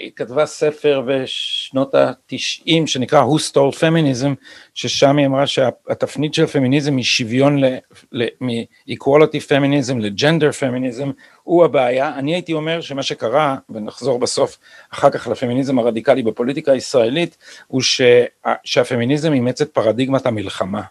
היא 0.00 0.10
כתבה 0.16 0.46
ספר 0.46 1.02
בשנות 1.06 1.94
התשעים 1.94 2.86
שנקרא 2.86 3.24
Who 3.24 3.38
Stole 3.50 3.76
Feminism, 3.76 4.28
ששם 4.74 5.16
היא 5.16 5.26
אמרה 5.26 5.46
שהתפנית 5.46 6.34
של 6.34 6.46
פמיניזם 6.46 6.96
משוויון, 6.96 7.62
מ-equality 8.40 9.48
feminism 9.48 9.94
לג'נדר 10.00 10.52
פמיניזם, 10.52 11.10
הוא 11.44 11.64
הבעיה. 11.64 12.18
אני 12.18 12.34
הייתי 12.34 12.52
אומר 12.52 12.80
שמה 12.80 13.02
שקרה, 13.02 13.56
ונחזור 13.70 14.18
בסוף 14.18 14.58
אחר 14.90 15.10
כך 15.10 15.28
לפמיניזם 15.28 15.78
הרדיקלי 15.78 16.22
בפוליטיקה 16.22 16.72
הישראלית, 16.72 17.36
הוא 17.66 17.82
שהפמיניזם 18.64 19.32
אימץ 19.32 19.60
את 19.60 19.70
פרדיגמת 19.70 20.26
המלחמה, 20.26 20.82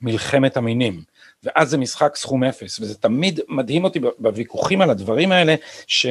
מלחמת 0.00 0.56
המינים. 0.56 1.02
ואז 1.42 1.70
זה 1.70 1.78
משחק 1.78 2.16
סכום 2.16 2.44
אפס, 2.44 2.80
וזה 2.80 2.94
תמיד 2.94 3.40
מדהים 3.48 3.84
אותי 3.84 4.00
בוויכוחים 4.18 4.80
על 4.80 4.90
הדברים 4.90 5.32
האלה, 5.32 5.54
ש... 5.86 6.06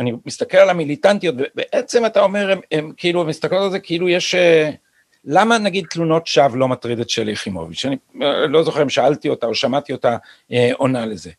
אני 0.00 0.12
מסתכל 0.26 0.56
על 0.56 0.70
המיליטנטיות, 0.70 1.34
ובעצם 1.38 2.06
אתה 2.06 2.20
אומר, 2.20 2.50
הם, 2.50 2.60
הם 2.72 2.92
כאילו 2.96 3.24
מסתכלות 3.24 3.62
על 3.62 3.70
זה 3.70 3.78
כאילו 3.78 4.08
יש... 4.08 4.34
אה, 4.34 4.70
למה 5.24 5.58
נגיד 5.58 5.86
תלונות 5.90 6.26
שווא 6.26 6.56
לא 6.56 6.68
מטריד 6.68 7.00
את 7.00 7.10
שלי 7.10 7.32
יחימוביץ'? 7.32 7.84
אני 7.84 7.96
אה, 8.22 8.46
לא 8.46 8.62
זוכר 8.62 8.82
אם 8.82 8.88
שאלתי 8.88 9.28
אותה 9.28 9.46
או 9.46 9.54
שמעתי 9.54 9.92
אותה 9.92 10.16
אה, 10.52 10.70
עונה 10.74 11.06
לזה. 11.06 11.30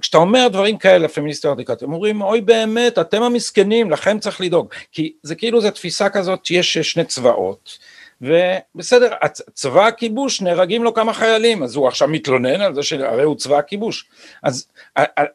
כשאתה 0.00 0.18
אומר 0.18 0.48
דברים 0.48 0.78
כאלה 0.78 0.98
לפמיניסטיות 0.98 1.54
רדיקליות, 1.54 1.82
הם 1.82 1.92
אומרים, 1.92 2.22
אוי 2.22 2.40
באמת, 2.40 2.98
אתם 2.98 3.22
המסכנים, 3.22 3.90
לכם 3.90 4.18
צריך 4.18 4.40
לדאוג. 4.40 4.74
כי 4.92 5.12
זה 5.22 5.34
כאילו, 5.34 5.60
זו 5.60 5.70
תפיסה 5.70 6.08
כזאת 6.08 6.46
שיש 6.46 6.78
שני 6.78 7.04
צבאות, 7.04 7.78
ובסדר, 8.20 9.12
צבא 9.54 9.86
הכיבוש 9.86 10.40
נהרגים 10.40 10.84
לו 10.84 10.94
כמה 10.94 11.12
חיילים, 11.12 11.62
אז 11.62 11.76
הוא 11.76 11.88
עכשיו 11.88 12.08
מתלונן 12.08 12.60
על 12.60 12.74
זה 12.74 12.82
שהרי 12.82 13.22
הוא 13.22 13.36
צבא 13.36 13.58
הכיבוש. 13.58 14.08
אז 14.42 14.66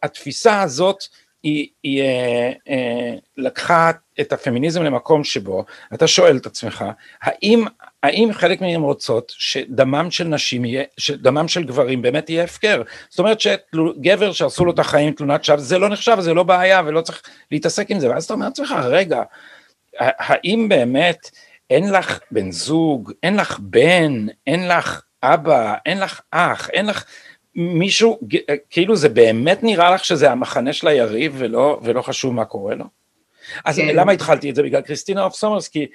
התפיסה 0.03 0.61
הזאת, 0.61 1.03
היא, 1.43 1.67
היא 1.83 2.01
אה, 2.01 2.51
אה, 2.69 3.15
לקחה 3.37 3.91
את 4.21 4.33
הפמיניזם 4.33 4.83
למקום 4.83 5.23
שבו 5.23 5.65
אתה 5.93 6.07
שואל 6.07 6.37
את 6.37 6.45
עצמך, 6.45 6.85
האם, 7.21 7.65
האם 8.03 8.29
חלק 8.33 8.61
מהן 8.61 8.81
רוצות 8.81 9.33
שדמם 9.35 10.11
של 10.11 10.23
נשים 10.23 10.65
יהיה, 10.65 10.83
שדמם 10.97 11.47
של 11.47 11.63
גברים 11.63 12.01
באמת 12.01 12.29
יהיה 12.29 12.43
הפקר? 12.43 12.81
זאת 13.09 13.19
אומרת 13.19 13.39
שגבר 13.41 14.31
שעשו 14.31 14.65
לו 14.65 14.71
את 14.71 14.79
החיים 14.79 15.13
תלונת 15.13 15.43
שווא, 15.43 15.57
זה 15.57 15.77
לא 15.77 15.89
נחשב, 15.89 16.17
זה 16.19 16.33
לא 16.33 16.43
בעיה 16.43 16.81
ולא 16.85 17.01
צריך 17.01 17.21
להתעסק 17.51 17.91
עם 17.91 17.99
זה, 17.99 18.09
ואז 18.09 18.23
אתה 18.23 18.33
אומר 18.33 18.45
לעצמך, 18.45 18.75
רגע, 18.83 19.23
האם 19.99 20.69
באמת 20.69 21.29
אין 21.69 21.91
לך 21.91 22.19
בן 22.31 22.51
זוג, 22.51 23.11
אין 23.23 23.35
לך 23.35 23.59
בן, 23.59 24.27
אין 24.47 24.67
לך 24.67 25.01
אבא, 25.23 25.75
אין 25.85 25.99
לך 25.99 26.21
אח, 26.31 26.69
אין 26.69 26.85
לך 26.85 27.05
מישהו, 27.55 28.19
כאילו 28.69 28.95
זה 28.95 29.09
באמת 29.09 29.63
נראה 29.63 29.91
לך 29.91 30.05
שזה 30.05 30.31
המחנה 30.31 30.73
של 30.73 30.87
היריב 30.87 31.35
ולא, 31.37 31.79
ולא 31.83 32.01
חשוב 32.01 32.33
מה 32.33 32.45
קורה 32.45 32.75
לו? 32.75 32.85
אז 33.65 33.75
כן. 33.75 33.95
למה 33.95 34.11
התחלתי 34.11 34.49
את 34.49 34.55
זה? 34.55 34.63
בגלל 34.63 34.81
קריסטינה 34.81 35.23
הוף 35.23 35.35
סומרס, 35.35 35.67
כי 35.67 35.87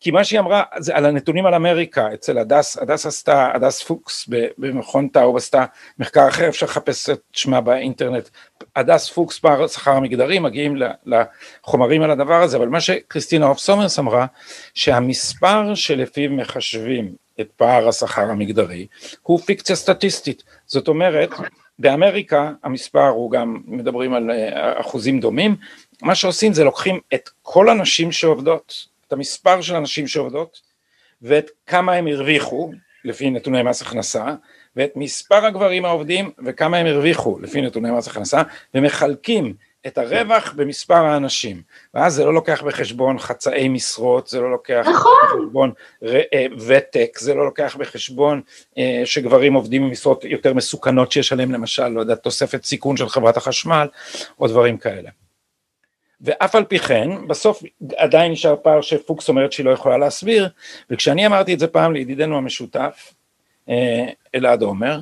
כי 0.00 0.10
מה 0.10 0.24
שהיא 0.24 0.40
אמרה 0.40 0.62
זה 0.78 0.96
על 0.96 1.06
הנתונים 1.06 1.46
על 1.46 1.54
אמריקה 1.54 2.14
אצל 2.14 2.38
הדס, 2.38 2.78
הדס 2.78 3.06
עשתה, 3.06 3.50
הדס 3.54 3.82
פוקס 3.82 4.28
במכון 4.58 5.08
טאוב 5.08 5.36
עשתה 5.36 5.64
מחקר 5.98 6.28
אחר 6.28 6.48
אפשר 6.48 6.66
לחפש 6.66 7.10
את 7.10 7.20
שמה 7.32 7.60
באינטרנט, 7.60 8.28
הדס 8.76 9.10
פוקס 9.10 9.38
פער 9.38 9.64
השכר 9.64 9.90
המגדרי 9.90 10.38
מגיעים 10.38 10.76
לחומרים 11.06 12.02
על 12.02 12.10
הדבר 12.10 12.42
הזה 12.42 12.56
אבל 12.56 12.68
מה 12.68 12.80
שקריסטינה 12.80 13.46
הוף 13.46 13.58
סומרס 13.58 13.98
אמרה 13.98 14.26
שהמספר 14.74 15.74
שלפיו 15.74 16.30
מחשבים 16.30 17.14
את 17.40 17.48
פער 17.56 17.88
השכר 17.88 18.30
המגדרי 18.30 18.86
הוא 19.22 19.40
פיקציה 19.40 19.76
סטטיסטית. 19.76 20.42
זאת 20.66 20.88
אומרת 20.88 21.30
באמריקה 21.78 22.52
המספר 22.62 23.08
הוא 23.08 23.30
גם 23.30 23.62
מדברים 23.66 24.14
על 24.14 24.30
אה, 24.30 24.80
אחוזים 24.80 25.20
דומים. 25.20 25.56
מה 26.02 26.14
שעושים 26.14 26.52
זה 26.52 26.64
לוקחים 26.64 27.00
את 27.14 27.30
כל 27.42 27.68
הנשים 27.68 28.12
שעובדות 28.12 28.86
את 29.08 29.12
המספר 29.12 29.60
של 29.60 29.76
הנשים 29.76 30.06
שעובדות 30.06 30.60
ואת 31.22 31.50
כמה 31.66 31.92
הם 31.92 32.06
הרוויחו 32.06 32.72
לפי 33.04 33.30
נתוני 33.30 33.62
מס 33.62 33.82
הכנסה 33.82 34.34
ואת 34.76 34.92
מספר 34.96 35.46
הגברים 35.46 35.84
העובדים 35.84 36.30
וכמה 36.44 36.76
הם 36.76 36.86
הרוויחו 36.86 37.38
לפי 37.40 37.60
נתוני 37.60 37.90
מס 37.90 38.08
הכנסה 38.08 38.42
ומחלקים 38.74 39.54
את 39.86 39.98
הרווח 39.98 40.52
במספר 40.56 40.94
האנשים 40.94 41.62
ואז 41.94 42.14
זה 42.14 42.24
לא 42.24 42.34
לוקח 42.34 42.62
בחשבון 42.62 43.18
חצאי 43.18 43.68
משרות 43.68 44.26
זה 44.26 44.40
לא 44.40 44.50
לוקח 44.50 44.86
נכון. 44.90 45.12
בחשבון 45.24 45.72
אה, 46.04 46.46
ותק 46.66 47.18
זה 47.18 47.34
לא 47.34 47.44
לוקח 47.44 47.76
בחשבון 47.76 48.40
אה, 48.78 49.02
שגברים 49.04 49.54
עובדים 49.54 49.82
במשרות 49.82 50.24
יותר 50.24 50.54
מסוכנות 50.54 51.12
שיש 51.12 51.32
עליהם 51.32 51.52
למשל 51.52 51.88
לא 51.88 52.00
יודע 52.00 52.14
תוספת 52.14 52.64
סיכון 52.64 52.96
של 52.96 53.08
חברת 53.08 53.36
החשמל 53.36 53.88
או 54.40 54.46
דברים 54.46 54.76
כאלה 54.78 55.10
ואף 56.20 56.54
על 56.54 56.64
פי 56.64 56.78
כן 56.78 57.08
בסוף 57.26 57.62
עדיין 57.96 58.32
נשאר 58.32 58.56
פער 58.62 58.80
שפוקס 58.80 59.28
אומרת 59.28 59.52
שהיא 59.52 59.66
לא 59.66 59.70
יכולה 59.70 59.98
להסביר 59.98 60.48
וכשאני 60.90 61.26
אמרתי 61.26 61.54
את 61.54 61.58
זה 61.58 61.66
פעם 61.66 61.92
לידידנו 61.92 62.36
המשותף 62.36 63.14
אה, 63.68 64.06
אלעד 64.34 64.62
עומר 64.62 65.00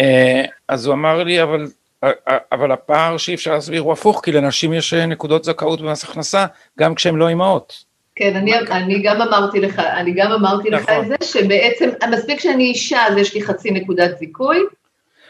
אה, 0.00 0.44
אז 0.68 0.86
הוא 0.86 0.94
אמר 0.94 1.22
לי 1.22 1.42
אבל 1.42 1.66
אבל 2.52 2.72
הפער 2.72 3.16
שאי 3.16 3.34
אפשר 3.34 3.54
להסביר 3.54 3.80
הוא 3.80 3.92
הפוך 3.92 4.20
כי 4.24 4.32
לנשים 4.32 4.72
יש 4.72 4.94
אה, 4.94 5.06
נקודות 5.06 5.44
זכאות 5.44 5.80
במס 5.80 6.04
הכנסה 6.04 6.46
גם 6.78 6.94
כשהן 6.94 7.16
לא 7.16 7.28
אימהות. 7.28 7.84
כן, 8.16 8.36
אני, 8.36 8.58
אני 8.70 9.02
גם 9.02 9.22
אמרתי 9.22 9.60
לך, 9.60 9.78
אני 9.78 10.12
גם 10.12 10.32
אמרתי 10.32 10.70
נכון. 10.70 10.94
לך 10.94 11.02
את 11.02 11.08
זה, 11.08 11.14
שבעצם, 11.26 11.90
מספיק 12.10 12.40
שאני 12.40 12.64
אישה 12.64 13.06
אז 13.06 13.16
יש 13.16 13.34
לי 13.34 13.42
חצי 13.42 13.70
נקודת 13.70 14.18
זיכוי. 14.18 14.58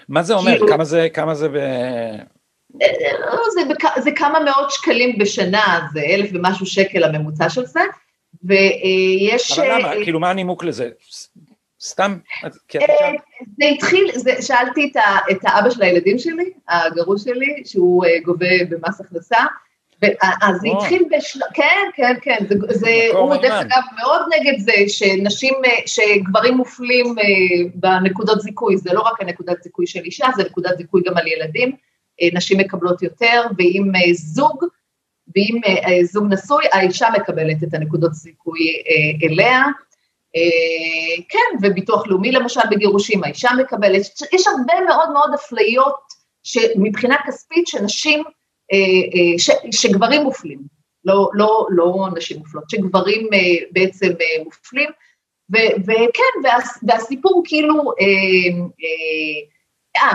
מה 0.09 0.23
זה 0.23 0.35
אומר? 0.35 0.51
כאילו, 0.51 0.69
כמה 0.69 0.85
זה, 0.85 1.09
כמה 1.13 1.35
זה 1.35 1.49
ב... 1.49 1.57
לא, 3.21 3.43
זה, 3.55 3.61
בכ, 3.69 3.99
זה 3.99 4.11
כמה 4.11 4.41
מאות 4.41 4.71
שקלים 4.71 5.19
בשנה, 5.19 5.87
זה 5.93 6.01
אלף 6.01 6.31
ומשהו 6.33 6.67
שקל 6.67 7.05
הממוצע 7.05 7.49
של 7.49 7.67
זה, 7.67 7.81
ויש... 8.45 9.59
אבל 9.59 9.79
למה? 9.79 9.93
אה, 9.93 10.05
כאילו 10.05 10.21
מה 10.21 10.31
הנימוק 10.31 10.65
לזה? 10.65 10.91
סתם? 11.81 12.19
אה, 12.45 12.49
זה 13.59 13.65
התחיל, 13.75 14.11
זה, 14.15 14.43
שאלתי 14.43 14.91
את, 14.93 14.97
ה, 14.97 15.19
את 15.31 15.39
האבא 15.43 15.71
של 15.71 15.83
הילדים 15.83 16.19
שלי, 16.19 16.51
הגרוש 16.69 17.23
שלי, 17.23 17.63
שהוא 17.65 18.05
אה, 18.05 18.21
גובה 18.25 18.65
במס 18.69 19.01
הכנסה, 19.01 19.39
אז 20.43 20.57
זה 20.61 20.69
התחיל 20.77 21.05
בשל... 21.17 21.41
כן, 21.55 21.89
כן, 21.95 22.15
כן, 22.23 22.37
זה, 22.49 22.55
זה 22.69 22.91
הוא 23.13 23.37
דרך 23.37 23.53
אגב 23.53 23.83
מאוד 23.99 24.21
נגד 24.37 24.59
זה 24.59 24.73
שנשים, 24.89 25.55
שגברים 25.87 26.55
מופלים 26.55 27.15
בנקודות 27.75 28.41
זיכוי, 28.41 28.77
זה 28.77 28.93
לא 28.93 29.01
רק 29.01 29.21
הנקודת 29.21 29.63
זיכוי 29.63 29.87
של 29.87 30.01
אישה, 30.05 30.27
זה 30.37 30.43
נקודת 30.45 30.79
זיכוי 30.79 31.03
גם 31.07 31.17
על 31.17 31.27
ילדים. 31.27 31.73
אה, 32.23 32.29
נשים 32.33 32.59
מקבלות 32.59 33.03
יותר, 33.03 33.43
ואם 33.59 33.93
אה, 33.95 34.13
זוג, 34.15 34.65
ואם 35.35 35.61
אה, 35.67 36.05
זוג 36.05 36.27
נשוי, 36.33 36.65
האישה 36.73 37.07
מקבלת 37.17 37.63
את 37.63 37.75
הנקודות 37.75 38.15
זיכוי 38.15 38.59
אליה. 39.23 39.63
כן, 41.29 41.57
וביטוח 41.63 42.07
לאומי 42.07 42.33
למשל 42.33 42.61
בגירושים, 42.71 43.25
האישה 43.25 43.49
מקבלת, 43.59 44.03
יש 44.33 44.47
הרבה 44.47 44.75
מאוד 44.87 45.11
מאוד 45.13 45.31
אפליות 45.35 46.01
שמבחינה 46.43 47.17
כספית 47.27 47.67
שנשים, 47.67 48.25
ש, 49.39 49.51
שגברים 49.71 50.23
מופלים, 50.23 50.59
לא, 51.05 51.29
לא, 51.35 51.67
לא 51.71 52.09
נשים 52.17 52.39
מופלות, 52.39 52.71
שגברים 52.71 53.29
בעצם 53.71 54.09
מופלים, 54.45 54.89
וכן, 55.87 56.45
וה, 56.45 56.57
והסיפור 56.83 57.43
כאילו, 57.47 57.75
אה, 58.01 58.59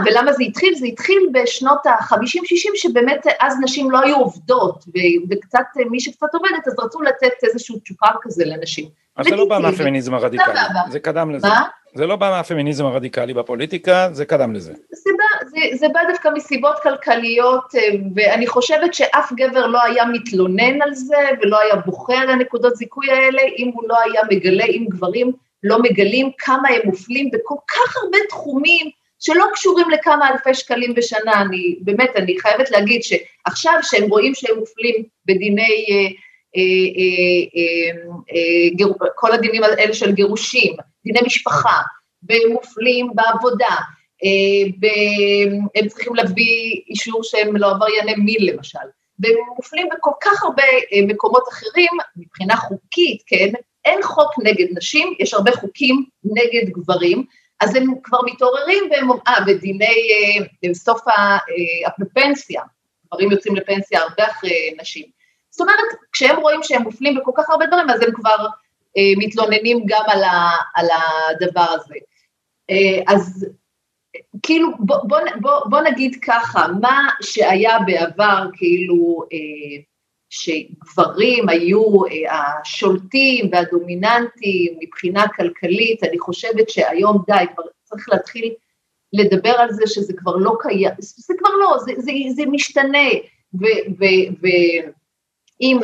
ולמה 0.05 0.33
זה 0.33 0.43
התחיל? 0.43 0.75
זה 0.75 0.85
התחיל 0.85 1.29
בשנות 1.31 1.85
ה-50-60, 1.85 2.71
שבאמת 2.75 3.25
אז 3.39 3.57
נשים 3.63 3.91
לא 3.91 3.99
היו 3.99 4.15
עובדות, 4.15 4.85
וקצת, 5.29 5.65
מי 5.89 5.99
שקצת 5.99 6.27
עובדת, 6.33 6.67
אז 6.67 6.79
רצו 6.79 7.01
לתת 7.01 7.43
איזשהו 7.43 7.79
צ'ופר 7.79 8.11
כזה 8.21 8.45
לנשים. 8.45 8.85
אז 9.17 9.25
זה 9.25 9.35
לא 9.35 9.45
בא 9.45 9.59
מהפמיניזם 9.59 10.13
הרדיקלי, 10.13 10.59
זה 10.89 10.99
קדם 10.99 11.31
לזה. 11.31 11.47
מה? 11.47 11.63
זה 11.95 12.07
לא 12.07 12.15
בא 12.15 12.29
מהפמיניזם 12.29 12.85
הרדיקלי 12.85 13.33
בפוליטיקה, 13.33 14.09
זה 14.11 14.25
קדם 14.25 14.53
לזה. 14.53 14.73
זה 14.91 15.09
בא, 15.17 15.45
זה, 15.45 15.77
זה 15.77 15.87
בא 15.93 15.99
דווקא 16.09 16.29
מסיבות 16.33 16.75
כלכליות, 16.83 17.75
אה, 17.75 17.81
ואני 18.15 18.47
חושבת 18.47 18.93
שאף 18.93 19.33
גבר 19.33 19.67
לא 19.67 19.83
היה 19.83 20.05
מתלונן 20.05 20.81
על 20.81 20.93
זה, 20.93 21.17
ולא 21.41 21.59
היה 21.59 21.75
בוכה 21.75 22.17
על 22.17 22.29
הנקודות 22.29 22.75
זיכוי 22.75 23.11
האלה, 23.11 23.41
אם 23.57 23.71
הוא 23.73 23.83
לא 23.87 23.95
היה 24.01 24.21
מגלה, 24.31 24.63
אם 24.65 24.85
גברים 24.89 25.31
לא 25.63 25.77
מגלים 25.81 26.31
כמה 26.37 26.69
הם 26.69 26.81
מופלים 26.83 27.29
בכל 27.33 27.55
כך 27.67 27.97
הרבה 27.97 28.17
תחומים, 28.29 28.89
שלא 29.21 29.45
קשורים 29.53 29.89
לכמה 29.89 30.29
אלפי 30.29 30.53
שקלים 30.53 30.93
בשנה, 30.93 31.41
אני 31.41 31.75
באמת, 31.81 32.09
אני 32.15 32.39
חייבת 32.39 32.71
להגיד 32.71 33.01
שעכשיו 33.03 33.73
שהם 33.81 34.09
רואים 34.09 34.35
שהם 34.35 34.59
מופלים 34.59 34.95
בדיני, 35.25 35.85
אה, 35.89 36.13
אה, 36.57 37.61
אה, 38.35 39.07
כל 39.15 39.31
הדינים 39.31 39.63
האלה 39.63 39.93
של 39.93 40.11
גירושים, 40.11 40.73
דיני 41.05 41.19
משפחה, 41.25 41.81
והם 42.23 42.51
מופלים 42.51 43.07
בעבודה, 43.15 43.75
והם 44.81 45.87
צריכים 45.87 46.15
להביא 46.15 46.81
אישור 46.89 47.23
שהם 47.23 47.57
לא 47.57 47.71
עברייני 47.71 48.15
מין 48.15 48.45
למשל, 48.45 48.79
והם 49.19 49.35
מופלים 49.57 49.87
בכל 49.97 50.11
כך 50.21 50.43
הרבה 50.43 50.63
מקומות 51.07 51.43
אחרים, 51.49 51.89
מבחינה 52.15 52.55
חוקית, 52.55 53.23
כן, 53.27 53.49
אין 53.85 54.03
חוק 54.03 54.31
נגד 54.43 54.65
נשים, 54.77 55.13
יש 55.19 55.33
הרבה 55.33 55.51
חוקים 55.51 56.05
נגד 56.23 56.69
גברים, 56.69 57.25
אז 57.61 57.75
הם 57.75 57.85
כבר 58.03 58.19
מתעוררים 58.25 58.83
והם, 58.91 59.09
אה, 59.27 59.45
בדיני 59.47 59.85
אה, 60.65 60.73
סוף 60.73 61.07
אה, 61.07 61.37
הפנסיה, 61.87 62.61
גברים 63.07 63.31
יוצאים 63.31 63.55
לפנסיה 63.55 64.01
הרבה 64.01 64.25
אחרי 64.25 64.75
נשים. 64.81 65.05
זאת 65.51 65.61
אומרת, 65.61 65.85
כשהם 66.11 66.39
רואים 66.39 66.59
שהם 66.63 66.81
מופלים 66.81 67.15
בכל 67.15 67.31
כך 67.35 67.49
הרבה 67.49 67.65
דברים, 67.65 67.89
אז 67.89 68.01
הם 68.01 68.11
כבר 68.13 68.45
אה, 68.97 69.13
מתלוננים 69.17 69.83
גם 69.85 70.03
על, 70.07 70.23
ה, 70.23 70.49
על 70.75 70.87
הדבר 70.91 71.65
הזה. 71.69 71.95
אה, 72.69 73.13
אז 73.13 73.47
כאילו, 74.43 74.67
בוא, 74.79 74.97
בוא, 75.03 75.17
בוא, 75.41 75.59
בוא 75.69 75.81
נגיד 75.81 76.15
ככה, 76.21 76.67
מה 76.81 77.09
שהיה 77.21 77.77
בעבר, 77.85 78.45
כאילו, 78.53 79.23
אה, 79.33 79.83
שגברים 80.31 81.49
היו 81.49 82.05
אה, 82.05 82.59
השולטים 82.61 83.49
והדומיננטים 83.51 84.77
מבחינה 84.81 85.27
כלכלית, 85.35 86.03
אני 86.03 86.19
חושבת 86.19 86.69
שהיום 86.69 87.23
די, 87.27 87.45
כבר 87.53 87.63
צריך 87.83 88.09
להתחיל 88.09 88.53
לדבר 89.13 89.49
על 89.49 89.71
זה 89.71 89.87
שזה 89.87 90.13
כבר 90.17 90.35
לא 90.35 90.57
קיים, 90.59 90.91
זה 90.99 91.33
כבר 91.37 91.49
לא, 91.49 91.77
זה, 91.85 91.91
זה, 91.97 92.11
זה 92.35 92.43
משתנה, 92.51 93.09
ואם 95.59 95.79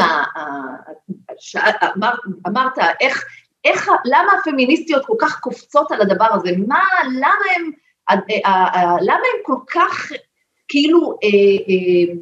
אמרת, 1.97 2.19
אמרת 2.47 2.77
איך, 3.01 3.25
איך, 3.63 3.89
למה 4.05 4.31
הפמיניסטיות 4.39 5.05
כל 5.05 5.15
כך 5.19 5.39
קופצות 5.39 5.91
על 5.91 6.01
הדבר 6.01 6.27
הזה, 6.33 6.51
מה, 6.67 6.83
למה 7.11 7.45
הם, 7.55 7.71
למה 9.01 9.23
הם 9.33 9.43
כל 9.43 9.57
כך 9.71 10.11
כאילו 10.67 11.19
אה, 11.23 11.27
אה, 11.69 12.13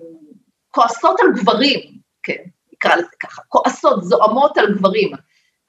כועסות 0.71 1.19
על 1.19 1.27
גברים, 1.35 1.95
כן, 2.25 2.43
נקרא 2.73 2.95
לזה 2.95 3.07
ככה, 3.19 3.41
כועסות, 3.49 4.03
זועמות 4.03 4.57
על 4.57 4.73
גברים. 4.73 5.11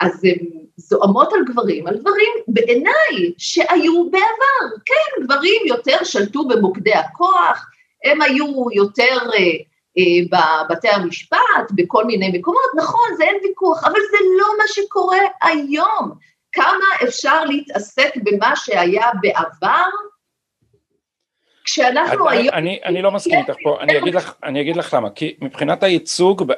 אז 0.00 0.24
הן 0.24 0.46
זועמות 0.76 1.32
על 1.32 1.44
גברים, 1.44 1.86
על 1.86 1.96
דברים 1.96 2.32
בעיניי 2.48 3.32
שהיו 3.38 4.10
בעבר. 4.10 4.76
כן, 4.86 5.24
גברים 5.24 5.62
יותר 5.66 6.04
שלטו 6.04 6.48
במוקדי 6.48 6.92
הכוח, 6.92 7.66
הם 8.04 8.22
היו 8.22 8.66
יותר 8.72 9.18
אה, 9.34 9.38
אה, 9.98 10.64
בבתי 10.68 10.88
המשפט, 10.88 11.70
בכל 11.74 12.04
מיני 12.04 12.38
מקומות, 12.38 12.70
נכון, 12.76 13.08
זה 13.16 13.24
אין 13.24 13.36
ויכוח, 13.44 13.84
אבל 13.84 14.00
זה 14.10 14.16
לא 14.38 14.46
מה 14.58 14.64
שקורה 14.68 15.20
היום. 15.42 16.12
כמה 16.52 17.08
אפשר 17.08 17.44
להתעסק 17.44 18.10
במה 18.24 18.56
שהיה 18.56 19.10
בעבר, 19.20 19.88
שאנחנו 21.76 22.28
אני, 22.28 22.38
היום... 22.38 22.54
אני, 22.54 22.78
אני 22.84 23.02
לא 23.02 23.10
מסכים 23.10 23.38
איתך 23.38 23.54
פה, 23.62 23.78
אני 23.80 23.98
אגיד, 23.98 24.14
לך, 24.14 24.34
אני 24.44 24.60
אגיד 24.60 24.76
לך 24.76 24.94
למה, 24.94 25.10
כי 25.10 25.34
מבחינת 25.40 25.82
הייצוג 25.82 26.52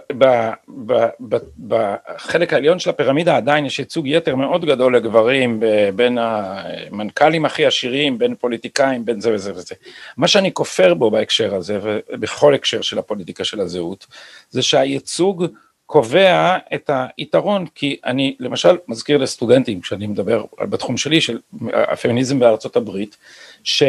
בחלק 1.68 2.52
העליון 2.52 2.78
של 2.78 2.90
הפירמידה 2.90 3.36
עדיין 3.36 3.66
יש 3.66 3.78
ייצוג 3.78 4.06
יתר 4.06 4.36
מאוד 4.36 4.64
גדול 4.64 4.96
לגברים 4.96 5.60
בין 5.96 6.18
המנכ"לים 6.20 7.44
הכי 7.44 7.66
עשירים, 7.66 8.18
בין 8.18 8.34
פוליטיקאים, 8.34 9.04
בין 9.04 9.20
זה 9.20 9.34
וזה 9.34 9.52
וזה. 9.54 9.74
מה 10.16 10.28
שאני 10.28 10.54
כופר 10.54 10.94
בו 10.94 11.10
בהקשר 11.10 11.54
הזה 11.54 11.78
ובכל 11.82 12.54
הקשר 12.54 12.82
של 12.82 12.98
הפוליטיקה 12.98 13.44
של 13.44 13.60
הזהות, 13.60 14.06
זה 14.50 14.62
שהייצוג 14.62 15.46
קובע 15.86 16.56
את 16.74 16.90
היתרון, 17.16 17.66
כי 17.74 17.96
אני 18.04 18.36
למשל 18.40 18.76
מזכיר 18.88 19.16
לסטודנטים 19.16 19.80
כשאני 19.80 20.06
מדבר 20.06 20.44
בתחום 20.60 20.96
שלי 20.96 21.20
של 21.20 21.38
הפמיניזם 21.72 22.38
בארצות 22.38 22.76
הברית, 22.76 23.16
ש... 23.64 23.82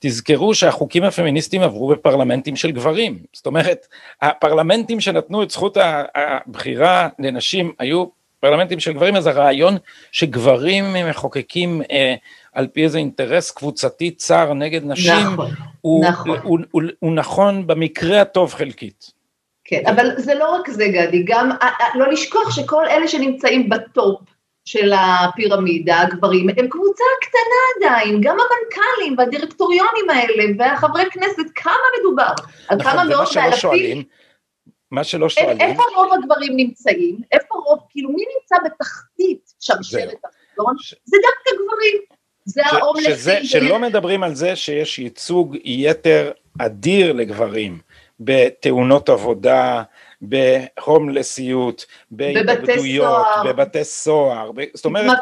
תזכרו 0.00 0.54
שהחוקים 0.54 1.04
הפמיניסטיים 1.04 1.62
עברו 1.62 1.88
בפרלמנטים 1.88 2.56
של 2.56 2.70
גברים, 2.70 3.18
זאת 3.32 3.46
אומרת 3.46 3.86
הפרלמנטים 4.22 5.00
שנתנו 5.00 5.42
את 5.42 5.50
זכות 5.50 5.76
הבחירה 6.14 7.08
לנשים 7.18 7.72
היו 7.78 8.06
פרלמנטים 8.40 8.80
של 8.80 8.92
גברים, 8.92 9.16
אז 9.16 9.26
הרעיון 9.26 9.76
שגברים 10.12 10.84
מחוקקים 11.10 11.82
אה, 11.90 12.14
על 12.52 12.66
פי 12.66 12.84
איזה 12.84 12.98
אינטרס 12.98 13.50
קבוצתי 13.50 14.10
צר 14.10 14.52
נגד 14.52 14.80
נשים, 14.84 15.26
נכון, 15.32 15.50
הוא, 15.80 16.04
נכון. 16.04 16.28
הוא, 16.28 16.38
הוא, 16.42 16.58
הוא, 16.70 16.82
הוא 16.98 17.12
נכון 17.12 17.66
במקרה 17.66 18.20
הטוב 18.20 18.54
חלקית. 18.54 19.16
כן, 19.64 19.82
אבל 19.86 20.10
זה 20.16 20.34
לא 20.34 20.54
רק 20.54 20.70
זה 20.70 20.84
גדי, 20.88 21.24
גם 21.26 21.52
אה, 21.52 21.68
אה, 21.80 21.86
לא 21.94 22.12
לשכוח 22.12 22.56
שכל 22.56 22.86
אלה 22.86 23.08
שנמצאים 23.08 23.68
בטופ 23.68 24.20
של 24.66 24.92
הפירמידה, 24.92 26.00
הגברים, 26.00 26.48
הם 26.48 26.68
קבוצה 26.68 27.04
קטנה 27.20 27.86
עדיין, 27.88 28.20
גם 28.20 28.36
המנכ"לים 28.40 29.14
והדירקטוריונים 29.18 30.10
האלה 30.10 30.44
והחברי 30.58 31.04
כנסת, 31.10 31.50
כמה 31.54 31.74
מדובר? 32.00 32.32
על 32.68 32.78
נכון, 32.78 32.92
כמה 32.92 33.04
מאות 33.04 33.28
ואלפים? 33.36 34.02
מה 34.90 35.04
שלא 35.04 35.28
שואלים... 35.28 35.60
איפה 35.60 35.82
רוב 35.96 36.12
הגברים 36.12 36.56
נמצאים? 36.56 37.16
איפה 37.32 37.54
רוב, 37.54 37.78
כאילו 37.90 38.10
מי 38.10 38.24
נמצא 38.34 38.56
בתחתית 38.64 39.52
שרשרת 39.60 40.18
החזון? 40.24 40.74
ש... 40.78 40.94
זה 41.04 41.16
דווקא 41.22 41.62
גברים. 41.64 42.02
זה 42.44 42.62
ההומלסים. 42.66 43.44
שלא 43.44 43.78
מדברים 43.78 44.22
על 44.22 44.34
זה 44.34 44.56
שיש 44.56 44.98
ייצוג 44.98 45.56
יתר 45.64 46.30
אדיר 46.58 47.12
לגברים 47.12 47.78
בתאונות 48.20 49.08
עבודה, 49.08 49.82
בהומלסיות, 50.28 51.86
בהתאבדויות, 52.10 53.26
בבתי 53.44 53.84
סוהר, 53.84 54.50
זאת 54.74 54.84
אומרת. 54.84 55.18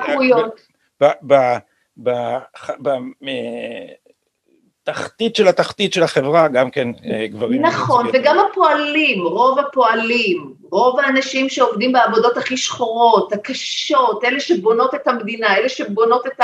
בתחתית 4.86 5.36
של 5.36 5.48
התחתית 5.48 5.92
של 5.92 6.02
החברה 6.02 6.48
גם 6.48 6.70
כן 6.70 6.88
אה, 7.04 7.26
גברים. 7.26 7.62
נכון, 7.62 8.06
וגם 8.12 8.36
הפועלים, 8.38 9.22
רוב 9.22 9.58
הפועלים, 9.58 10.54
רוב 10.70 11.00
האנשים 11.00 11.48
שעובדים 11.48 11.92
בעבודות 11.92 12.36
הכי 12.36 12.56
שחורות, 12.56 13.32
הקשות, 13.32 14.24
אלה 14.24 14.40
שבונות 14.40 14.94
את 14.94 15.08
המדינה, 15.08 15.56
אלה 15.56 15.68
שבונות 15.68 16.26
את 16.26 16.40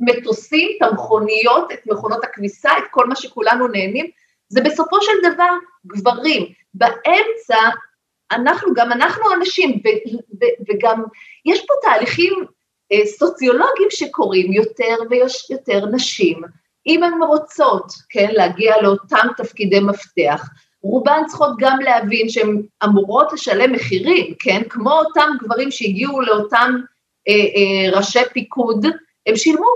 המטוסים, 0.00 0.68
את 0.76 0.88
המכוניות, 0.88 1.72
את 1.72 1.86
מכונות 1.86 2.24
הכביסה, 2.24 2.70
את 2.78 2.84
כל 2.90 3.06
מה 3.06 3.16
שכולנו 3.16 3.68
נהנים, 3.68 4.06
זה 4.48 4.60
בסופו 4.60 5.02
של 5.02 5.12
דבר 5.32 5.50
גברים. 5.86 6.46
באמצע, 6.74 7.58
אנחנו, 8.30 8.74
גם 8.74 8.92
אנחנו 8.92 9.24
אנשים, 9.34 9.70
ו, 9.70 9.88
ו, 10.40 10.44
וגם 10.68 11.02
יש 11.44 11.60
פה 11.60 11.74
תהליכים 11.82 12.44
אה, 12.92 13.06
סוציולוגיים 13.06 13.88
שקורים, 13.90 14.52
יותר 14.52 14.96
ויש 15.10 15.50
יותר 15.50 15.86
נשים, 15.86 16.42
אם 16.86 17.02
הן 17.02 17.22
רוצות, 17.22 17.92
כן, 18.08 18.28
להגיע 18.32 18.82
לאותם 18.82 19.26
תפקידי 19.36 19.80
מפתח, 19.80 20.48
רובן 20.82 21.22
צריכות 21.26 21.50
גם 21.58 21.78
להבין 21.80 22.28
שהן 22.28 22.62
אמורות 22.84 23.32
לשלם 23.32 23.72
מחירים, 23.72 24.34
כן, 24.38 24.62
כמו 24.68 24.92
אותם 24.92 25.28
גברים 25.40 25.70
שהגיעו 25.70 26.20
לאותם 26.20 26.74
אה, 27.28 27.34
אה, 27.34 27.98
ראשי 27.98 28.24
פיקוד, 28.32 28.86
הם 29.26 29.36
שילמו 29.36 29.66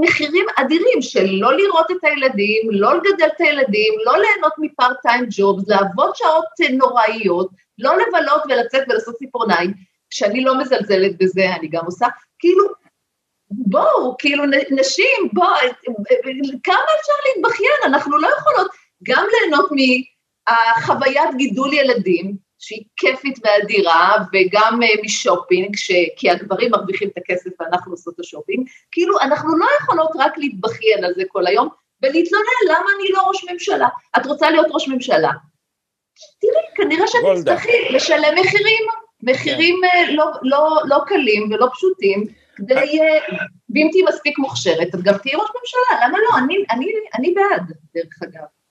מחירים 0.00 0.46
אדירים 0.56 1.02
של 1.02 1.26
לא 1.26 1.56
לראות 1.56 1.90
את 1.90 2.04
הילדים, 2.04 2.62
לא 2.70 2.94
לגדל 2.94 3.26
את 3.26 3.40
הילדים, 3.40 3.94
לא 4.04 4.12
ליהנות 4.18 4.52
מפארט 4.58 4.96
טיים 5.02 5.24
ג'ובס, 5.30 5.68
לעבוד 5.68 6.16
שעות 6.16 6.44
נוראיות, 6.70 7.48
לא 7.78 7.92
לבלות 7.96 8.42
ולצאת 8.48 8.84
ולעשות 8.88 9.14
ציפורניים, 9.14 9.74
שאני 10.10 10.44
לא 10.44 10.58
מזלזלת 10.58 11.18
בזה, 11.18 11.54
אני 11.54 11.68
גם 11.68 11.84
עושה, 11.84 12.06
כאילו, 12.38 12.64
בואו, 13.50 14.16
כאילו, 14.18 14.44
נשים, 14.70 15.28
בואו, 15.32 15.48
כמה 16.64 16.84
אפשר 17.00 17.12
להתבכיין, 17.26 17.78
אנחנו 17.84 18.18
לא 18.18 18.28
יכולות 18.38 18.70
גם 19.02 19.26
ליהנות 19.32 19.70
מחוויית 19.70 21.34
גידול 21.36 21.72
ילדים, 21.72 22.36
שהיא 22.66 22.84
כיפית 22.96 23.38
ואדירה, 23.44 24.16
וגם 24.32 24.80
אה, 24.82 25.04
משופינג, 25.04 25.76
ש... 25.76 25.90
כי 26.16 26.30
הגברים 26.30 26.70
מרוויחים 26.70 27.08
את 27.08 27.18
הכסף 27.18 27.50
ואנחנו 27.60 27.92
עושות 27.92 28.14
את 28.14 28.20
השופינג, 28.20 28.68
כאילו 28.92 29.20
אנחנו 29.20 29.58
לא 29.58 29.66
יכולות 29.80 30.10
רק 30.18 30.38
להתבכיין 30.38 31.04
על 31.04 31.12
זה 31.16 31.22
כל 31.28 31.46
היום, 31.46 31.68
ולהתלונן 32.02 32.60
למה 32.68 32.90
אני 32.98 33.08
לא 33.12 33.22
ראש 33.28 33.44
ממשלה. 33.52 33.88
את 34.16 34.26
רוצה 34.26 34.50
להיות 34.50 34.66
ראש 34.70 34.88
ממשלה? 34.88 35.30
תראי, 36.40 36.64
כנראה 36.76 37.06
שאת 37.06 37.20
תצטרכי 37.36 37.88
לשלם 37.90 38.34
מחירים, 38.40 38.84
מחירים 39.22 39.80
כן. 39.92 40.14
לא, 40.14 40.24
לא, 40.42 40.80
לא 40.84 40.98
קלים 41.06 41.52
ולא 41.52 41.68
פשוטים, 41.72 42.24
כדי, 42.56 42.74
אה, 42.74 43.36
ואם 43.74 43.88
תהיי 43.92 44.02
מספיק 44.08 44.38
מוכשרת, 44.38 44.94
את 44.94 45.02
גם 45.02 45.14
תהיי 45.18 45.34
ראש 45.34 45.50
ממשלה, 45.60 46.06
למה 46.06 46.18
לא? 46.18 46.38
אני, 46.38 46.56
אני, 46.70 46.86
אני 47.14 47.34
בעד, 47.34 47.72
דרך 47.94 48.22
אגב. 48.22 48.63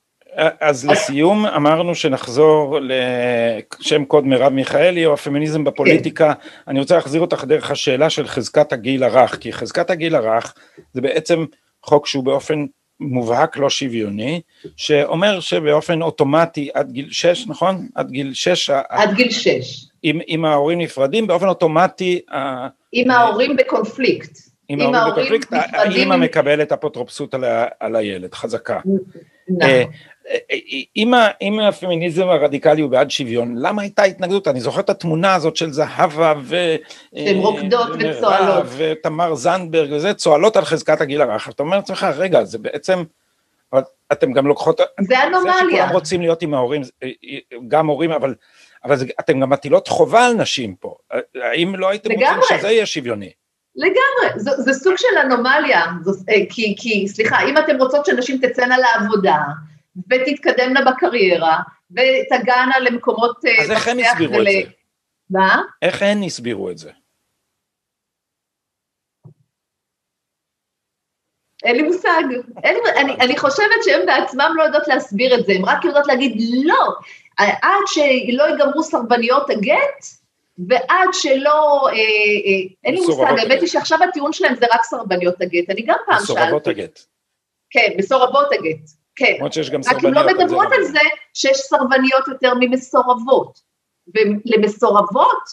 אז 0.59 0.85
לסיום 0.85 1.45
אמרנו 1.45 1.95
שנחזור 1.95 2.79
לשם 2.81 4.05
קוד 4.05 4.25
מרב 4.25 4.53
מיכאלי 4.53 5.05
או 5.05 5.13
הפמיניזם 5.13 5.63
בפוליטיקה, 5.63 6.33
כן. 6.33 6.49
אני 6.67 6.79
רוצה 6.79 6.95
להחזיר 6.95 7.21
אותך 7.21 7.43
דרך 7.43 7.71
השאלה 7.71 8.09
של 8.09 8.27
חזקת 8.27 8.73
הגיל 8.73 9.03
הרך, 9.03 9.37
כי 9.39 9.53
חזקת 9.53 9.89
הגיל 9.89 10.15
הרך 10.15 10.53
זה 10.93 11.01
בעצם 11.01 11.45
חוק 11.83 12.07
שהוא 12.07 12.23
באופן 12.23 12.65
מובהק 12.99 13.57
לא 13.57 13.69
שוויוני, 13.69 14.41
שאומר 14.77 15.39
שבאופן 15.39 16.01
אוטומטי 16.01 16.69
עד 16.73 16.91
גיל 16.91 17.07
6, 17.11 17.47
נכון? 17.47 17.87
עד 17.95 18.11
גיל 18.11 18.33
6. 18.33 18.69
עד 18.69 19.13
גיל 19.15 19.31
6. 19.31 19.85
אם, 20.03 20.19
אם 20.27 20.45
ההורים 20.45 20.79
נפרדים, 20.79 21.27
באופן 21.27 21.47
אוטומטי... 21.47 22.21
אם 22.93 23.11
ההורים 23.11 23.55
בקונפליקט. 23.55 24.37
אם 24.69 24.81
ההורים 24.81 25.11
בקונפליקט, 25.11 25.53
האמא 25.53 26.15
מקבלת 26.15 26.71
אפוטרופסות 26.71 27.33
על, 27.33 27.43
על 27.79 27.95
הילד, 27.95 28.33
חזקה. 28.33 28.79
נכון. 29.47 29.69
אה, 30.29 31.31
אם 31.41 31.59
הפמיניזם 31.59 32.29
הרדיקלי 32.29 32.81
הוא 32.81 32.91
בעד 32.91 33.11
שוויון, 33.11 33.55
למה 33.57 33.81
הייתה 33.81 34.03
התנגדות? 34.03 34.47
אני 34.47 34.61
זוכר 34.61 34.79
את 34.79 34.89
התמונה 34.89 35.35
הזאת 35.35 35.55
של 35.55 35.71
זהבה 35.71 36.33
ו... 36.41 36.75
שהן 37.15 37.37
רוקדות 37.37 37.89
וצוהלות. 37.99 38.65
ותמר 38.77 39.35
זנדברג 39.35 39.91
וזה, 39.91 40.13
צוהלות 40.13 40.55
על 40.57 40.65
חזקת 40.65 41.01
הגיל 41.01 41.21
הרך. 41.21 41.49
אתה 41.49 41.63
אומר 41.63 41.77
לעצמך, 41.77 42.07
רגע, 42.17 42.43
זה 42.43 42.57
בעצם, 42.57 43.03
אתם 44.11 44.33
גם 44.33 44.47
לוקחות... 44.47 44.81
זה 45.01 45.23
אנומליה. 45.23 45.53
זה 45.53 45.59
שכולם 45.59 45.89
רוצים 45.89 46.21
להיות 46.21 46.41
עם 46.41 46.53
ההורים, 46.53 46.81
גם 47.67 47.87
הורים, 47.87 48.11
אבל, 48.11 48.35
אבל 48.83 48.95
זה, 48.95 49.05
אתם 49.19 49.39
גם 49.39 49.49
מטילות 49.49 49.87
חובה 49.87 50.25
על 50.25 50.33
נשים 50.33 50.75
פה. 50.75 50.95
האם 51.35 51.75
לא 51.75 51.89
הייתם 51.89 52.11
לגמרי. 52.11 52.35
רוצים 52.35 52.57
שזה 52.57 52.71
יהיה 52.71 52.85
שוויוני? 52.85 53.31
לגמרי, 53.75 54.39
זה, 54.39 54.51
זה 54.57 54.73
סוג 54.73 54.93
של 54.97 55.17
אנומליה, 55.25 55.81
זו, 56.01 56.11
אה, 56.29 56.35
כי, 56.49 56.75
כי, 56.77 57.07
סליחה, 57.07 57.37
אם 57.49 57.57
אתם 57.57 57.77
רוצות 57.77 58.05
שנשים 58.05 58.37
תצאנה 58.41 58.75
לעבודה, 58.77 59.37
ותתקדמנה 60.09 60.91
בקריירה, 60.91 61.59
ותגענה 61.91 62.79
למקומות... 62.79 63.45
אה, 63.45 63.63
אז 63.63 63.71
איך 63.71 63.87
הם 63.87 63.97
הסבירו 63.99 64.33
ול... 64.33 64.47
את 64.47 64.53
זה? 64.53 64.71
מה? 65.29 65.61
איך 65.81 66.01
הן 66.01 66.23
הסבירו 66.23 66.69
את 66.69 66.77
זה? 66.77 66.91
אין 71.63 71.75
לי 71.75 71.83
מושג. 71.83 72.23
אין, 72.63 72.77
אני, 72.97 73.15
אני 73.15 73.37
חושבת 73.37 73.83
שהן 73.83 74.05
בעצמן 74.05 74.51
לא 74.55 74.63
יודעות 74.63 74.87
להסביר 74.87 75.39
את 75.39 75.45
זה, 75.45 75.53
הן 75.53 75.65
רק 75.65 75.85
יודעות 75.85 76.07
להגיד 76.07 76.37
לא, 76.63 76.93
עד 77.37 77.83
שלא 77.87 78.43
ייגמרו 78.43 78.83
סרבניות 78.83 79.49
הגט, 79.49 80.05
ועד 80.67 81.09
שלא, 81.13 81.87
אה, 81.87 81.93
אה, 81.93 82.69
אין 82.83 82.95
לי 82.95 83.01
מושג, 83.01 83.39
האמת 83.39 83.61
היא 83.61 83.69
שעכשיו 83.69 84.03
הטיעון 84.03 84.33
שלהם 84.33 84.55
זה 84.55 84.65
רק 84.73 84.83
סרבניות 84.83 85.41
הגט, 85.41 85.69
אני 85.69 85.81
גם 85.81 85.97
פעם 86.05 86.25
שאלתי. 86.25 86.41
מסורבות 86.41 86.67
הגט. 86.67 86.99
כן, 87.69 87.87
מסורבות 87.97 88.47
הגט. 88.53 89.02
כן. 89.15 89.33
למרות 89.37 89.53
שיש 89.53 89.69
גם 89.69 89.83
סרבניות. 89.83 90.17
רק 90.17 90.29
הן 90.29 90.37
לא 90.37 90.43
מדברות 90.43 90.67
על 90.71 90.83
זה 90.83 90.99
שיש 91.33 91.57
סרבניות 91.57 92.27
יותר 92.27 92.53
ממסורבות. 92.59 93.73
ולמסורבות, 94.15 95.43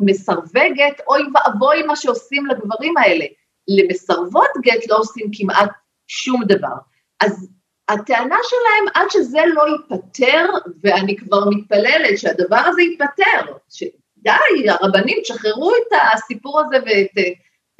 למסרבי 0.00 0.70
גט, 0.74 1.00
אוי 1.08 1.22
ואבוי 1.34 1.82
מה 1.82 1.96
שעושים 1.96 2.46
לגברים 2.46 2.96
האלה. 2.96 3.24
למסרבות 3.68 4.50
גט 4.62 4.88
לא 4.88 4.96
עושים 4.98 5.26
כמעט 5.32 5.70
שום 6.06 6.44
דבר. 6.44 6.76
אז 7.20 7.48
הטענה 7.88 8.36
שלהם, 8.42 8.84
עד 8.94 9.10
שזה 9.10 9.40
לא 9.54 9.62
ייפתר, 9.68 10.48
ואני 10.82 11.16
כבר 11.16 11.50
מתפללת 11.50 12.18
שהדבר 12.18 12.56
הזה 12.66 12.82
ייפתר, 12.82 13.52
שדי, 13.70 14.68
הרבנים, 14.68 15.18
תשחררו 15.22 15.72
את 15.74 15.98
הסיפור 16.14 16.60
הזה 16.60 16.76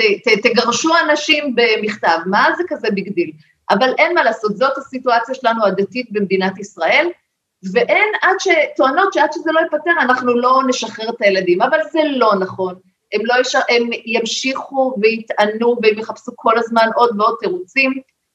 ותגרשו 0.00 0.90
אנשים 1.04 1.54
במכתב, 1.54 2.18
מה 2.26 2.48
זה 2.56 2.62
כזה 2.68 2.88
big 2.90 3.12
deal? 3.12 3.32
אבל 3.70 3.94
אין 3.98 4.14
מה 4.14 4.24
לעשות, 4.24 4.56
זאת 4.56 4.78
הסיטואציה 4.78 5.34
שלנו 5.34 5.64
הדתית 5.64 6.12
במדינת 6.12 6.58
ישראל, 6.58 7.08
ואין 7.72 8.08
עד 8.22 8.36
ש... 8.38 8.48
טוענות 8.76 9.12
שעד 9.12 9.32
שזה 9.32 9.52
לא 9.52 9.60
ייפתר 9.60 9.90
אנחנו 10.00 10.34
לא 10.34 10.60
נשחרר 10.68 11.10
את 11.10 11.22
הילדים, 11.22 11.62
אבל 11.62 11.78
זה 11.92 12.00
לא 12.04 12.34
נכון. 12.40 12.74
הם, 13.12 13.20
לא 13.24 13.34
יש... 13.40 13.54
הם 13.54 13.90
ימשיכו 14.06 14.94
ויטענו 15.02 15.76
והם 15.82 15.98
יחפשו 15.98 16.32
כל 16.36 16.58
הזמן 16.58 16.86
עוד 16.96 17.20
ועוד 17.20 17.36
תירוצים 17.40 17.92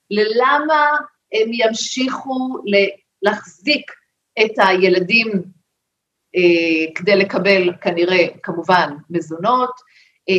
ללמה 0.09 0.89
הם 1.33 1.49
ימשיכו 1.53 2.57
להחזיק 3.21 3.91
את 4.39 4.51
הילדים 4.57 5.43
אה, 6.35 6.93
כדי 6.95 7.15
לקבל 7.15 7.73
כנראה 7.81 8.27
כמובן 8.43 8.89
מזונות, 9.09 9.71
אה, 10.29 10.33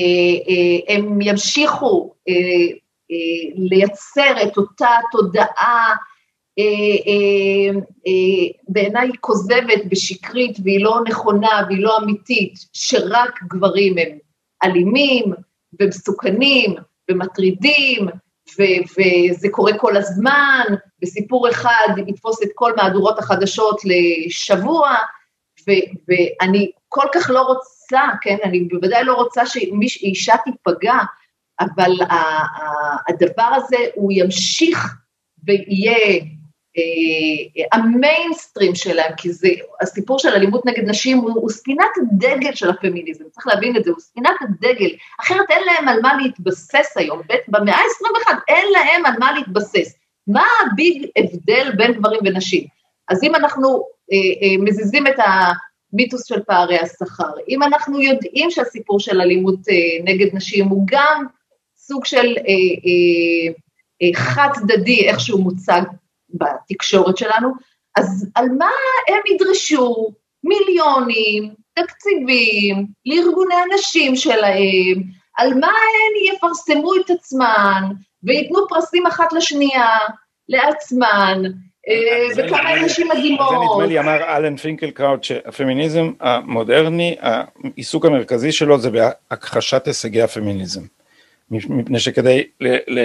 אה, 0.48 0.94
הם 0.94 1.20
ימשיכו 1.20 2.14
אה, 2.28 2.78
לייצר 3.54 4.42
את 4.42 4.56
אותה 4.56 4.90
תודעה 5.12 5.94
אה, 6.58 6.64
אה, 7.06 7.80
אה, 8.06 8.52
בעיניי 8.68 9.10
כוזבת 9.20 9.82
ושקרית 9.90 10.56
והיא 10.64 10.84
לא 10.84 11.00
נכונה 11.08 11.62
והיא 11.68 11.82
לא 11.82 11.98
אמיתית, 11.98 12.54
שרק 12.72 13.42
גברים 13.42 13.98
הם 13.98 14.18
אלימים 14.64 15.32
ומסוכנים 15.80 16.74
ומטרידים 17.10 18.08
ו- 18.58 18.82
וזה 18.92 19.48
קורה 19.50 19.78
כל 19.78 19.96
הזמן, 19.96 20.64
וסיפור 21.02 21.48
אחד 21.48 21.88
יתפוס 22.06 22.42
את 22.42 22.48
כל 22.54 22.72
מהדורות 22.76 23.18
החדשות 23.18 23.80
לשבוע, 23.84 24.90
ו- 25.68 25.88
ואני 26.08 26.70
כל 26.88 27.06
כך 27.14 27.30
לא 27.30 27.40
רוצה, 27.40 28.00
כן, 28.20 28.36
אני 28.44 28.60
בוודאי 28.60 29.04
לא 29.04 29.14
רוצה 29.14 29.46
שאישה 29.46 30.34
תיפגע, 30.44 30.98
אבל 31.60 31.92
הדבר 33.08 33.50
הזה 33.56 33.76
הוא 33.94 34.12
ימשיך 34.12 34.96
ויהיה 35.44 36.20
אה, 36.78 37.64
המיינסטרים 37.72 38.74
שלהם, 38.74 39.12
כי 39.16 39.32
זה, 39.32 39.48
הסיפור 39.80 40.18
של 40.18 40.28
אלימות 40.28 40.66
נגד 40.66 40.88
נשים 40.88 41.18
הוא, 41.18 41.30
הוא 41.30 41.50
ספינת 41.50 41.90
הדגל 42.02 42.54
של 42.54 42.70
הפמיניזם, 42.70 43.24
צריך 43.30 43.46
להבין 43.46 43.76
את 43.76 43.84
זה, 43.84 43.90
הוא 43.90 44.00
ספינת 44.00 44.34
הדגל, 44.40 44.90
אחרת 45.20 45.50
אין 45.50 45.62
להם 45.64 45.88
על 45.88 46.00
מה 46.02 46.12
להתבסס 46.22 46.96
היום, 46.96 47.20
במאה 47.48 47.74
ה-21 47.74 48.34
אין 48.48 48.66
להם 48.72 49.06
על 49.06 49.14
מה 49.18 49.32
להתבסס. 49.32 49.94
מה 50.26 50.44
הביג 50.66 51.06
הבדל 51.16 51.72
בין 51.76 51.92
גברים 51.92 52.20
ונשים? 52.24 52.66
אז 53.08 53.24
אם 53.24 53.34
אנחנו 53.34 53.68
אה, 54.12 54.16
אה, 54.16 54.64
מזיזים 54.64 55.06
את 55.06 55.14
המיתוס 55.18 56.24
של 56.24 56.42
פערי 56.42 56.78
השכר, 56.78 57.32
אם 57.48 57.62
אנחנו 57.62 58.00
יודעים 58.00 58.50
שהסיפור 58.50 59.00
של 59.00 59.20
אלימות 59.20 59.68
אה, 59.70 60.04
נגד 60.04 60.34
נשים 60.36 60.68
הוא 60.68 60.86
גם 60.90 61.26
סוג 61.88 62.04
של 62.04 62.26
אה, 62.38 62.52
אה, 62.86 63.52
אה, 64.02 64.14
חד 64.14 64.48
צדדי, 64.54 65.08
איך 65.08 65.20
שהוא 65.20 65.40
מוצג 65.40 65.82
בתקשורת 66.30 67.16
שלנו, 67.16 67.48
אז 67.96 68.30
על 68.34 68.48
מה 68.58 68.70
הם 69.08 69.34
ידרשו 69.34 70.12
מיליונים, 70.44 71.54
תקציבים, 71.74 72.86
לארגוני 73.06 73.54
הנשים 73.54 74.16
שלהם, 74.16 75.02
על 75.38 75.54
מה 75.54 75.66
הן 75.66 76.34
יפרסמו 76.34 76.94
את 76.94 77.10
עצמן 77.10 77.82
וייתנו 78.22 78.68
פרסים 78.68 79.06
אחת 79.06 79.32
לשנייה, 79.32 79.88
לעצמן, 80.48 81.42
אה, 81.88 82.44
וכמה 82.46 82.82
נשים 82.84 83.08
מדהימות. 83.08 83.48
זה 83.50 83.56
נדמה 83.56 83.86
לי 83.86 83.98
אמר 83.98 84.36
אלן 84.36 84.56
פינקלקראוט 84.56 85.24
שהפמיניזם 85.24 86.12
המודרני, 86.20 87.16
העיסוק 87.20 88.04
המרכזי 88.04 88.52
שלו 88.52 88.78
זה 88.78 88.90
בהכחשת 88.90 89.86
הישגי 89.86 90.22
הפמיניזם. 90.22 90.97
מפני 91.50 92.00
שכדי 92.00 92.42
ל, 92.60 92.76
ל, 92.88 93.00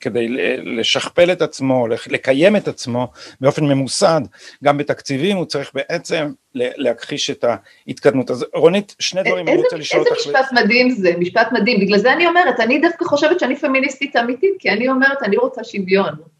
כדי 0.00 0.28
לשכפל 0.62 1.32
את 1.32 1.42
עצמו, 1.42 1.86
לקיים 2.10 2.56
את 2.56 2.68
עצמו 2.68 3.08
באופן 3.40 3.64
ממוסד, 3.64 4.20
גם 4.64 4.78
בתקציבים, 4.78 5.36
הוא 5.36 5.44
צריך 5.44 5.70
בעצם 5.74 6.32
להכחיש 6.54 7.30
את 7.30 7.44
ההתקדמות. 7.88 8.30
אז 8.30 8.46
רונית, 8.54 8.94
שני 8.98 9.22
דברים 9.22 9.48
אני 9.48 9.56
רוצה 9.56 9.76
לשאול 9.76 10.02
אותך. 10.02 10.12
איזה 10.12 10.30
משפט 10.30 10.52
מדהים 10.52 10.90
זה, 10.90 11.12
משפט 11.18 11.52
מדהים, 11.52 11.80
בגלל 11.80 11.98
זה 11.98 12.12
אני 12.12 12.26
אומרת, 12.26 12.60
אני 12.60 12.78
דווקא 12.78 13.04
חושבת 13.04 13.40
שאני 13.40 13.56
פמיניסטית 13.56 14.16
אמיתית, 14.16 14.54
כי 14.58 14.70
אני 14.70 14.88
אומרת, 14.88 15.22
אני 15.22 15.36
רוצה 15.36 15.64
שוויון. 15.64 16.33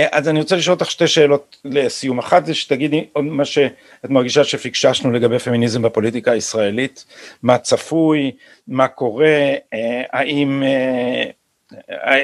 אה, 0.00 0.06
אז 0.12 0.28
אני 0.28 0.40
רוצה 0.40 0.56
לשאול 0.56 0.74
אותך 0.74 0.90
שתי 0.90 1.06
שאלות 1.06 1.56
לסיום. 1.64 2.18
אחת 2.18 2.46
זה 2.46 2.54
שתגידי 2.54 3.06
עוד 3.12 3.24
מה 3.24 3.44
שאת 3.44 4.10
מרגישה 4.10 4.44
שפיקששנו 4.44 5.12
לגבי 5.12 5.38
פמיניזם 5.38 5.82
בפוליטיקה 5.82 6.32
הישראלית, 6.32 7.04
מה 7.42 7.58
צפוי, 7.58 8.32
מה 8.68 8.88
קורה, 8.88 9.54
אה, 9.74 10.02
האם, 10.12 10.62
אה, 10.62 11.24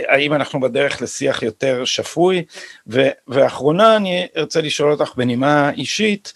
האם 0.09 0.33
אנחנו 0.33 0.61
בדרך 0.61 1.03
לשיח 1.03 1.43
יותר 1.43 1.85
שפוי, 1.85 2.45
ואחרונה 3.29 3.97
אני 3.97 4.27
ארצה 4.37 4.61
לשאול 4.61 4.93
אותך 4.93 5.13
בנימה 5.17 5.71
אישית, 5.71 6.33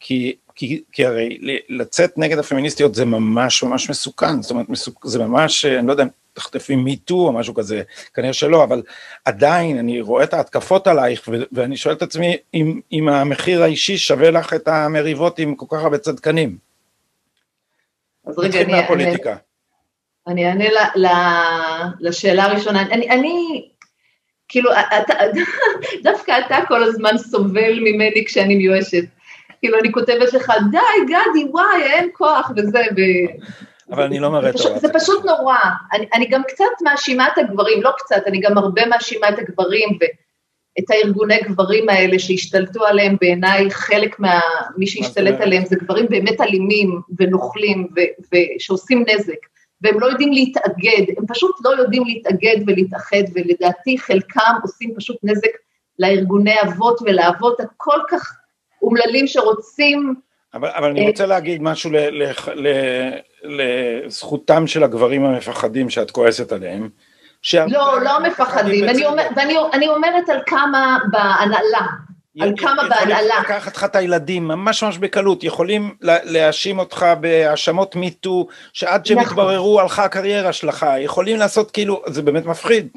כי 0.00 0.36
כי, 0.54 0.82
כי 0.92 1.06
הרי 1.06 1.38
לצאת 1.68 2.18
נגד 2.18 2.38
הפמיניסטיות 2.38 2.94
זה 2.94 3.04
ממש 3.04 3.62
ממש 3.62 3.90
מסוכן, 3.90 4.42
זאת 4.42 4.50
אומרת 4.50 4.68
מסוכ... 4.68 5.06
זה 5.06 5.18
ממש, 5.18 5.64
אני 5.64 5.86
לא 5.86 5.92
יודע 5.92 6.04
תחטפים 6.38 6.84
מיטו 6.84 7.14
או 7.14 7.32
משהו 7.32 7.54
כזה, 7.54 7.82
כנראה 8.14 8.32
שלא, 8.32 8.64
אבל 8.64 8.82
עדיין 9.24 9.78
אני 9.78 10.00
רואה 10.00 10.24
את 10.24 10.34
ההתקפות 10.34 10.86
עלייך 10.86 11.28
ו- 11.28 11.42
ואני 11.52 11.76
שואל 11.76 11.94
את 11.94 12.02
עצמי 12.02 12.36
אם, 12.54 12.80
אם 12.92 13.08
המחיר 13.08 13.62
האישי 13.62 13.98
שווה 13.98 14.30
לך 14.30 14.54
את 14.54 14.68
המריבות 14.68 15.38
עם 15.38 15.54
כל 15.54 15.66
כך 15.68 15.82
הרבה 15.82 15.98
צדקנים. 15.98 16.56
אז 18.26 18.38
רגע, 18.38 18.60
אני, 18.60 18.72
מהפוליטיקה. 18.72 19.36
אני, 20.26 20.52
אני 20.52 20.68
אענה 20.68 20.88
לשאלה 22.00 22.44
הראשונה, 22.44 22.82
אני, 22.82 23.10
אני 23.10 23.68
כאילו, 24.48 24.70
אתה, 24.72 25.14
דווקא 26.04 26.38
אתה 26.46 26.58
כל 26.68 26.82
הזמן 26.82 27.18
סובל 27.18 27.78
ממני 27.80 28.24
כשאני 28.26 28.56
מיואשת. 28.56 29.04
כאילו, 29.60 29.78
אני 29.78 29.92
כותבת 29.92 30.32
לך, 30.32 30.52
די, 30.70 31.04
גדי, 31.04 31.44
וואי, 31.50 31.82
אין 31.82 32.08
כוח 32.12 32.50
וזה, 32.56 32.78
ו... 32.96 33.00
אבל 33.90 34.02
אני 34.02 34.18
לא 34.18 34.30
מראה 34.30 34.50
את 34.50 34.56
זה. 34.56 34.78
זה 34.78 34.88
פשוט 34.94 35.24
נורא. 35.24 35.56
אני, 35.92 36.06
אני 36.14 36.26
גם 36.26 36.42
קצת 36.48 36.64
מאשימה 36.82 37.28
את 37.28 37.38
הגברים, 37.38 37.82
לא 37.82 37.90
קצת, 37.98 38.22
אני 38.26 38.40
גם 38.40 38.58
הרבה 38.58 38.86
מאשימה 38.86 39.28
את 39.28 39.38
הגברים 39.38 39.88
ואת 40.00 40.90
הארגוני 40.90 41.40
גברים 41.42 41.88
האלה 41.88 42.18
שהשתלטו 42.18 42.86
עליהם, 42.86 43.16
בעיניי 43.20 43.70
חלק 43.70 44.18
מה... 44.18 44.40
מי 44.76 44.86
שהשתלט 44.86 45.40
עליהם 45.40 45.64
זה 45.64 45.76
גברים 45.76 46.06
באמת 46.08 46.40
אלימים 46.40 47.00
ונוכלים 47.18 47.88
ו, 47.96 48.00
ושעושים 48.32 49.04
נזק. 49.08 49.46
והם 49.80 50.00
לא 50.00 50.06
יודעים 50.06 50.32
להתאגד, 50.32 51.14
הם 51.18 51.26
פשוט 51.28 51.56
לא 51.64 51.70
יודעים 51.70 52.04
להתאגד 52.04 52.56
ולהתאחד, 52.66 53.22
ולדעתי 53.34 53.98
חלקם 53.98 54.54
עושים 54.62 54.94
פשוט 54.96 55.16
נזק 55.22 55.50
לארגוני 55.98 56.54
אבות 56.62 56.98
ולאבות 57.02 57.60
הכל 57.60 57.98
כך 58.10 58.36
אומללים 58.82 59.26
שרוצים 59.26 60.14
אבל, 60.54 60.68
אבל 60.68 60.90
אני 60.90 61.08
רוצה 61.08 61.26
להגיד 61.26 61.62
משהו 61.62 61.90
ל, 61.90 61.96
ל, 61.96 62.32
ל, 62.54 62.68
לזכותם 63.42 64.66
של 64.66 64.84
הגברים 64.84 65.24
המפחדים 65.24 65.90
שאת 65.90 66.10
כועסת 66.10 66.52
עליהם. 66.52 66.88
לא, 67.54 68.02
לא 68.02 68.20
מפחדים, 68.20 68.88
אני, 68.88 69.06
אומר, 69.06 69.22
ואני 69.36 69.56
אני 69.72 69.88
אומרת 69.88 70.28
על 70.28 70.40
כמה 70.46 70.98
בהנהלה, 71.10 71.86
על 72.40 72.52
כמה 72.56 72.82
בהנהלה. 72.88 73.34
יכולים 73.34 73.44
לקחת 73.44 73.76
לך 73.76 73.84
את 73.84 73.96
הילדים 73.96 74.48
ממש 74.48 74.82
ממש 74.82 74.98
בקלות, 74.98 75.44
יכולים 75.44 75.94
להאשים 76.00 76.78
אותך 76.78 77.06
בהאשמות 77.20 77.96
מיטו, 77.96 78.46
שעד 78.72 79.06
שהם 79.06 79.18
נכון. 79.18 79.32
יתבררו 79.32 79.80
הלכה 79.80 80.04
הקריירה 80.04 80.52
שלך, 80.52 80.86
יכולים 81.00 81.36
לעשות 81.36 81.70
כאילו, 81.70 82.02
זה 82.06 82.22
באמת 82.22 82.46
מפחיד. 82.46 82.88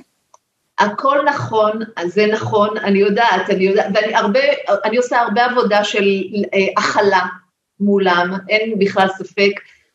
הכל 0.79 1.17
נכון, 1.25 1.71
זה 2.05 2.25
נכון, 2.27 2.77
אני 2.77 2.99
יודעת, 2.99 3.49
אני 3.49 3.63
יודעת, 3.63 3.85
ואני 3.93 4.15
הרבה, 4.15 4.39
אני 4.85 4.97
עושה 4.97 5.19
הרבה 5.19 5.45
עבודה 5.45 5.83
של 5.83 6.05
אה, 6.53 6.59
הכלה 6.77 7.21
מולם, 7.79 8.33
אין 8.49 8.79
בכלל 8.79 9.07
ספק, 9.17 9.51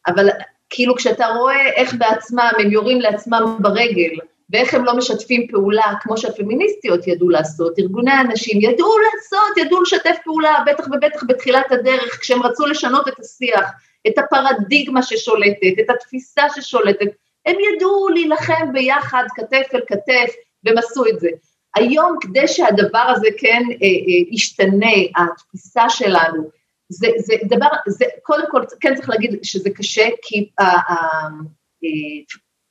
אבל 0.07 0.28
כאילו 0.70 0.96
כשאתה 0.96 1.26
רואה 1.26 1.66
איך 1.76 1.94
בעצמם 1.94 2.50
הם 2.59 2.70
יורים 2.70 3.00
לעצמם 3.00 3.57
ברגל, 3.61 4.11
ואיך 4.50 4.74
הם 4.74 4.84
לא 4.84 4.96
משתפים 4.96 5.46
פעולה, 5.50 5.92
כמו 6.00 6.16
שהפמיניסטיות 6.16 7.07
ידעו 7.07 7.28
לעשות, 7.28 7.78
ארגוני 7.78 8.12
הנשים 8.12 8.61
ידעו 8.61 8.94
לעשות, 8.98 9.57
ידעו 9.57 9.82
לשתף 9.82 10.16
פעולה, 10.24 10.54
בטח 10.66 10.86
ובטח 10.86 11.24
בתחילת 11.28 11.72
הדרך, 11.72 12.20
כשהם 12.20 12.42
רצו 12.42 12.66
לשנות 12.66 13.09
את 13.09 13.20
השיח, 13.20 13.70
את 14.07 14.18
הפרדיגמה 14.18 15.02
ששולטת, 15.02 15.80
את 15.80 15.90
התפיסה 15.90 16.42
ששולטת, 16.54 17.09
הם 17.46 17.57
ידעו 17.74 18.09
להילחם 18.09 18.72
ביחד, 18.72 19.24
כתף 19.34 19.74
אל 19.74 19.80
כתף, 19.86 20.34
והם 20.64 20.78
עשו 20.78 21.07
את 21.07 21.20
זה. 21.20 21.28
היום, 21.76 22.16
כדי 22.20 22.48
שהדבר 22.48 22.98
הזה 22.98 23.28
כן 23.38 23.62
אה, 23.70 23.86
אה, 23.86 24.34
ישתנה, 24.34 24.92
התפיסה 25.16 25.88
שלנו, 25.88 26.50
זה, 26.89 27.09
זה 27.16 27.34
דבר, 27.49 27.66
זה 27.87 28.05
קודם 28.22 28.45
כל 28.51 28.62
כן 28.80 28.95
צריך 28.95 29.11
להגיד 29.11 29.39
שזה 29.43 29.70
קשה, 29.70 30.09
כי 30.22 30.51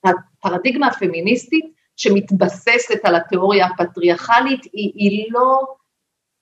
הפרדיגמה 0.04 0.88
הפמיניסטית 0.88 1.66
שמתבססת 1.98 3.00
על 3.04 3.16
התיאוריה 3.16 3.66
הפטריארכלית 3.66 4.64
היא, 4.64 4.92
היא, 4.96 5.28
לא, 5.32 5.62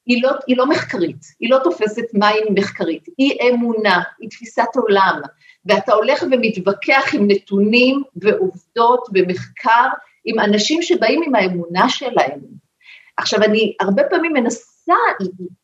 היא, 0.06 0.24
לא, 0.24 0.30
היא 0.48 0.58
לא 0.58 0.70
מחקרית, 0.70 1.22
היא 1.40 1.52
לא 1.52 1.60
תופסת 1.64 2.14
מים 2.14 2.44
מחקרית, 2.54 3.04
היא 3.18 3.38
אמונה, 3.50 4.02
היא 4.20 4.30
תפיסת 4.30 4.76
עולם, 4.76 5.22
ואתה 5.66 5.94
הולך 5.94 6.24
ומתווכח 6.32 7.10
עם 7.14 7.28
נתונים 7.28 8.04
ועובדות 8.16 9.08
ומחקר 9.14 9.88
עם 10.26 10.40
אנשים 10.40 10.82
שבאים 10.82 11.22
עם 11.26 11.36
האמונה 11.36 11.90
שלהם, 11.90 12.40
עכשיו, 13.18 13.44
אני 13.44 13.76
הרבה 13.80 14.04
פעמים 14.10 14.34
מנסה, 14.34 14.73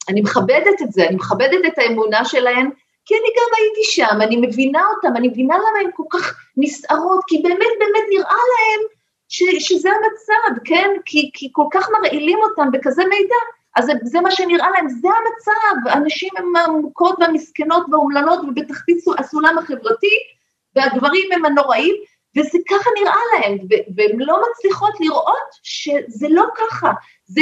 אני 0.09 0.21
מכבדת 0.21 0.81
את 0.81 0.91
זה, 0.91 1.07
אני 1.07 1.15
מכבדת 1.15 1.65
את 1.67 1.77
האמונה 1.77 2.25
שלהן, 2.25 2.69
כי 3.05 3.13
אני 3.15 3.29
גם 3.37 3.55
הייתי 3.57 3.83
שם, 3.83 4.21
אני 4.21 4.37
מבינה 4.47 4.81
אותם, 4.95 5.17
אני 5.17 5.27
מבינה 5.27 5.57
למה 5.57 5.79
הן 5.83 5.89
כל 5.95 6.03
כך 6.09 6.35
נסערות, 6.57 7.19
כי 7.27 7.41
באמת 7.43 7.73
באמת 7.79 8.03
נראה 8.09 8.35
להן 8.51 8.87
ש, 9.29 9.43
שזה 9.59 9.89
המצב, 9.89 10.61
כן? 10.65 10.89
כי, 11.05 11.29
כי 11.33 11.49
כל 11.51 11.65
כך 11.71 11.89
מרעילים 11.89 12.39
אותם 12.41 12.71
בכזה 12.71 13.03
מידע, 13.05 13.35
אז 13.75 13.85
זה, 13.85 13.93
זה 14.03 14.21
מה 14.21 14.31
שנראה 14.31 14.71
להם, 14.71 14.89
זה 14.89 15.07
המצב, 15.07 15.89
הנשים 15.89 16.29
הן 16.37 16.55
העמוקות 16.55 17.15
והמסכנות 17.19 17.85
והאומללות 17.91 18.39
ובתחתית 18.39 18.97
הסולם 19.17 19.57
החברתי, 19.57 20.17
והגברים 20.75 21.31
הם 21.31 21.45
הנוראים, 21.45 21.95
וזה 22.37 22.57
ככה 22.69 22.89
נראה 22.99 23.19
להם, 23.33 23.57
והן 23.95 24.19
לא 24.19 24.41
מצליחות 24.51 24.93
לראות 24.99 25.49
שזה 25.63 26.27
לא 26.29 26.45
ככה, 26.55 26.91
זה 27.29 27.41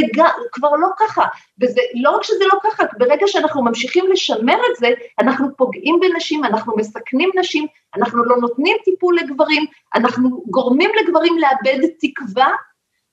כבר 0.51 0.75
לא 0.75 0.87
ככה, 0.99 1.25
וזה 1.61 1.81
לא 2.01 2.09
רק 2.11 2.23
שזה 2.23 2.45
לא 2.53 2.59
ככה, 2.63 2.83
ברגע 2.97 3.27
שאנחנו 3.27 3.63
ממשיכים 3.63 4.11
לשמר 4.11 4.57
את 4.71 4.75
זה, 4.75 4.89
אנחנו 5.19 5.47
פוגעים 5.57 5.99
בנשים, 6.01 6.43
אנחנו 6.43 6.75
מסכנים 6.75 7.29
נשים, 7.35 7.67
אנחנו 7.95 8.23
לא 8.23 8.37
נותנים 8.37 8.77
טיפול 8.83 9.17
לגברים, 9.17 9.65
אנחנו 9.95 10.43
גורמים 10.47 10.91
לגברים 11.01 11.33
לאבד 11.37 11.87
תקווה, 11.99 12.51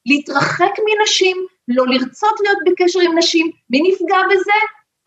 להתרחק 0.06 0.72
מנשים, 0.86 1.36
לא 1.68 1.86
לרצות 1.86 2.40
להיות 2.40 2.58
בקשר 2.66 3.00
עם 3.00 3.18
נשים, 3.18 3.50
מי 3.70 3.80
נפגע 3.82 4.18
בזה? 4.30 4.52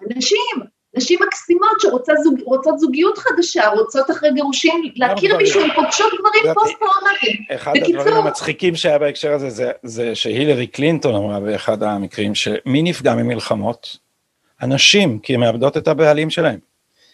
הנשים, 0.02 0.77
נשים 0.98 1.20
מקסימות 1.28 1.82
שרוצות 1.82 2.18
זוג, 2.24 2.40
זוגיות 2.78 3.18
חדשה, 3.18 3.70
רוצות 3.70 4.12
אחרי 4.12 4.30
גירושים 4.34 4.92
להכיר 4.96 5.38
מישהו, 5.38 5.62
הן 5.62 5.70
פוגשות 5.76 6.12
גברים 6.20 6.54
פוסט-טראומטיים. 6.54 7.36
אחד 7.56 7.74
הדברים 7.76 8.14
המצחיקים 8.14 8.76
שהיה 8.76 9.00
בהקשר 9.00 9.34
הזה, 9.34 9.50
זה, 9.50 9.72
זה 9.84 10.16
שהילרי 10.16 10.68
קלינטון 10.68 11.16
אמרה 11.16 11.40
באחד 11.40 11.84
המקרים, 11.84 12.36
שמי 12.36 12.82
נפגע 12.82 13.16
ממלחמות? 13.16 13.98
הנשים, 14.60 15.20
כי 15.20 15.34
הן 15.34 15.40
מאבדות 15.40 15.78
את 15.78 15.88
הבעלים 15.88 16.30
שלהם. 16.30 16.60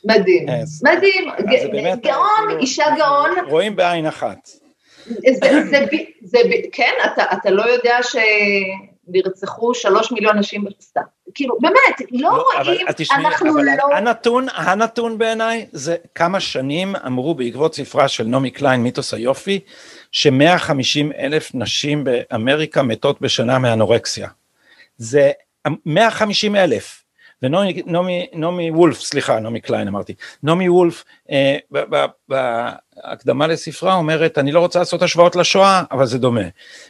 מדהים, 0.06 0.50
אז, 0.50 0.84
מדהים, 0.84 1.30
אז 1.30 1.70
באמת, 1.72 2.00
גאון, 2.04 2.28
כאילו, 2.48 2.60
אישה 2.60 2.86
גאון. 2.98 3.30
רואים 3.50 3.76
בעין 3.76 4.06
אחת. 4.06 4.50
זה, 5.06 5.14
זה, 5.34 5.64
זה, 5.70 5.86
זה, 6.22 6.40
כן, 6.72 6.94
אתה, 7.06 7.24
אתה 7.34 7.50
לא 7.50 7.64
יודע 7.64 7.98
ש... 8.04 8.16
נרצחו 9.08 9.74
שלוש 9.74 10.12
מיליון 10.12 10.38
נשים 10.38 10.64
בסתם. 10.64 11.02
כאילו, 11.36 11.58
באמת, 11.62 12.12
לא, 12.12 12.38
לא 12.38 12.44
רואים, 12.44 12.88
אבל, 12.88 12.94
תשמעי, 12.96 13.26
אנחנו 13.26 13.50
אבל 13.50 13.64
לא... 13.78 13.96
הנתון, 13.96 14.48
הנתון 14.54 15.18
בעיניי 15.18 15.66
זה 15.72 15.96
כמה 16.16 16.40
שנים 16.40 16.96
אמרו 16.96 17.36
בעקבות 17.36 17.76
ספרה 17.76 18.08
של 18.08 18.24
נעמי 18.24 18.52
קליין, 18.52 18.84
מיתוס 18.84 19.14
היופי, 19.14 19.60
ש-150 20.12 21.18
אלף 21.18 21.52
נשים 21.54 22.04
באמריקה 22.04 22.84
מתות 22.84 23.22
בשנה 23.22 23.60
מאנורקסיה. 23.60 24.28
זה 24.98 25.32
150 25.86 26.56
אלף. 26.56 27.04
ונעמי 27.44 27.82
נעמי, 27.86 28.28
נעמי 28.34 28.72
וולף, 28.72 29.02
סליחה, 29.02 29.40
נעמי 29.40 29.62
קליין 29.62 29.88
אמרתי, 29.88 30.14
נעמי 30.44 30.70
וולף 30.70 31.04
אה, 31.32 31.58
בהקדמה 32.30 33.48
לספרה 33.48 33.94
אומרת, 33.94 34.38
אני 34.38 34.52
לא 34.52 34.60
רוצה 34.60 34.80
לעשות 34.80 35.02
השוואות 35.02 35.36
לשואה, 35.36 35.84
אבל 35.92 36.06
זה 36.06 36.20
דומה. 36.20 36.42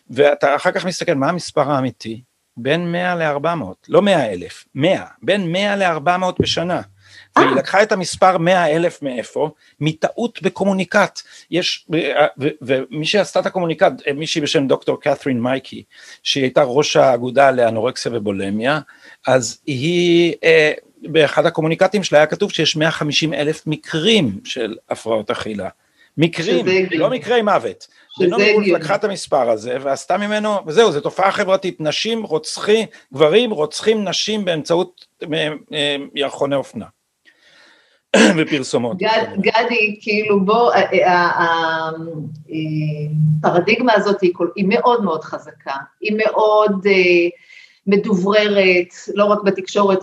ואתה 0.09 0.55
אחר 0.55 0.71
כך 0.71 0.85
מסתכל, 0.85 1.13
מה 1.13 1.29
המספר 1.29 1.71
האמיתי? 1.71 2.21
בין 2.57 2.91
100 2.91 3.15
ל-400, 3.15 3.65
לא 3.89 4.01
100 4.01 4.31
אלף, 4.31 4.65
100, 4.75 5.05
בין 5.21 5.51
100 5.51 5.75
ל-400 5.75 6.25
בשנה. 6.39 6.81
והיא 7.35 7.49
לקחה 7.49 7.83
את 7.83 7.91
המספר 7.91 8.37
100 8.37 8.75
אלף 8.75 9.01
מאיפה? 9.01 9.49
מטעות 9.79 10.41
בקומוניקט. 10.41 11.19
יש, 11.51 11.87
ומי 12.61 13.05
שעשתה 13.05 13.39
את 13.39 13.45
הקומוניקט, 13.45 13.91
מישהי 14.15 14.41
בשם 14.41 14.67
דוקטור 14.67 15.01
קת'רין 15.01 15.41
מייקי, 15.41 15.83
שהיא 16.23 16.43
הייתה 16.43 16.63
ראש 16.63 16.95
האגודה 16.95 17.51
לאנורקסיה 17.51 18.11
ובולמיה, 18.15 18.79
אז 19.27 19.61
היא, 19.65 20.33
אה, 20.43 20.71
באחד 21.01 21.45
הקומוניקטים 21.45 22.03
שלה 22.03 22.17
היה 22.19 22.27
כתוב 22.27 22.51
שיש 22.51 22.75
150 22.75 23.33
אלף 23.33 23.67
מקרים 23.67 24.39
של 24.43 24.75
הפרעות 24.89 25.31
אכילה. 25.31 25.69
מקרים, 26.17 26.65
לא 26.91 27.09
מקרי 27.09 27.41
מוות. 27.41 27.87
ונעמי 28.19 28.53
וולף 28.53 28.67
לקחה 28.67 28.95
את 28.95 29.03
המספר 29.03 29.49
הזה 29.49 29.77
ועשתה 29.81 30.17
ממנו, 30.17 30.57
וזהו, 30.65 30.91
זו 30.91 31.01
תופעה 31.01 31.31
חברתית, 31.31 31.77
נשים 31.79 32.23
רוצחים, 32.23 32.87
גברים 33.13 33.51
רוצחים 33.51 34.07
נשים 34.07 34.45
באמצעות 34.45 35.05
אה, 35.33 35.47
אה, 35.73 35.95
ירחוני 36.15 36.55
אופנה. 36.55 36.85
ופרסומות. 38.37 38.97
גד, 38.97 39.25
גדי, 39.39 39.99
כאילו 40.01 40.45
בוא, 40.45 40.71
הפרדיגמה 43.43 43.93
הזאת 43.95 44.21
היא, 44.21 44.33
היא 44.55 44.65
מאוד 44.67 45.03
מאוד 45.03 45.23
חזקה, 45.23 45.75
היא 46.01 46.17
מאוד 46.17 46.87
מדובררת, 47.87 48.93
לא 49.13 49.25
רק 49.25 49.41
בתקשורת, 49.43 49.99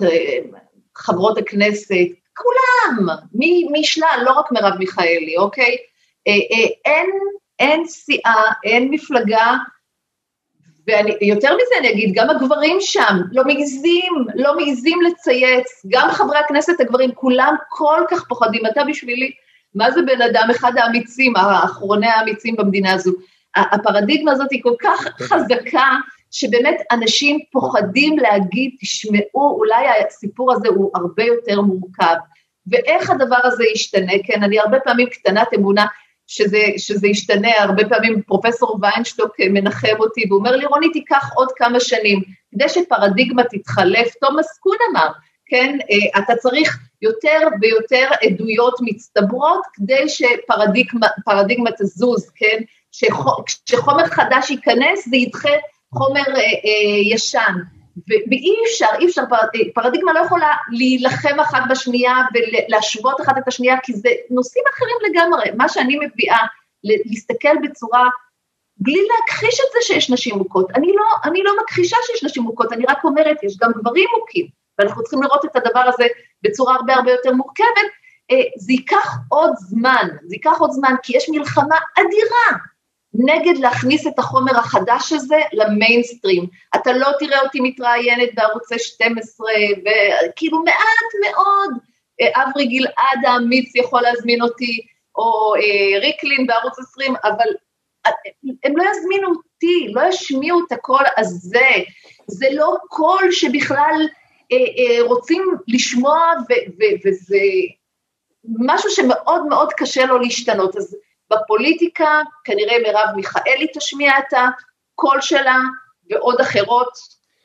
חברות 0.96 1.38
הכנסת, 1.38 1.94
כולם, 2.36 3.06
משלל, 3.72 4.22
לא 4.24 4.32
רק 4.32 4.52
מרב 4.52 4.72
מיכאלי, 4.78 5.36
אוקיי? 5.38 5.76
אין, 6.26 7.10
אין 7.58 7.86
סיעה, 7.86 8.42
אין 8.64 8.88
מפלגה 8.90 9.56
ויותר 10.86 11.54
מזה 11.54 11.78
אני 11.78 11.90
אגיד, 11.90 12.14
גם 12.14 12.30
הגברים 12.30 12.76
שם 12.80 13.16
לא 13.32 13.44
מעיזים, 13.44 14.12
לא 14.34 14.56
מעיזים 14.56 15.00
לצייץ, 15.02 15.66
גם 15.88 16.08
חברי 16.10 16.38
הכנסת 16.38 16.80
הגברים, 16.80 17.10
כולם 17.14 17.54
כל 17.68 18.02
כך 18.10 18.28
פוחדים. 18.28 18.66
אתה 18.66 18.84
בשבילי, 18.84 19.30
מה 19.74 19.90
זה 19.90 20.02
בן 20.02 20.22
אדם, 20.22 20.48
אחד 20.50 20.72
האמיצים, 20.76 21.36
האחרוני 21.36 22.06
האמיצים 22.06 22.56
במדינה 22.56 22.92
הזו. 22.92 23.12
הפרדיגמה 23.56 24.32
הזאת 24.32 24.50
היא 24.50 24.62
כל 24.62 24.74
כך 24.80 25.06
חזקה, 25.20 25.86
שבאמת 26.30 26.76
אנשים 26.92 27.38
פוחדים 27.52 28.18
להגיד, 28.18 28.70
תשמעו, 28.80 29.56
אולי 29.58 29.86
הסיפור 30.06 30.52
הזה 30.52 30.68
הוא 30.68 30.90
הרבה 30.94 31.24
יותר 31.24 31.60
מורכב. 31.60 32.14
ואיך 32.66 33.10
הדבר 33.10 33.38
הזה 33.44 33.64
ישתנה, 33.64 34.12
כן, 34.24 34.42
אני 34.42 34.60
הרבה 34.60 34.80
פעמים 34.80 35.08
קטנת 35.08 35.48
אמונה, 35.54 35.86
שזה, 36.30 36.62
שזה 36.76 37.08
ישתנה, 37.08 37.50
הרבה 37.58 37.88
פעמים 37.88 38.22
פרופסור 38.22 38.78
ויינשטוק 38.82 39.36
מנחם 39.40 39.96
אותי, 39.98 40.24
והוא 40.28 40.38
אומר 40.38 40.56
לי, 40.56 40.66
רוני, 40.66 40.92
תיקח 40.92 41.30
עוד 41.34 41.48
כמה 41.56 41.80
שנים, 41.80 42.22
כדי 42.54 42.68
שפרדיגמה 42.68 43.42
תתחלף, 43.44 44.14
תומאס 44.20 44.58
קון 44.58 44.76
אמר, 44.90 45.08
כן, 45.46 45.78
אה, 45.90 46.20
אתה 46.20 46.36
צריך 46.36 46.78
יותר 47.02 47.48
ויותר 47.60 48.08
עדויות 48.22 48.74
מצטברות 48.80 49.60
כדי 49.74 50.08
שפרדיגמה 50.08 51.70
תזוז, 51.78 52.30
כן, 52.34 52.62
כשחומר 53.66 54.06
חדש 54.06 54.50
ייכנס 54.50 55.08
זה 55.08 55.16
ידחה 55.16 55.52
חומר 55.94 56.28
אה, 56.28 56.42
אה, 56.42 57.14
ישן. 57.14 57.54
ואי 58.08 58.54
אפשר, 58.66 58.86
אי 58.98 59.06
אפשר, 59.06 59.22
פרדיגמה 59.74 60.12
לא 60.12 60.18
יכולה 60.18 60.54
להילחם 60.70 61.40
אחת 61.40 61.62
בשנייה 61.70 62.14
ולהשוות 62.34 63.20
אחת 63.20 63.38
את 63.38 63.48
השנייה, 63.48 63.76
כי 63.82 63.92
זה 63.92 64.08
נושאים 64.30 64.64
אחרים 64.74 64.96
לגמרי. 65.10 65.50
מה 65.56 65.68
שאני 65.68 65.98
מביאה, 66.06 66.38
להסתכל 66.84 67.56
בצורה, 67.62 68.08
בלי 68.76 69.06
להכחיש 69.08 69.60
את 69.60 69.72
זה 69.72 69.78
שיש 69.82 70.10
נשים 70.10 70.38
מוכות. 70.38 70.70
אני 70.74 70.92
לא, 70.96 71.04
אני 71.24 71.42
לא 71.42 71.52
מכחישה 71.62 71.96
שיש 72.06 72.24
נשים 72.24 72.42
מוכות, 72.42 72.72
אני 72.72 72.84
רק 72.88 73.04
אומרת, 73.04 73.42
יש 73.42 73.56
גם 73.58 73.72
גברים 73.76 74.08
מוכים, 74.18 74.46
ואנחנו 74.78 75.02
צריכים 75.02 75.22
לראות 75.22 75.44
את 75.44 75.56
הדבר 75.56 75.80
הזה 75.80 76.04
בצורה 76.42 76.74
הרבה 76.74 76.94
הרבה 76.94 77.10
יותר 77.10 77.32
מורכבת. 77.32 77.90
אה, 78.30 78.36
זה 78.56 78.72
ייקח 78.72 79.16
עוד 79.28 79.52
זמן, 79.56 80.08
זה 80.26 80.34
ייקח 80.34 80.58
עוד 80.58 80.70
זמן, 80.70 80.94
כי 81.02 81.16
יש 81.16 81.28
מלחמה 81.28 81.76
אדירה 81.98 82.58
נגד 83.14 83.58
להכניס 83.58 84.06
את 84.06 84.18
החומר 84.18 84.58
החדש 84.58 85.12
הזה 85.12 85.36
למיינסטרים. 85.52 86.46
אתה 86.76 86.92
לא 86.92 87.08
תראה 87.18 87.40
אותי 87.40 87.60
מתראיינת 87.60 88.28
בערוצי 88.34 88.78
12, 88.78 89.46
וכאילו 89.80 90.62
מעט 90.62 91.10
מאוד, 91.20 91.70
אברי 92.34 92.66
גלעד 92.66 93.24
האמיץ 93.26 93.76
יכול 93.76 94.02
להזמין 94.02 94.42
אותי, 94.42 94.86
או 95.16 95.54
אה, 95.54 95.98
ריקלין 95.98 96.46
בערוץ 96.46 96.78
20, 96.78 97.14
אבל 97.24 97.48
אה, 98.06 98.10
הם 98.64 98.76
לא 98.76 98.84
יזמינו 98.90 99.28
אותי, 99.28 99.92
לא 99.92 100.02
ישמיעו 100.08 100.60
את 100.66 100.72
הקול 100.72 101.04
הזה. 101.16 101.68
זה 102.26 102.46
לא 102.52 102.76
קול 102.88 103.32
שבכלל 103.32 104.08
אה, 104.52 104.56
אה, 104.56 105.02
רוצים 105.06 105.42
לשמוע, 105.68 106.18
וזה 107.04 107.36
משהו 108.58 108.90
שמאוד 108.90 109.46
מאוד 109.46 109.72
קשה 109.72 110.06
לו 110.06 110.18
להשתנות. 110.18 110.76
אז 110.76 110.96
בפוליטיקה 111.30 112.20
כנראה 112.44 112.76
מרב 112.82 113.08
מיכאלי 113.16 113.66
תשמיע 113.74 114.12
את 114.18 114.32
הקול 114.32 115.20
שלה, 115.20 115.58
ועוד 116.10 116.40
אחרות, 116.40 116.92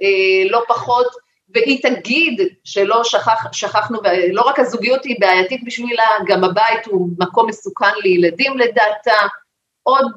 אה, 0.02 0.50
לא 0.50 0.64
פחות, 0.68 1.08
והיא 1.50 1.84
תגיד 1.84 2.42
שלא 2.64 3.04
שכח, 3.04 3.46
שכחנו, 3.52 4.00
ולא 4.04 4.42
רק 4.42 4.60
הזוגיות 4.60 5.04
היא 5.04 5.16
בעייתית 5.20 5.62
בשבילה, 5.66 6.08
גם 6.28 6.44
הבית 6.44 6.86
הוא 6.86 7.10
מקום 7.20 7.48
מסוכן 7.48 7.94
לילדים 8.04 8.58
לדעתה, 8.58 9.28
עוד 9.84 10.12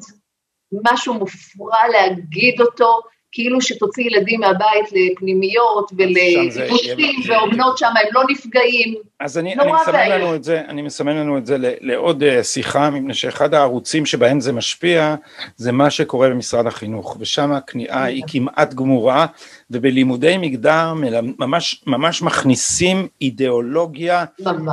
משהו 0.84 1.14
מופרע 1.14 1.88
להגיד 1.88 2.60
אותו, 2.60 3.00
כאילו 3.32 3.60
שתוציא 3.60 4.04
ילדים 4.04 4.40
מהבית 4.40 4.92
לפנימיות 4.92 5.92
ולטיפוסים, 5.96 7.20
ואומנות 7.28 7.78
שם 7.78 7.86
הם 7.86 8.08
לא 8.12 8.22
נפגעים. 8.30 8.94
אז 9.20 9.38
אני, 9.38 9.54
אני 9.54 9.72
מסמן 9.72 10.10
לנו 10.10 10.34
את 10.34 10.44
זה, 10.44 10.62
אני 10.68 10.82
מסמן 10.82 11.16
לנו 11.16 11.38
את 11.38 11.46
זה 11.46 11.56
לעוד 11.80 12.22
אה, 12.22 12.44
שיחה, 12.44 12.90
מפני 12.90 13.14
שאחד 13.14 13.54
הערוצים 13.54 14.06
שבהם 14.06 14.40
זה 14.40 14.52
משפיע, 14.52 15.14
זה 15.56 15.72
מה 15.72 15.90
שקורה 15.90 16.28
במשרד 16.28 16.66
החינוך, 16.66 17.16
ושם 17.20 17.52
הכניעה 17.52 18.04
היא 18.04 18.22
כמעט 18.26 18.74
גמורה, 18.74 19.26
ובלימודי 19.70 20.36
מגדר 20.36 20.92
ממש, 21.38 21.82
ממש 21.86 22.22
מכניסים 22.22 23.08
אידיאולוגיה 23.20 24.24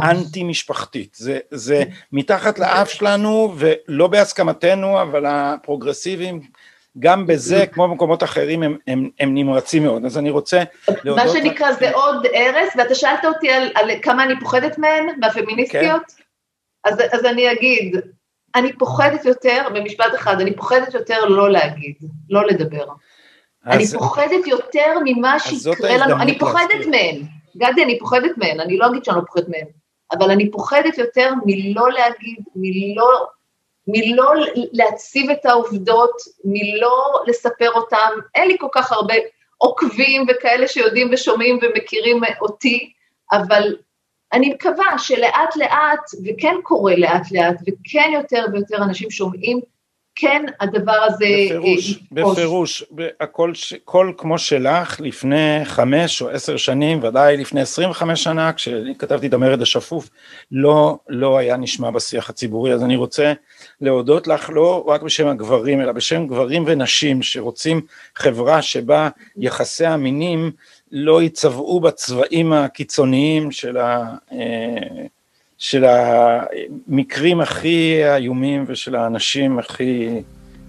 אנטי 0.03 0.43
משפחתית, 0.43 1.15
זה, 1.15 1.39
זה 1.51 1.83
מתחת 2.11 2.59
לאף 2.59 2.89
שלנו 2.89 3.53
ולא 3.57 4.07
בהסכמתנו, 4.07 5.01
אבל 5.01 5.25
הפרוגרסיביים 5.27 6.41
גם 6.99 7.27
בזה, 7.27 7.65
כמו 7.67 7.87
במקומות 7.87 8.23
אחרים, 8.23 8.63
הם, 8.63 8.77
הם, 8.87 9.09
הם 9.19 9.33
נמרצים 9.33 9.83
מאוד. 9.83 10.05
אז 10.05 10.17
אני 10.17 10.29
רוצה 10.29 10.63
להודות... 11.03 11.25
מה 11.25 11.31
שנקרא 11.31 11.71
זה 11.71 11.91
עוד 11.91 12.25
הרס, 12.33 12.73
ואתה 12.77 12.95
שאלת 12.95 13.25
אותי 13.25 13.51
על, 13.51 13.69
על 13.75 13.89
כמה 14.01 14.23
אני 14.23 14.39
פוחדת 14.39 14.77
מהן, 14.77 15.05
מהפמיניסטיות, 15.19 16.01
כן. 16.07 16.23
אז, 16.83 17.01
אז 17.11 17.25
אני 17.25 17.51
אגיד, 17.51 17.95
אני 18.55 18.73
פוחדת 18.73 19.25
יותר, 19.25 19.67
במשפט 19.73 20.15
אחד, 20.15 20.41
אני 20.41 20.55
פוחדת 20.55 20.93
יותר 20.93 21.25
לא 21.25 21.51
להגיד, 21.51 21.95
לא 22.29 22.47
לדבר. 22.47 22.85
אז, 23.65 23.75
אני 23.75 23.99
פוחדת 23.99 24.47
יותר 24.47 24.93
ממה 25.05 25.39
שיקרה 25.39 25.97
לנו, 25.97 26.21
אני 26.21 26.39
פוחדת 26.39 26.85
מהן, 26.91 27.21
גדי, 27.57 27.83
אני 27.83 27.99
פוחדת 27.99 28.37
מהן, 28.37 28.59
אני 28.59 28.77
לא 28.77 28.87
אגיד 28.87 29.05
שאני 29.05 29.17
לא 29.17 29.21
פוחדת 29.21 29.49
מהן, 29.49 29.65
אבל 30.11 30.31
אני 30.31 30.51
פוחדת 30.51 30.97
יותר 30.97 31.33
מלא 31.45 31.89
להגיד, 31.91 32.37
מלא 32.55 33.25
מלא 33.87 34.33
להציב 34.73 35.29
את 35.29 35.45
העובדות, 35.45 36.21
מלא 36.45 37.23
לספר 37.27 37.71
אותם, 37.71 38.09
אין 38.35 38.47
לי 38.47 38.57
כל 38.59 38.67
כך 38.71 38.91
הרבה 38.91 39.13
עוקבים 39.57 40.25
וכאלה 40.29 40.67
שיודעים 40.67 41.09
ושומעים 41.11 41.59
ומכירים 41.61 42.21
אותי, 42.41 42.91
אבל 43.31 43.75
אני 44.33 44.53
מקווה 44.53 44.97
שלאט 44.97 45.55
לאט, 45.55 46.09
וכן 46.25 46.55
קורה 46.63 46.95
לאט 46.95 47.31
לאט, 47.31 47.55
וכן 47.61 48.09
יותר 48.13 48.45
ויותר 48.53 48.77
אנשים 48.77 49.11
שומעים, 49.11 49.59
כן 50.15 50.45
הדבר 50.59 50.91
הזה... 50.91 51.25
בפירוש, 51.45 51.91
יתפוס. 51.91 52.37
בפירוש, 52.37 52.83
הכל 53.19 53.51
קול 53.85 54.13
כמו 54.17 54.37
שלך 54.37 55.01
לפני 55.01 55.65
חמש 55.65 56.21
או 56.21 56.29
עשר 56.29 56.57
שנים, 56.57 57.03
ודאי 57.03 57.37
לפני 57.37 57.61
עשרים 57.61 57.89
וחמש 57.89 58.23
שנה, 58.23 58.53
כשכתבתי 58.53 59.27
את 59.27 59.33
המרד 59.33 59.61
השפוף, 59.61 60.09
לא, 60.51 60.97
לא 61.09 61.37
היה 61.37 61.57
נשמע 61.57 61.91
בשיח 61.91 62.29
הציבורי, 62.29 62.73
אז 62.73 62.83
אני 62.83 62.95
רוצה 62.95 63.33
להודות 63.81 64.27
לך 64.27 64.49
לא 64.53 64.83
רק 64.87 65.01
בשם 65.01 65.27
הגברים, 65.27 65.81
אלא 65.81 65.91
בשם 65.91 66.27
גברים 66.27 66.63
ונשים 66.67 67.23
שרוצים 67.23 67.81
חברה 68.15 68.61
שבה 68.61 69.09
יחסי 69.37 69.85
המינים 69.85 70.51
לא 70.91 71.21
ייצבעו 71.21 71.79
בצבעים 71.79 72.53
הקיצוניים 72.53 73.51
של 73.51 73.77
ה... 73.77 74.15
של 75.57 75.85
המקרים 75.85 77.41
הכי 77.41 78.01
איומים 78.15 78.65
ושל 78.67 78.95
האנשים 78.95 79.59
הכי 79.59 80.09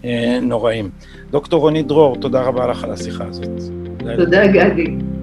אה, 0.05 0.39
נוראים. 0.43 0.91
דוקטור 1.31 1.61
רוני 1.61 1.83
דרור, 1.83 2.17
תודה 2.17 2.43
רבה 2.43 2.67
לך 2.67 2.85
על 2.85 2.93
השיחה 2.93 3.25
הזאת. 3.25 3.49
תודה 4.17 4.47
גדי. 4.47 5.16